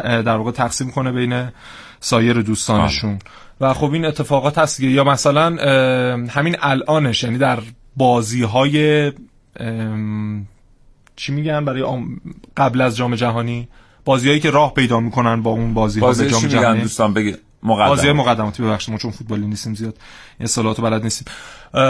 در 0.00 0.36
واقع 0.36 0.50
تقسیم 0.50 0.90
کنه 0.90 1.12
بین 1.12 1.48
سایر 2.00 2.42
دوستانشون. 2.42 3.18
و 3.60 3.74
خب 3.74 3.92
این 3.92 4.04
اتفاقات 4.04 4.58
هست. 4.58 4.80
یا 4.80 5.04
مثلا 5.04 5.46
همین 6.30 6.56
الانش 6.60 7.24
یعنی 7.24 7.38
در 7.38 7.58
بازی 7.96 8.42
های 8.42 9.12
چی 11.16 11.32
میگن 11.32 11.64
برای 11.64 11.82
آم- 11.82 12.20
قبل 12.56 12.80
از 12.80 12.96
جام 12.96 13.14
جهانی؟ 13.14 13.68
بازیهایی 14.04 14.40
که 14.40 14.50
راه 14.50 14.74
پیدا 14.74 15.00
می‌کنن 15.00 15.42
با 15.42 15.50
اون 15.50 15.74
بازی 15.74 16.00
ها 16.00 16.06
به 16.06 16.12
بازی 16.12 16.28
جام 16.30 16.46
جهانی. 16.46 16.80
دوستان؟ 16.80 17.14
بگی. 17.14 17.34
مقدم 17.64 17.88
بازی 17.88 18.12
مقدماتی 18.12 18.62
ببخشید 18.62 18.90
ما 18.90 18.98
چون 18.98 19.10
فوتبالی 19.10 19.46
نیستیم 19.46 19.74
زیاد 19.74 19.98
این 20.38 20.44
اصطلاحاتو 20.44 20.82
بلد 20.82 21.02
نیستیم. 21.02 21.28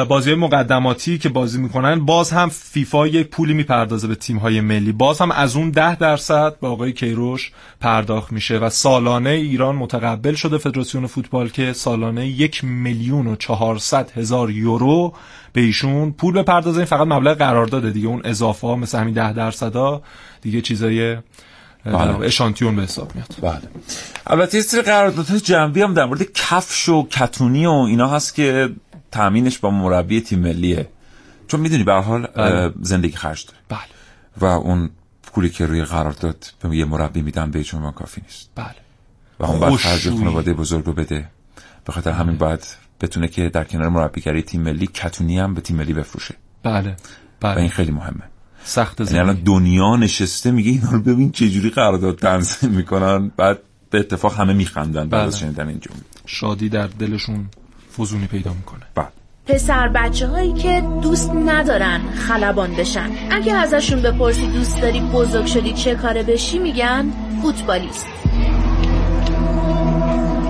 بازی 0.08 0.34
مقدماتی 0.34 1.18
که 1.18 1.28
بازی 1.28 1.58
می‌کنن 1.58 2.04
باز 2.04 2.30
هم 2.30 2.48
فیفا 2.48 3.06
یک 3.06 3.28
پولی 3.28 3.54
می‌پردازه 3.54 4.08
به 4.08 4.14
تیم 4.14 4.36
های 4.38 4.60
ملی. 4.60 4.92
باز 4.92 5.20
هم 5.20 5.30
از 5.30 5.56
اون 5.56 5.70
ده 5.70 5.96
درصد 5.96 6.60
به 6.60 6.66
آقای 6.68 6.92
کیروش 6.92 7.52
پرداخت 7.80 8.32
میشه 8.32 8.58
و 8.58 8.70
سالانه 8.70 9.30
ایران 9.30 9.76
متقبل 9.76 10.34
شده 10.34 10.58
فدراسیون 10.58 11.06
فوتبال 11.06 11.48
که 11.48 11.72
سالانه 11.72 12.26
یک 12.26 12.64
میلیون 12.64 13.26
و 13.26 13.36
چهارصد 13.36 14.10
هزار 14.16 14.50
یورو 14.50 15.14
به 15.52 15.60
ایشون 15.60 16.12
پول 16.12 16.34
بپردازه. 16.34 16.78
این 16.78 16.86
فقط 16.86 17.06
مبلغ 17.06 17.38
قرارداده 17.38 17.90
دیگه. 17.90 18.08
اون 18.08 18.20
اضافه 18.24 18.66
ها 18.66 18.76
مثل 18.76 18.98
همین 18.98 19.14
ده 19.14 19.32
درصدا 19.32 20.02
دیگه 20.42 20.60
چیزای 20.60 21.16
واقع 21.92 22.26
اشانتیون 22.26 22.76
به 22.76 22.82
حساب 22.82 23.14
میاد. 23.14 23.34
بله. 23.42 23.68
البته 24.26 24.56
یه 24.56 24.62
سری 24.62 24.82
قراردادهای 24.82 25.40
جنبی 25.40 25.82
هم 25.82 25.94
در 25.94 26.04
مورد 26.04 26.32
کفش 26.32 26.88
و 26.88 27.06
کتونی 27.10 27.66
و 27.66 27.70
اینا 27.70 28.08
هست 28.08 28.34
که 28.34 28.70
تامینش 29.12 29.58
با 29.58 29.70
مربی 29.70 30.20
تیم 30.20 30.38
ملیه. 30.38 30.88
چون 31.48 31.60
می‌دونی 31.60 31.84
به 31.84 31.92
حال 31.92 32.26
بله. 32.26 32.72
زندگی 32.80 33.16
خرج 33.16 33.46
داره. 33.46 33.58
بله. 33.68 33.88
و 34.36 34.44
اون 34.44 34.90
پولی 35.22 35.50
که 35.50 35.66
روی 35.66 35.84
قرارداد 35.84 36.52
به 36.62 36.76
یه 36.76 36.84
مربی 36.84 37.22
میدن 37.22 37.50
به 37.50 37.64
عنوان 37.74 37.92
کافی 37.92 38.20
نیست. 38.20 38.50
بله. 38.54 38.74
و 39.38 39.44
اون 39.44 39.60
باید 39.60 39.72
خوشویی. 39.72 39.94
خرج 39.94 40.10
خانواده 40.10 40.54
بزرگ 40.54 40.84
رو 40.84 40.92
بده. 40.92 41.28
به 41.84 41.92
خاطر 41.92 42.10
همین 42.10 42.36
باید 42.36 42.66
بتونه 43.00 43.28
که 43.28 43.48
در 43.48 43.64
کنار 43.64 43.88
مربیگری 43.88 44.42
تیم 44.42 44.62
ملی 44.62 44.86
کتونی 44.86 45.38
هم 45.38 45.54
به 45.54 45.60
تیم 45.60 45.76
ملی 45.76 45.92
بفروشه. 45.92 46.34
بله. 46.62 46.96
و 47.42 47.46
این 47.46 47.56
بله. 47.56 47.68
خیلی 47.68 47.90
مهمه. 47.90 48.22
سخت 48.64 49.00
یعنی 49.00 49.18
الان 49.18 49.42
دنیا 49.44 49.96
نشسته 49.96 50.50
میگه 50.50 50.70
اینا 50.70 50.90
رو 50.90 51.00
ببین 51.00 51.30
چه 51.30 51.48
جوری 51.50 51.70
قرارداد 51.70 52.18
تنظیم 52.18 52.70
می‌کنن. 52.70 53.30
بعد 53.36 53.58
به 53.90 53.98
اتفاق 53.98 54.34
همه 54.40 54.52
میخندن 54.52 55.08
بعد 55.08 55.26
از 55.26 55.32
بله. 55.32 55.40
شنیدن 55.40 55.68
این 55.68 55.80
جمله. 55.80 56.00
شادی 56.26 56.68
در 56.68 56.86
دلشون 56.86 57.46
فزونی 57.98 58.26
پیدا 58.26 58.52
می‌کنه. 58.52 58.82
بله. 58.94 59.06
پسر 59.46 59.88
بچه 59.88 60.26
هایی 60.26 60.52
که 60.52 60.82
دوست 61.02 61.30
ندارن 61.30 62.00
خلبان 62.12 62.74
بشن. 62.76 63.10
اگه 63.30 63.54
ازشون 63.54 64.02
بپرسی 64.02 64.46
دوست 64.46 64.80
داری 64.82 65.00
بزرگ 65.00 65.46
شدی 65.46 65.72
چه 65.72 65.94
کاره 65.94 66.22
بشی 66.22 66.58
میگن 66.58 67.12
فوتبالیست. 67.42 68.06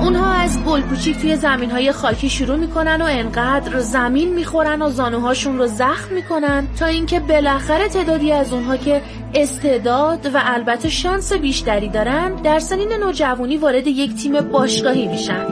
اونها 0.04 0.32
از 0.32 0.64
گل 0.64 0.80
کوچیک 0.80 1.18
توی 1.18 1.36
زمین 1.36 1.70
های 1.70 1.92
خاکی 1.92 2.28
شروع 2.28 2.56
می‌کنن 2.56 3.02
و 3.02 3.04
انقدر 3.04 3.80
زمین 3.80 4.34
می‌خورن 4.34 4.82
و 4.82 4.90
زانوهاشون 4.90 5.58
رو 5.58 5.66
زخم 5.66 6.14
می‌کنن 6.14 6.66
تا 6.78 6.86
اینکه 6.86 7.20
بالاخره 7.20 7.88
تعدادی 7.88 8.32
از 8.32 8.52
اونها 8.52 8.76
که 8.76 9.02
استعداد 9.34 10.26
و 10.34 10.40
البته 10.44 10.88
شانس 10.88 11.32
بیشتری 11.32 11.88
دارن 11.88 12.34
در 12.34 12.58
سنین 12.58 12.92
نوجوانی 12.92 13.56
وارد 13.56 13.86
یک 13.86 14.14
تیم 14.14 14.40
باشگاهی 14.40 15.08
میشن. 15.08 15.46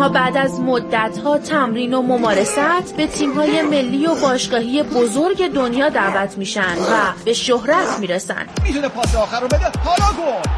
اونها 0.00 0.14
بعد 0.14 0.36
از 0.36 0.60
مدتها 0.60 1.38
تمرین 1.38 1.94
و 1.94 2.02
ممارست 2.02 2.96
به 2.96 3.06
تیم‌های 3.06 3.62
ملی 3.62 4.06
و 4.06 4.14
باشگاهی 4.14 4.82
بزرگ 4.82 5.52
دنیا 5.52 5.88
دعوت 5.88 6.38
میشن 6.38 6.74
و 6.78 7.12
به 7.24 7.32
شهرت 7.32 7.98
می‌رسن. 7.98 8.46
می‌تونه 8.62 8.88
پاس 8.88 9.16
آخر 9.16 9.40
رو 9.40 9.46
بده 9.46 9.72
حالا 9.84 10.12
گل. 10.12 10.50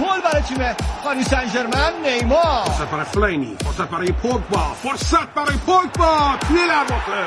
گل 0.00 0.20
برای 0.24 0.42
تیم 0.42 0.58
پاریس 1.04 1.28
سن 1.28 1.48
ژرمن 1.48 1.92
نیمار. 2.04 2.64
فرصت 2.64 2.90
برای 2.90 3.04
فلینی 3.04 3.56
فرصت 3.64 3.88
برای 3.90 4.12
پوگبا 4.12 4.74
فرصت 4.82 5.34
برای 5.34 5.56
پوگبا. 5.66 6.34
دروازه 6.48 7.24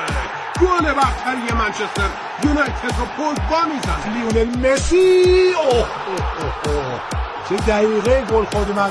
گل 0.61 0.93
برتری 0.93 1.57
منچستر 1.59 2.09
یونایتد 2.43 2.95
رو 2.99 3.05
پوگبا 3.17 3.61
می‌زنه. 3.73 4.13
لیونل 4.13 4.73
مسی. 4.73 5.53
اوه 5.63 5.75
اوه 5.75 5.87
اوه 6.39 6.75
اوه. 6.75 6.99
چه 7.49 7.55
دقیقه 7.55 8.21
گل 8.21 8.45
خود 8.45 8.71
من 8.75 8.89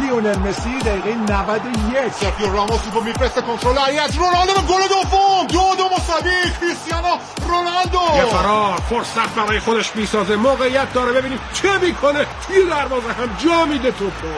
لیونل 0.00 0.38
مسی 0.38 0.78
دقیقه 0.78 1.14
91 1.14 2.12
سرخیو 2.20 2.52
راموس 2.52 2.80
توپو 2.80 3.00
میفرسته 3.00 3.40
کنترل. 3.40 3.78
حریت 3.78 4.16
رونالدو 4.18 4.52
به 4.52 4.60
گل 4.60 4.88
دوم. 4.88 5.46
دو 5.46 5.74
دو 5.78 5.84
مساوی 5.96 6.30
کریستیانو 6.60 7.16
رونالدو. 7.48 8.16
یه 8.16 8.24
فرار. 8.24 8.76
فرصت 8.90 9.34
برای 9.34 9.60
خودش 9.60 9.96
می‌سازه. 9.96 10.36
موقعیت 10.36 10.92
داره. 10.92 11.12
ببینیم 11.12 11.38
چه 11.52 11.78
می‌کنه. 11.78 12.26
توی 12.46 12.64
دروازه 12.64 13.12
هم 13.12 13.36
جا 13.44 13.64
میده 13.64 13.90
توپو. 13.90 14.28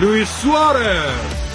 لوئیس 0.00 0.28
سوارز. 0.42 1.46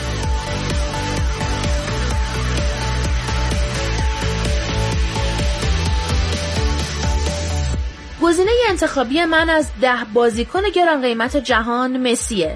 گزینه 8.22 8.52
انتخابی 8.70 9.26
من 9.26 9.50
از 9.50 9.68
ده 9.82 9.96
بازیکن 10.14 10.62
گران 10.76 11.02
قیمت 11.02 11.38
جهان 11.38 12.12
مسیه. 12.12 12.56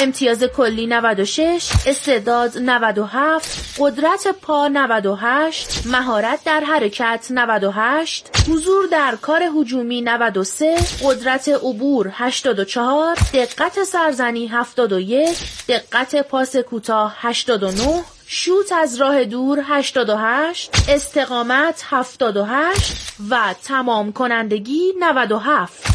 امتیاز 0.00 0.44
کلی 0.44 0.86
96 0.86 1.72
استعداد 1.86 2.58
97 2.58 3.76
قدرت 3.78 4.26
پا 4.42 4.68
98 4.68 5.86
مهارت 5.86 6.44
در 6.44 6.60
حرکت 6.60 7.26
98 7.30 8.30
حضور 8.50 8.86
در 8.86 9.16
کار 9.22 9.42
هجومی 9.42 10.00
93 10.00 10.76
قدرت 11.04 11.48
عبور 11.48 12.10
84 12.12 13.14
دقت 13.34 13.84
سرزنی 13.84 14.46
71 14.46 15.36
دقت 15.68 16.28
پاس 16.28 16.56
کوتاه 16.56 17.16
89 17.18 18.04
شوت 18.30 18.72
از 18.72 19.00
راه 19.00 19.24
دور 19.24 19.58
88 19.64 20.70
استقامت 20.88 21.84
78 21.90 23.14
و 23.30 23.54
تمام 23.64 24.12
کنندگی 24.12 24.92
97 24.98 25.88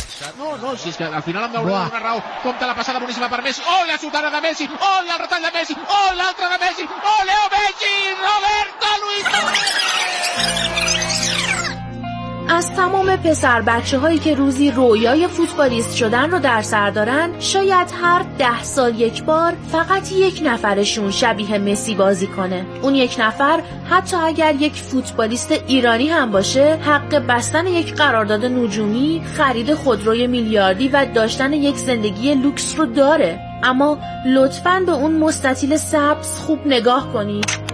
از 12.49 12.71
تمام 12.71 13.15
پسر 13.15 13.61
بچه 13.61 13.97
هایی 13.97 14.19
که 14.19 14.35
روزی 14.35 14.71
رویای 14.71 15.27
فوتبالیست 15.27 15.95
شدن 15.95 16.31
رو 16.31 16.39
در 16.39 16.61
سر 16.61 16.89
دارن 16.89 17.29
شاید 17.39 17.87
هر 18.01 18.25
ده 18.37 18.63
سال 18.63 18.99
یک 18.99 19.23
بار 19.23 19.53
فقط 19.71 20.11
یک 20.11 20.41
نفرشون 20.45 21.11
شبیه 21.11 21.57
مسی 21.57 21.95
بازی 21.95 22.27
کنه. 22.27 22.65
اون 22.81 22.95
یک 22.95 23.15
نفر 23.19 23.59
حتی 23.89 24.17
اگر 24.17 24.55
یک 24.55 24.73
فوتبالیست 24.73 25.51
ایرانی 25.67 26.07
هم 26.07 26.31
باشه 26.31 26.77
حق 26.81 27.15
بستن 27.15 27.67
یک 27.67 27.95
قرارداد 27.95 28.45
نجومی 28.45 29.21
خرید 29.37 29.73
خودروی 29.73 30.27
میلیاردی 30.27 30.87
و 30.87 31.05
داشتن 31.05 31.53
یک 31.53 31.75
زندگی 31.75 32.35
لوکس 32.35 32.79
رو 32.79 32.85
داره. 32.85 33.39
اما 33.63 33.97
لطفا 34.25 34.83
به 34.85 34.91
اون 34.91 35.11
مستطیل 35.11 35.77
سبز 35.77 36.37
خوب 36.37 36.59
نگاه 36.65 37.13
کنید 37.13 37.73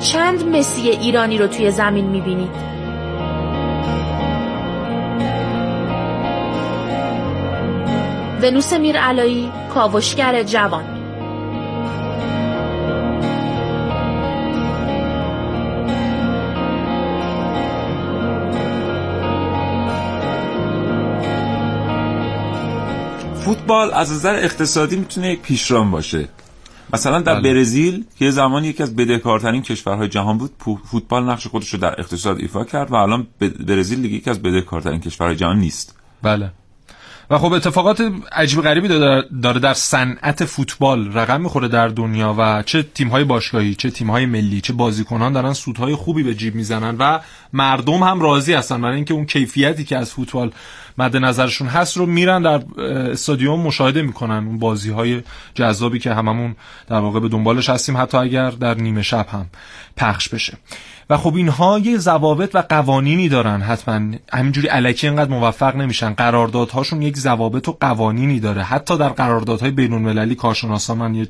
چند 0.00 0.56
مسی 0.56 0.88
ایرانی 0.88 1.38
رو 1.38 1.46
توی 1.46 1.70
زمین 1.70 2.04
می‌بینید 2.04 2.73
ونوس 8.42 8.72
میرعلایی 8.72 9.52
کاوشگر 9.74 10.42
جوان. 10.42 10.84
فوتبال 23.34 23.92
از 23.92 24.12
نظر 24.12 24.34
اقتصادی 24.34 24.96
می‌تونه 24.96 25.32
یک 25.32 25.40
پیشران 25.40 25.90
باشه. 25.90 26.28
مثلا 26.92 27.20
در 27.20 27.40
بله. 27.40 27.54
برزیل 27.54 28.04
که 28.18 28.24
یه 28.24 28.30
زمانی 28.30 28.68
یکی 28.68 28.82
از 28.82 28.96
بدهکارترین 28.96 29.62
کشورهای 29.62 30.08
جهان 30.08 30.38
بود 30.38 30.50
فوتبال 30.84 31.24
نقش 31.24 31.46
خودش 31.46 31.74
رو 31.74 31.80
در 31.80 32.00
اقتصاد 32.00 32.38
ایفا 32.38 32.64
کرد 32.64 32.90
و 32.90 32.94
الان 32.94 33.26
برزیل 33.66 34.02
دیگه 34.02 34.16
یکی 34.16 34.30
از 34.30 34.42
بدهکارترین 34.42 35.00
کشورهای 35.00 35.36
جهان 35.36 35.58
نیست. 35.58 35.96
بله. 36.22 36.52
و 37.30 37.38
خب 37.38 37.52
اتفاقات 37.52 38.12
عجیب 38.32 38.60
غریبی 38.60 38.88
داره 39.42 39.60
در 39.60 39.74
صنعت 39.74 40.44
فوتبال 40.44 41.12
رقم 41.12 41.40
می‌خوره 41.40 41.68
در 41.68 41.88
دنیا 41.88 42.34
و 42.38 42.62
چه 42.62 42.82
تیم‌های 42.82 43.24
باشگاهی 43.24 43.74
چه 43.74 43.90
تیم‌های 43.90 44.26
ملی 44.26 44.60
چه 44.60 44.72
بازیکنان 44.72 45.32
دارن 45.32 45.52
سودهای 45.52 45.94
خوبی 45.94 46.22
به 46.22 46.34
جیب 46.34 46.54
می‌زنن 46.54 46.96
و 46.98 47.20
مردم 47.52 48.02
هم 48.02 48.20
راضی 48.20 48.52
هستن. 48.52 48.80
برای 48.80 48.96
اینکه 48.96 49.14
اون 49.14 49.26
کیفیتی 49.26 49.84
که 49.84 49.96
از 49.96 50.10
فوتبال 50.12 50.50
مد 50.98 51.16
نظرشون 51.16 51.68
هست 51.68 51.96
رو 51.96 52.06
میرن 52.06 52.42
در 52.42 52.62
استادیوم 53.10 53.60
مشاهده 53.60 54.02
می‌کنن 54.02 54.46
اون 54.46 54.58
بازی‌های 54.58 55.22
جذابی 55.54 55.98
که 55.98 56.14
هممون 56.14 56.56
در 56.88 56.98
واقع 56.98 57.20
به 57.20 57.28
دنبالش 57.28 57.68
هستیم 57.70 57.96
حتی 57.96 58.16
اگر 58.18 58.50
در 58.50 58.74
نیمه 58.74 59.02
شب 59.02 59.26
هم 59.28 59.46
پخش 59.96 60.28
بشه. 60.28 60.58
و 61.10 61.16
خب 61.16 61.34
اینها 61.34 61.78
یه 61.78 61.98
ضوابط 61.98 62.54
و 62.54 62.62
قوانینی 62.68 63.28
دارن 63.28 63.62
حتما. 63.62 64.16
همینجوری 64.32 64.68
علکی 64.68 65.06
اینقدر 65.06 65.30
موفق 65.30 65.76
نمیشن. 65.76 66.12
قراردادهاشون 66.12 67.02
یک 67.02 67.16
ضوابط 67.16 67.68
و 67.68 67.76
قوانینی 67.80 68.40
داره. 68.40 68.62
حتی 68.62 68.98
در 68.98 69.08
قراردادهای 69.08 69.70
بین 69.70 69.92
المللی 69.92 70.34
کارشناسان 70.34 70.98
من 70.98 71.14
یه 71.14 71.28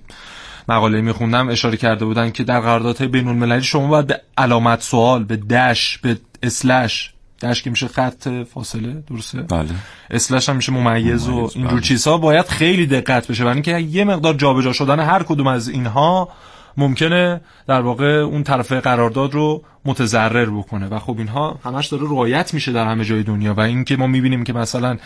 مقاله 0.69 1.01
میخوندم 1.01 1.49
اشاره 1.49 1.77
کرده 1.77 2.05
بودن 2.05 2.31
که 2.31 2.45
در 2.45 2.61
قراردادهای 2.61 3.09
بین 3.09 3.29
المللی 3.29 3.63
شما 3.63 3.89
باید 3.89 4.07
به 4.07 4.21
علامت 4.39 4.83
سوال 4.83 5.25
به 5.25 5.37
دش 5.37 5.99
به 5.99 6.19
اسلش 6.43 7.14
دش 7.45 7.63
که 7.63 7.71
میشه 7.71 7.89
خط 7.89 8.29
فاصله 8.55 9.03
درسته؟ 9.11 9.43
بله. 9.43 9.69
اسلش 10.11 10.49
هم 10.49 10.57
میشه 10.57 10.73
ممیز 10.73 11.29
و 11.29 11.51
اینجور 11.55 11.81
چیزها 11.81 12.19
باید 12.19 12.47
خیلی 12.47 12.87
دقت 12.87 13.29
بشه. 13.29 13.45
برای 13.45 13.55
اینکه 13.55 13.79
یه 13.79 14.05
مقدار 14.05 14.35
جابجا 14.35 14.73
شدن 14.73 15.01
هر 15.01 15.23
کدوم 15.23 15.47
از 15.47 15.69
اینها 15.69 16.29
ممکنه 16.77 17.41
در 17.67 17.81
واقع 17.81 18.07
اون 18.07 18.43
طرف 18.43 18.73
قرارداد 18.73 19.35
رو 19.35 19.63
متضرر 19.85 20.51
بکنه. 20.51 20.89
و 20.89 20.99
خب 20.99 21.19
اینها 21.19 21.59
همش 21.65 21.87
داره 21.87 22.03
رعایت 22.03 22.55
میشه 22.55 22.73
در 22.73 22.87
همه 22.87 23.05
جای 23.05 23.23
دنیا. 23.23 23.55
و 23.55 23.61
اینکه 23.61 23.97
ما 23.97 24.07
می‌بینیم 24.07 24.45
که 24.45 24.53
مثلا 24.53 24.99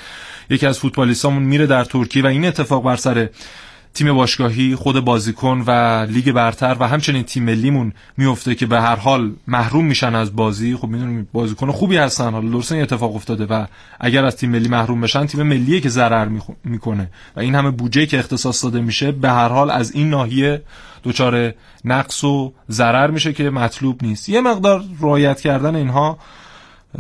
یکی 0.51 0.67
از 0.67 0.79
فوتبالیستامون 0.79 1.43
میره 1.43 1.67
در 1.67 1.85
ترکیه 1.85 2.23
و 2.23 2.27
این 2.27 2.45
اتفاق 2.45 2.85
بر 2.85 2.97
سر 2.97 3.29
تیم 3.99 4.13
باشگاهی 4.13 4.75
خود 4.75 5.01
بازیکن 5.01 5.65
و 5.67 5.71
لیگ 6.11 6.33
برتر 6.33 6.77
و 6.81 6.89
همچنین 6.89 7.23
تیم 7.23 7.43
ملیمون 7.43 7.93
میفته 8.17 8.55
که 8.55 8.67
به 8.67 8.81
هر 8.81 8.97
حال 8.97 9.33
محروم 9.47 9.85
میشن 9.85 10.15
از 10.15 10.37
بازی. 10.37 10.77
خب 10.77 10.89
می‌دونیم 10.89 11.29
بازیکن 11.33 11.73
خوبی 11.73 11.97
هستن. 11.97 12.33
حالا 12.33 12.51
درسته 12.51 12.75
این 12.75 12.83
اتفاق 12.83 13.17
افتاده 13.17 13.47
و 13.47 13.67
اگر 14.01 14.25
از 14.25 14.37
تیم 14.37 14.51
ملی 14.51 14.69
محروم 14.69 15.01
بشن 15.01 15.27
تیم 15.27 15.43
ملیه 15.43 15.81
که 15.81 15.89
ضرر 15.89 16.29
می‌کنه. 16.65 17.11
و 17.37 17.41
این 17.41 17.55
همه 17.55 17.71
بودجه 17.71 18.07
که 18.07 18.19
اختصاص 18.19 18.65
داده 18.65 18.81
میشه 18.81 19.13
به 19.13 19.31
هر 19.31 19.49
حال 19.49 19.71
از 19.71 19.93
این 19.93 20.11
ناحیه 20.11 20.63
دچار 21.05 21.55
نقص 21.85 22.25
و 22.25 22.53
ضرر 22.71 23.11
میشه 23.11 23.33
که 23.33 23.51
مطلوب 23.51 24.03
نیست. 24.03 24.29
یه 24.29 24.41
مقدار 24.41 24.85
رعایت 25.01 25.41
کردن 25.41 25.77
اینها 25.77 26.19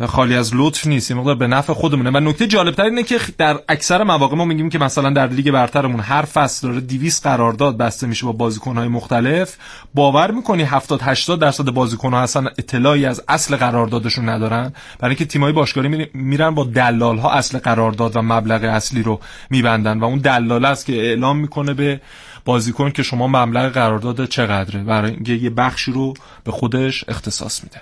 خالی 0.07 0.34
از 0.34 0.51
لطف 0.55 0.86
نیست 0.86 1.12
مقدار 1.12 1.34
به 1.34 1.47
نفع 1.47 1.72
خودمونه. 1.72 2.11
و 2.11 2.20
نکته 2.20 2.47
جالبتر 2.47 2.84
اینه 2.84 3.03
که 3.03 3.18
در 3.39 3.61
اکثر 3.68 4.03
مواقع 4.03 4.36
ما 4.36 4.45
میگیم 4.45 4.68
که 4.68 4.78
مثلا 4.78 5.11
در 5.11 5.26
لیگ 5.26 5.51
برترمون 5.51 6.01
هر 6.01 6.22
فصل 6.22 6.68
داره 6.68 6.80
200 6.80 7.22
قرارداد 7.22 7.76
بسته 7.76 8.07
میشه 8.07 8.26
با 8.26 8.32
بازیکنهای 8.32 8.89
مختلف. 8.89 9.57
باور 9.95 10.30
می‌کنی 10.30 10.62
70 10.62 11.01
80 11.03 11.41
درصد 11.41 11.64
بازیکنها 11.64 12.20
اصلا 12.20 12.49
اطلاعی 12.59 13.07
از 13.07 13.22
اصل 13.28 13.57
قراردادشون 13.57 14.28
ندارن؟ 14.28 14.72
برای 14.99 15.11
اینکه 15.11 15.24
تیمای 15.24 15.53
باشگاهی 15.53 16.09
میرن 16.14 16.51
با 16.51 16.64
دلال 16.64 17.18
ها 17.18 17.32
اصل 17.32 17.59
قرارداد 17.59 18.16
و 18.16 18.22
مبلغ 18.22 18.64
اصلی 18.64 19.03
رو 19.03 19.20
میبندن 19.51 19.99
و 19.99 20.05
اون 20.05 20.18
دلال 20.18 20.64
است 20.64 20.86
که 20.86 20.93
اعلام 20.93 21.39
می‌کنه 21.39 21.74
به 21.74 22.01
بازیکن 22.45 22.91
که 22.91 23.03
شما 23.03 23.28
مبلغ 23.28 23.72
قرارداد 23.72 24.24
چقدره. 24.24 24.82
برای 24.82 25.11
اینکه 25.11 25.32
یه 25.32 25.51
بخشی 25.51 25.93
رو 25.93 26.14
به 26.45 26.53
خودش 26.53 27.05
اختصاص 27.09 27.64
میده. 27.64 27.80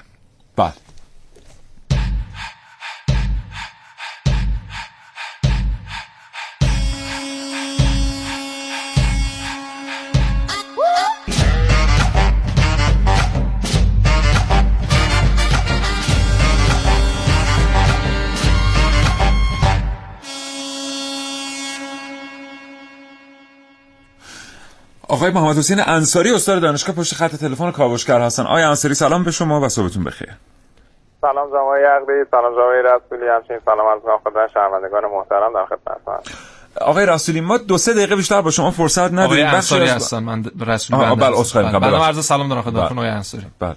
بله. 0.56 0.85
آقای 25.16 25.30
محمد 25.30 25.58
حسین 25.58 25.80
انصاری 25.86 26.34
استاد 26.34 26.62
دانشگاه 26.62 26.96
پشت 26.96 27.14
خط 27.14 27.36
تلفن 27.36 27.70
کاوشگر 27.70 28.20
هستن. 28.20 28.42
آقای 28.42 28.62
انصاری 28.62 28.94
سلام 28.94 29.24
به 29.24 29.30
شما 29.30 29.60
و 29.60 29.68
صبحتون 29.68 30.04
بخیر. 30.04 30.28
سلام 31.20 31.48
جناب 31.50 31.74
عقلی 31.74 32.24
سلام 32.30 32.52
جناب 32.54 32.70
رسولی 32.72 33.28
همچنین 33.36 33.60
سلام 33.64 33.86
از 33.86 34.00
خدمت 34.24 34.50
شنوندگان 34.54 35.02
محترم 35.04 35.52
در 35.54 35.66
خدمت 35.66 36.30
آقای 36.80 37.06
رسولی 37.06 37.40
ما 37.40 37.58
دو 37.58 37.78
سه 37.78 37.92
دقیقه 37.94 38.16
بیشتر 38.16 38.40
با 38.42 38.50
شما 38.50 38.70
فرصت 38.70 38.98
آقای 38.98 39.18
نداریم 39.18 39.44
بخشی 39.46 39.56
انصاری 39.56 39.82
از- 39.88 39.94
هستن 40.02 40.18
من 40.18 40.44
رسول 40.66 40.96
آها، 40.96 41.04
بنده 41.14 41.20
بله، 41.20 41.30
هستم. 41.30 41.40
عذرخواهی 41.40 41.66
می‌کنم، 41.66 41.90
بله،. 41.90 42.04
عرض 42.04 42.24
سلام 42.24 42.48
دارم 42.48 42.62
خدمتتون 42.62 42.88
بله. 42.88 42.98
آقای 42.98 43.08
انصاری. 43.08 43.46
بله. 43.58 43.74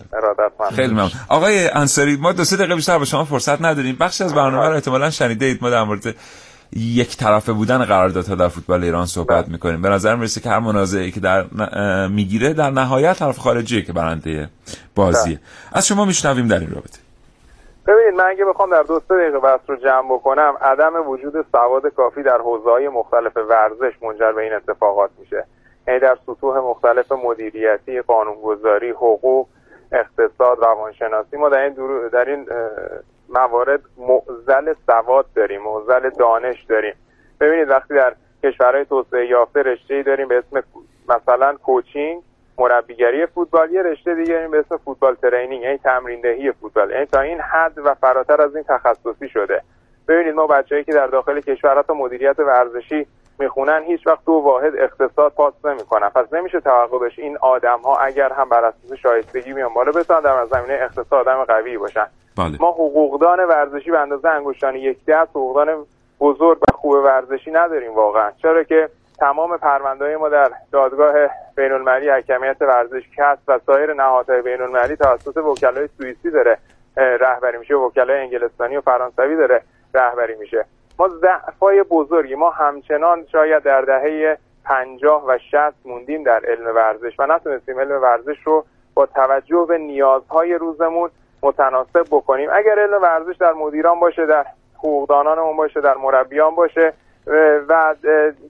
خیلی 0.76 0.94
ممنون. 0.94 1.12
آقای 1.28 1.68
انصاری 1.70 2.16
ما 2.18 2.32
دو 2.32 2.44
سه 2.44 2.56
دقیقه 2.58 2.76
بیشتر 2.76 2.98
با 2.98 3.06
شما 3.06 3.26
فرصت 3.26 3.62
نداریم. 3.62 3.98
بخشی 4.00 4.24
از 4.24 4.36
برنامه 4.36 4.68
رو 4.68 4.74
احتمالاً 4.74 5.10
شنیده 5.10 5.46
اید 5.46 5.60
ما 5.62 5.70
در 5.70 5.84
مورد 5.84 6.16
یک 6.76 7.18
طرفه 7.18 7.54
بودن 7.54 7.86
قراردادها 7.86 8.36
در 8.36 8.48
فوتبال 8.48 8.84
ایران 8.84 9.06
صحبت 9.06 9.48
می‌کنیم. 9.48 9.82
به 9.82 9.90
نظر 9.90 10.16
می‌رسه 10.16 10.42
که 10.42 10.50
هر 10.50 10.60
منازعه 10.60 11.12
که 11.12 11.20
در 11.20 11.46
می‌گیره 12.08 12.54
در 12.54 12.70
نهایت 12.70 13.20
طرف 13.20 13.38
خارجی 13.38 13.84
که 13.84 13.94
برنده 13.94 14.50
بازیه. 14.96 15.40
از 15.74 15.88
شما 15.88 16.06
میشنویم 16.06 16.48
در 16.48 16.60
این 16.60 16.72
رابطه. 16.72 17.00
ببینید 17.88 18.14
من 18.14 18.24
اگه 18.24 18.46
بخوام 18.46 18.72
در 18.72 18.84
دو 18.84 19.02
سه 19.08 19.16
دقیقه 19.16 19.40
بحث 19.40 19.60
رو 19.68 19.76
جمع 19.76 20.14
بکنم 20.14 20.54
عدم 20.62 21.10
وجود 21.10 21.46
سواد 21.52 21.88
کافی 21.98 22.24
در 22.24 22.38
حوزه‌های 22.38 22.88
مختلف 22.88 23.38
ورزش 23.38 23.94
منجر 24.02 24.32
به 24.32 24.42
این 24.42 24.54
اتفاقات 24.54 25.10
میشه. 25.20 25.46
یعنی 25.88 26.00
در 26.00 26.18
سطوح 26.28 26.58
مختلف 26.58 27.12
مدیریتی 27.12 28.02
قانونگذاری 28.02 28.90
حقوق 28.90 29.48
اقتصاد 29.92 30.58
روانشناسی 30.62 31.38
ما 31.38 31.50
در 31.50 31.58
این, 31.58 31.76
در 32.14 32.26
این 32.30 32.46
موارد 33.30 33.82
معزل 33.98 34.74
سواد 34.86 35.26
داریم 35.36 35.62
معزل 35.62 36.10
دانش 36.10 36.64
داریم. 36.64 36.94
ببینید 37.40 37.70
وقتی 37.70 37.94
در 37.94 38.14
کشورهای 38.44 38.86
توسعه 38.86 39.28
یافته 39.28 39.62
رشته 39.62 40.04
داریم 40.04 40.28
به 40.28 40.38
اسم 40.38 40.64
مثلا 41.10 41.56
کوچینگ 41.64 42.22
مربیگری 42.58 43.26
فوتبال 43.26 43.72
یه 43.72 43.82
رشته 43.82 44.16
دیگه 44.16 44.48
به 44.48 44.60
اسم 44.60 44.78
فوتبال 44.78 45.16
ترینینگ 45.16 45.62
یعنی 45.62 45.78
تمرین 45.78 46.22
دهی 46.22 46.52
فوتبال. 46.52 46.92
یعنی 46.92 47.06
تا 47.06 47.20
این 47.20 47.40
حد 47.40 47.78
و 47.78 47.94
فراتر 47.94 48.42
از 48.42 48.56
این 48.56 48.66
تخصصی 48.68 49.30
شده. 49.30 49.62
ببینید 50.08 50.34
ما 50.34 50.48
بچه‌ای 50.48 50.84
که 50.84 50.94
در 50.94 51.08
داخل 51.08 51.40
کشورات 51.40 51.90
مدیریت 51.90 52.40
ورزشی 52.40 53.08
می‌خونن 53.40 53.84
هیچ 53.84 54.08
وقت 54.08 54.26
دو 54.26 54.32
واحد 54.32 54.76
اقتصاد 54.76 55.32
پاس 55.32 55.54
نمی‌کنن. 55.66 56.10
پس 56.10 56.34
نمیشه 56.34 56.60
توقع 56.60 57.00
داشت 57.00 57.20
این 57.20 57.38
آدم 57.38 57.80
ها 57.80 57.98
اگر 57.98 58.34
هم 58.34 58.50
بر 58.50 58.66
اساس 58.66 58.94
شایستگی 58.94 59.54
میان 59.54 59.74
بالا 59.74 59.92
بتونن 59.92 60.20
در 60.20 60.46
زمینه 60.46 60.74
اقتصاد 60.74 61.28
آدم 61.28 61.44
قوی 61.44 61.78
باشن. 61.78 62.08
بله. 62.38 62.58
ما 62.60 62.72
حقوقدان 62.72 63.46
ورزشی 63.46 63.92
به 63.92 64.00
اندازه 64.00 64.30
انگشتان 64.30 64.76
یک 64.76 65.06
دست 65.06 65.30
حقوقدان 65.30 65.86
بزرگ 66.20 66.58
و 66.58 66.72
خوب 66.74 66.92
ورزشی 66.92 67.52
نداریم 67.52 67.94
واقعا. 67.94 68.32
چرا 68.42 68.64
که 68.64 68.90
تمام 69.20 69.58
پرونده 69.58 70.18
ما 70.18 70.30
در 70.30 70.52
دادگاه 70.72 71.14
بین 71.56 71.72
المللی 71.72 72.10
حکمیت 72.10 72.62
ورزش 72.62 73.04
کسب 73.18 73.40
و 73.48 73.60
سایر 73.66 73.94
نهادهای 73.94 74.42
بین 74.42 74.62
المللی 74.62 74.96
توسط 74.96 75.38
وکلای 75.38 75.90
سوئیسی 75.98 76.32
داره 76.32 76.58
رهبری 76.98 77.58
میشه. 77.58 77.76
وکلای 77.76 78.20
انگلستانی 78.20 78.78
و 78.78 78.82
فرانسوی 78.82 79.36
داره 79.36 79.62
رهبری 79.94 80.36
میشه. 80.36 80.66
ما 81.00 81.08
ضعفای 81.08 81.84
بزرگی. 81.84 82.36
ما 82.36 82.50
همچنان 82.50 83.26
شاید 83.32 83.64
در 83.64 83.82
دهه 83.82 84.38
پنجاه 84.66 85.26
و 85.28 85.38
شست 85.38 85.86
موندیم 85.86 86.24
در 86.24 86.42
علم 86.48 86.76
ورزش 86.76 87.20
و 87.20 87.28
نتونستیم 87.28 87.80
علم 87.80 88.02
ورزش 88.02 88.38
رو 88.44 88.66
با 88.94 89.06
توجه 89.06 89.66
به 89.68 89.78
نیازهای 89.78 90.54
روزمون 90.54 91.10
متناسب 91.42 92.06
بکنیم. 92.12 92.50
اگر 92.54 92.80
علم 92.80 93.02
ورزش 93.02 93.36
در 93.40 93.54
مدیران 93.54 94.00
باشه 94.00 94.26
در 94.26 94.46
حقوقدانانمون 94.78 95.58
باشه 95.58 95.82
در 95.82 95.98
مربیان 95.98 96.56
باشه 96.56 96.94
و 97.70 97.96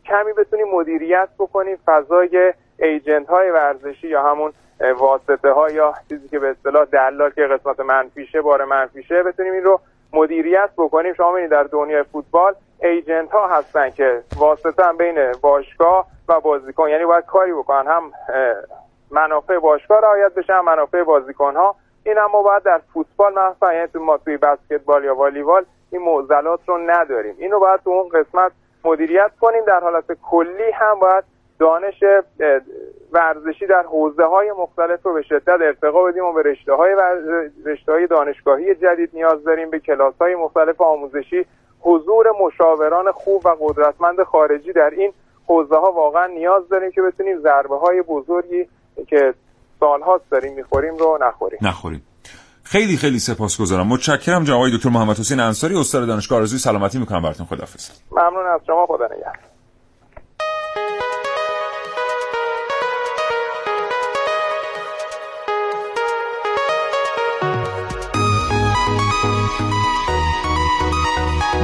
کمی 0.05 0.33
بتونیم 0.37 0.67
مدیریت 0.73 1.29
بکنیم 1.39 1.77
فضای 1.85 2.53
ایجنت 2.79 3.27
های 3.27 3.49
ورزشی 3.49 4.07
یا 4.07 4.23
همون 4.23 4.53
واسطه 4.97 5.51
ها 5.51 5.69
یا 5.69 5.93
چیزی 6.09 6.27
که 6.27 6.39
به 6.39 6.49
اصطلاح 6.49 6.85
دلال 6.85 7.29
که 7.29 7.41
قسمت 7.41 7.79
منفیشه 7.79 8.41
بار 8.41 8.65
منفیشه 8.65 9.23
بتونیم 9.23 9.53
این 9.53 9.63
رو 9.63 9.81
مدیریت 10.13 10.69
بکنیم 10.77 11.13
شما 11.13 11.31
ببینید 11.31 11.51
در 11.51 11.63
دنیای 11.63 12.03
فوتبال 12.03 12.55
ایجنت 12.83 13.31
ها 13.31 13.47
هستن 13.47 13.89
که 13.89 14.23
واسطه 14.37 14.83
هم 14.83 14.97
بین 14.97 15.31
باشگاه 15.41 16.07
و 16.27 16.39
بازیکن 16.39 16.89
یعنی 16.89 17.05
باید 17.05 17.25
کاری 17.25 17.53
بکنن. 17.53 17.87
هم 17.87 18.11
منافع 19.11 19.59
باشگاه 19.59 19.99
رعایت 19.99 20.33
بشه 20.33 20.53
هم 20.53 20.65
منافع 20.65 21.03
بازیکن 21.03 21.55
ها. 21.55 21.75
این 22.03 22.17
اما 22.17 22.41
باید 22.41 22.63
در 22.63 22.81
فوتبال 22.93 23.33
مثلا 23.33 23.73
یعنی 23.73 23.87
ما 23.95 24.17
توی 24.17 24.37
بسکتبال 24.37 25.03
یا 25.03 25.15
والیبال 25.15 25.65
این 25.91 26.01
معضلات 26.01 26.59
رو 26.65 26.77
نداریم. 26.77 27.35
اینو 27.37 27.59
باید 27.59 27.79
تو 27.83 27.89
اون 27.89 28.09
قسمت 28.09 28.51
مدیریت 28.83 29.31
کنیم. 29.41 29.65
در 29.65 29.79
حالت 29.79 30.05
کلی 30.29 30.71
هم 30.71 30.99
باید 30.99 31.23
دانش 31.59 32.03
ورزشی 33.11 33.67
در 33.67 33.83
حوزه 33.83 34.23
های 34.23 34.51
مختلف 34.51 34.99
رو 35.03 35.13
به 35.13 35.21
شدت 35.21 35.49
ارتقا 35.49 36.03
بدیم 36.03 36.25
و 36.25 36.33
به 36.33 36.41
رشته 36.41 36.73
های, 36.73 36.95
رشته 37.65 37.91
های 37.91 38.07
دانشگاهی 38.07 38.75
جدید 38.75 39.09
نیاز 39.13 39.43
داریم 39.43 39.69
به 39.69 39.79
کلاس 39.79 40.13
های 40.21 40.35
مختلف 40.35 40.81
آموزشی. 40.81 41.45
حضور 41.81 42.25
مشاوران 42.41 43.11
خوب 43.11 43.45
و 43.45 43.49
قدرتمند 43.59 44.23
خارجی 44.23 44.73
در 44.73 44.89
این 44.89 45.13
حوزه 45.47 45.75
ها 45.75 45.91
واقعا 45.91 46.27
نیاز 46.27 46.69
داریم 46.69 46.91
که 46.91 47.01
بتونیم 47.01 47.39
ضربه 47.39 47.77
های 47.77 48.01
بزرگی 48.01 48.67
که 49.07 49.33
سالهاست 49.79 50.29
داریم 50.31 50.53
می‌خوریم 50.53 50.95
رو 50.95 51.17
نخوریم. 51.21 51.59
نخوریم. 51.61 52.01
خیلی 52.63 52.97
خیلی 52.97 53.19
سپاسگزارم. 53.19 53.87
متشکرم 53.87 54.43
جناب 54.43 54.69
دکتر 54.77 54.89
محمد 54.89 55.19
حسین 55.19 55.39
انصاری 55.39 55.75
استاد 55.75 56.07
دانشگاه 56.07 56.39
آرزوی. 56.39 56.59
سلامتی 56.59 56.99
می‌کنم 56.99 57.21
براتون. 57.21 57.45
خداحافظ. 57.45 57.89
ممنون 58.11 58.47
از 58.47 58.61
شما. 58.67 58.85
خدا 58.85 59.05
نگهدار. 59.05 59.58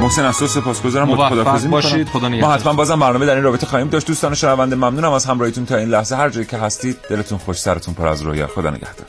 محسن 0.06 0.24
از 0.24 0.38
تو 0.38 0.46
سپاسگزارم 0.46 1.08
موفق 1.08 1.66
باشید 1.66 2.08
خدا 2.08 2.28
ما 2.28 2.52
حتما 2.52 2.72
بازم 2.72 3.00
برنامه 3.00 3.26
در 3.26 3.34
این 3.34 3.44
رابطه 3.44 3.66
خواهیم 3.66 3.88
داشت. 3.88 4.06
دوستان 4.06 4.34
شنونده 4.34 4.76
ممنونم 4.76 5.12
از 5.12 5.24
همراهیتون 5.24 5.66
تا 5.66 5.76
این 5.76 5.88
لحظه. 5.88 6.16
هر 6.16 6.28
جایی 6.28 6.46
که 6.46 6.56
هستید 6.56 6.98
دلتون 7.10 7.38
خوش 7.38 7.58
سرتون 7.58 7.94
پر 7.94 8.08
از 8.08 8.22
رویا. 8.22 8.46
خدا 8.46 8.70
نگهدار. 8.70 9.06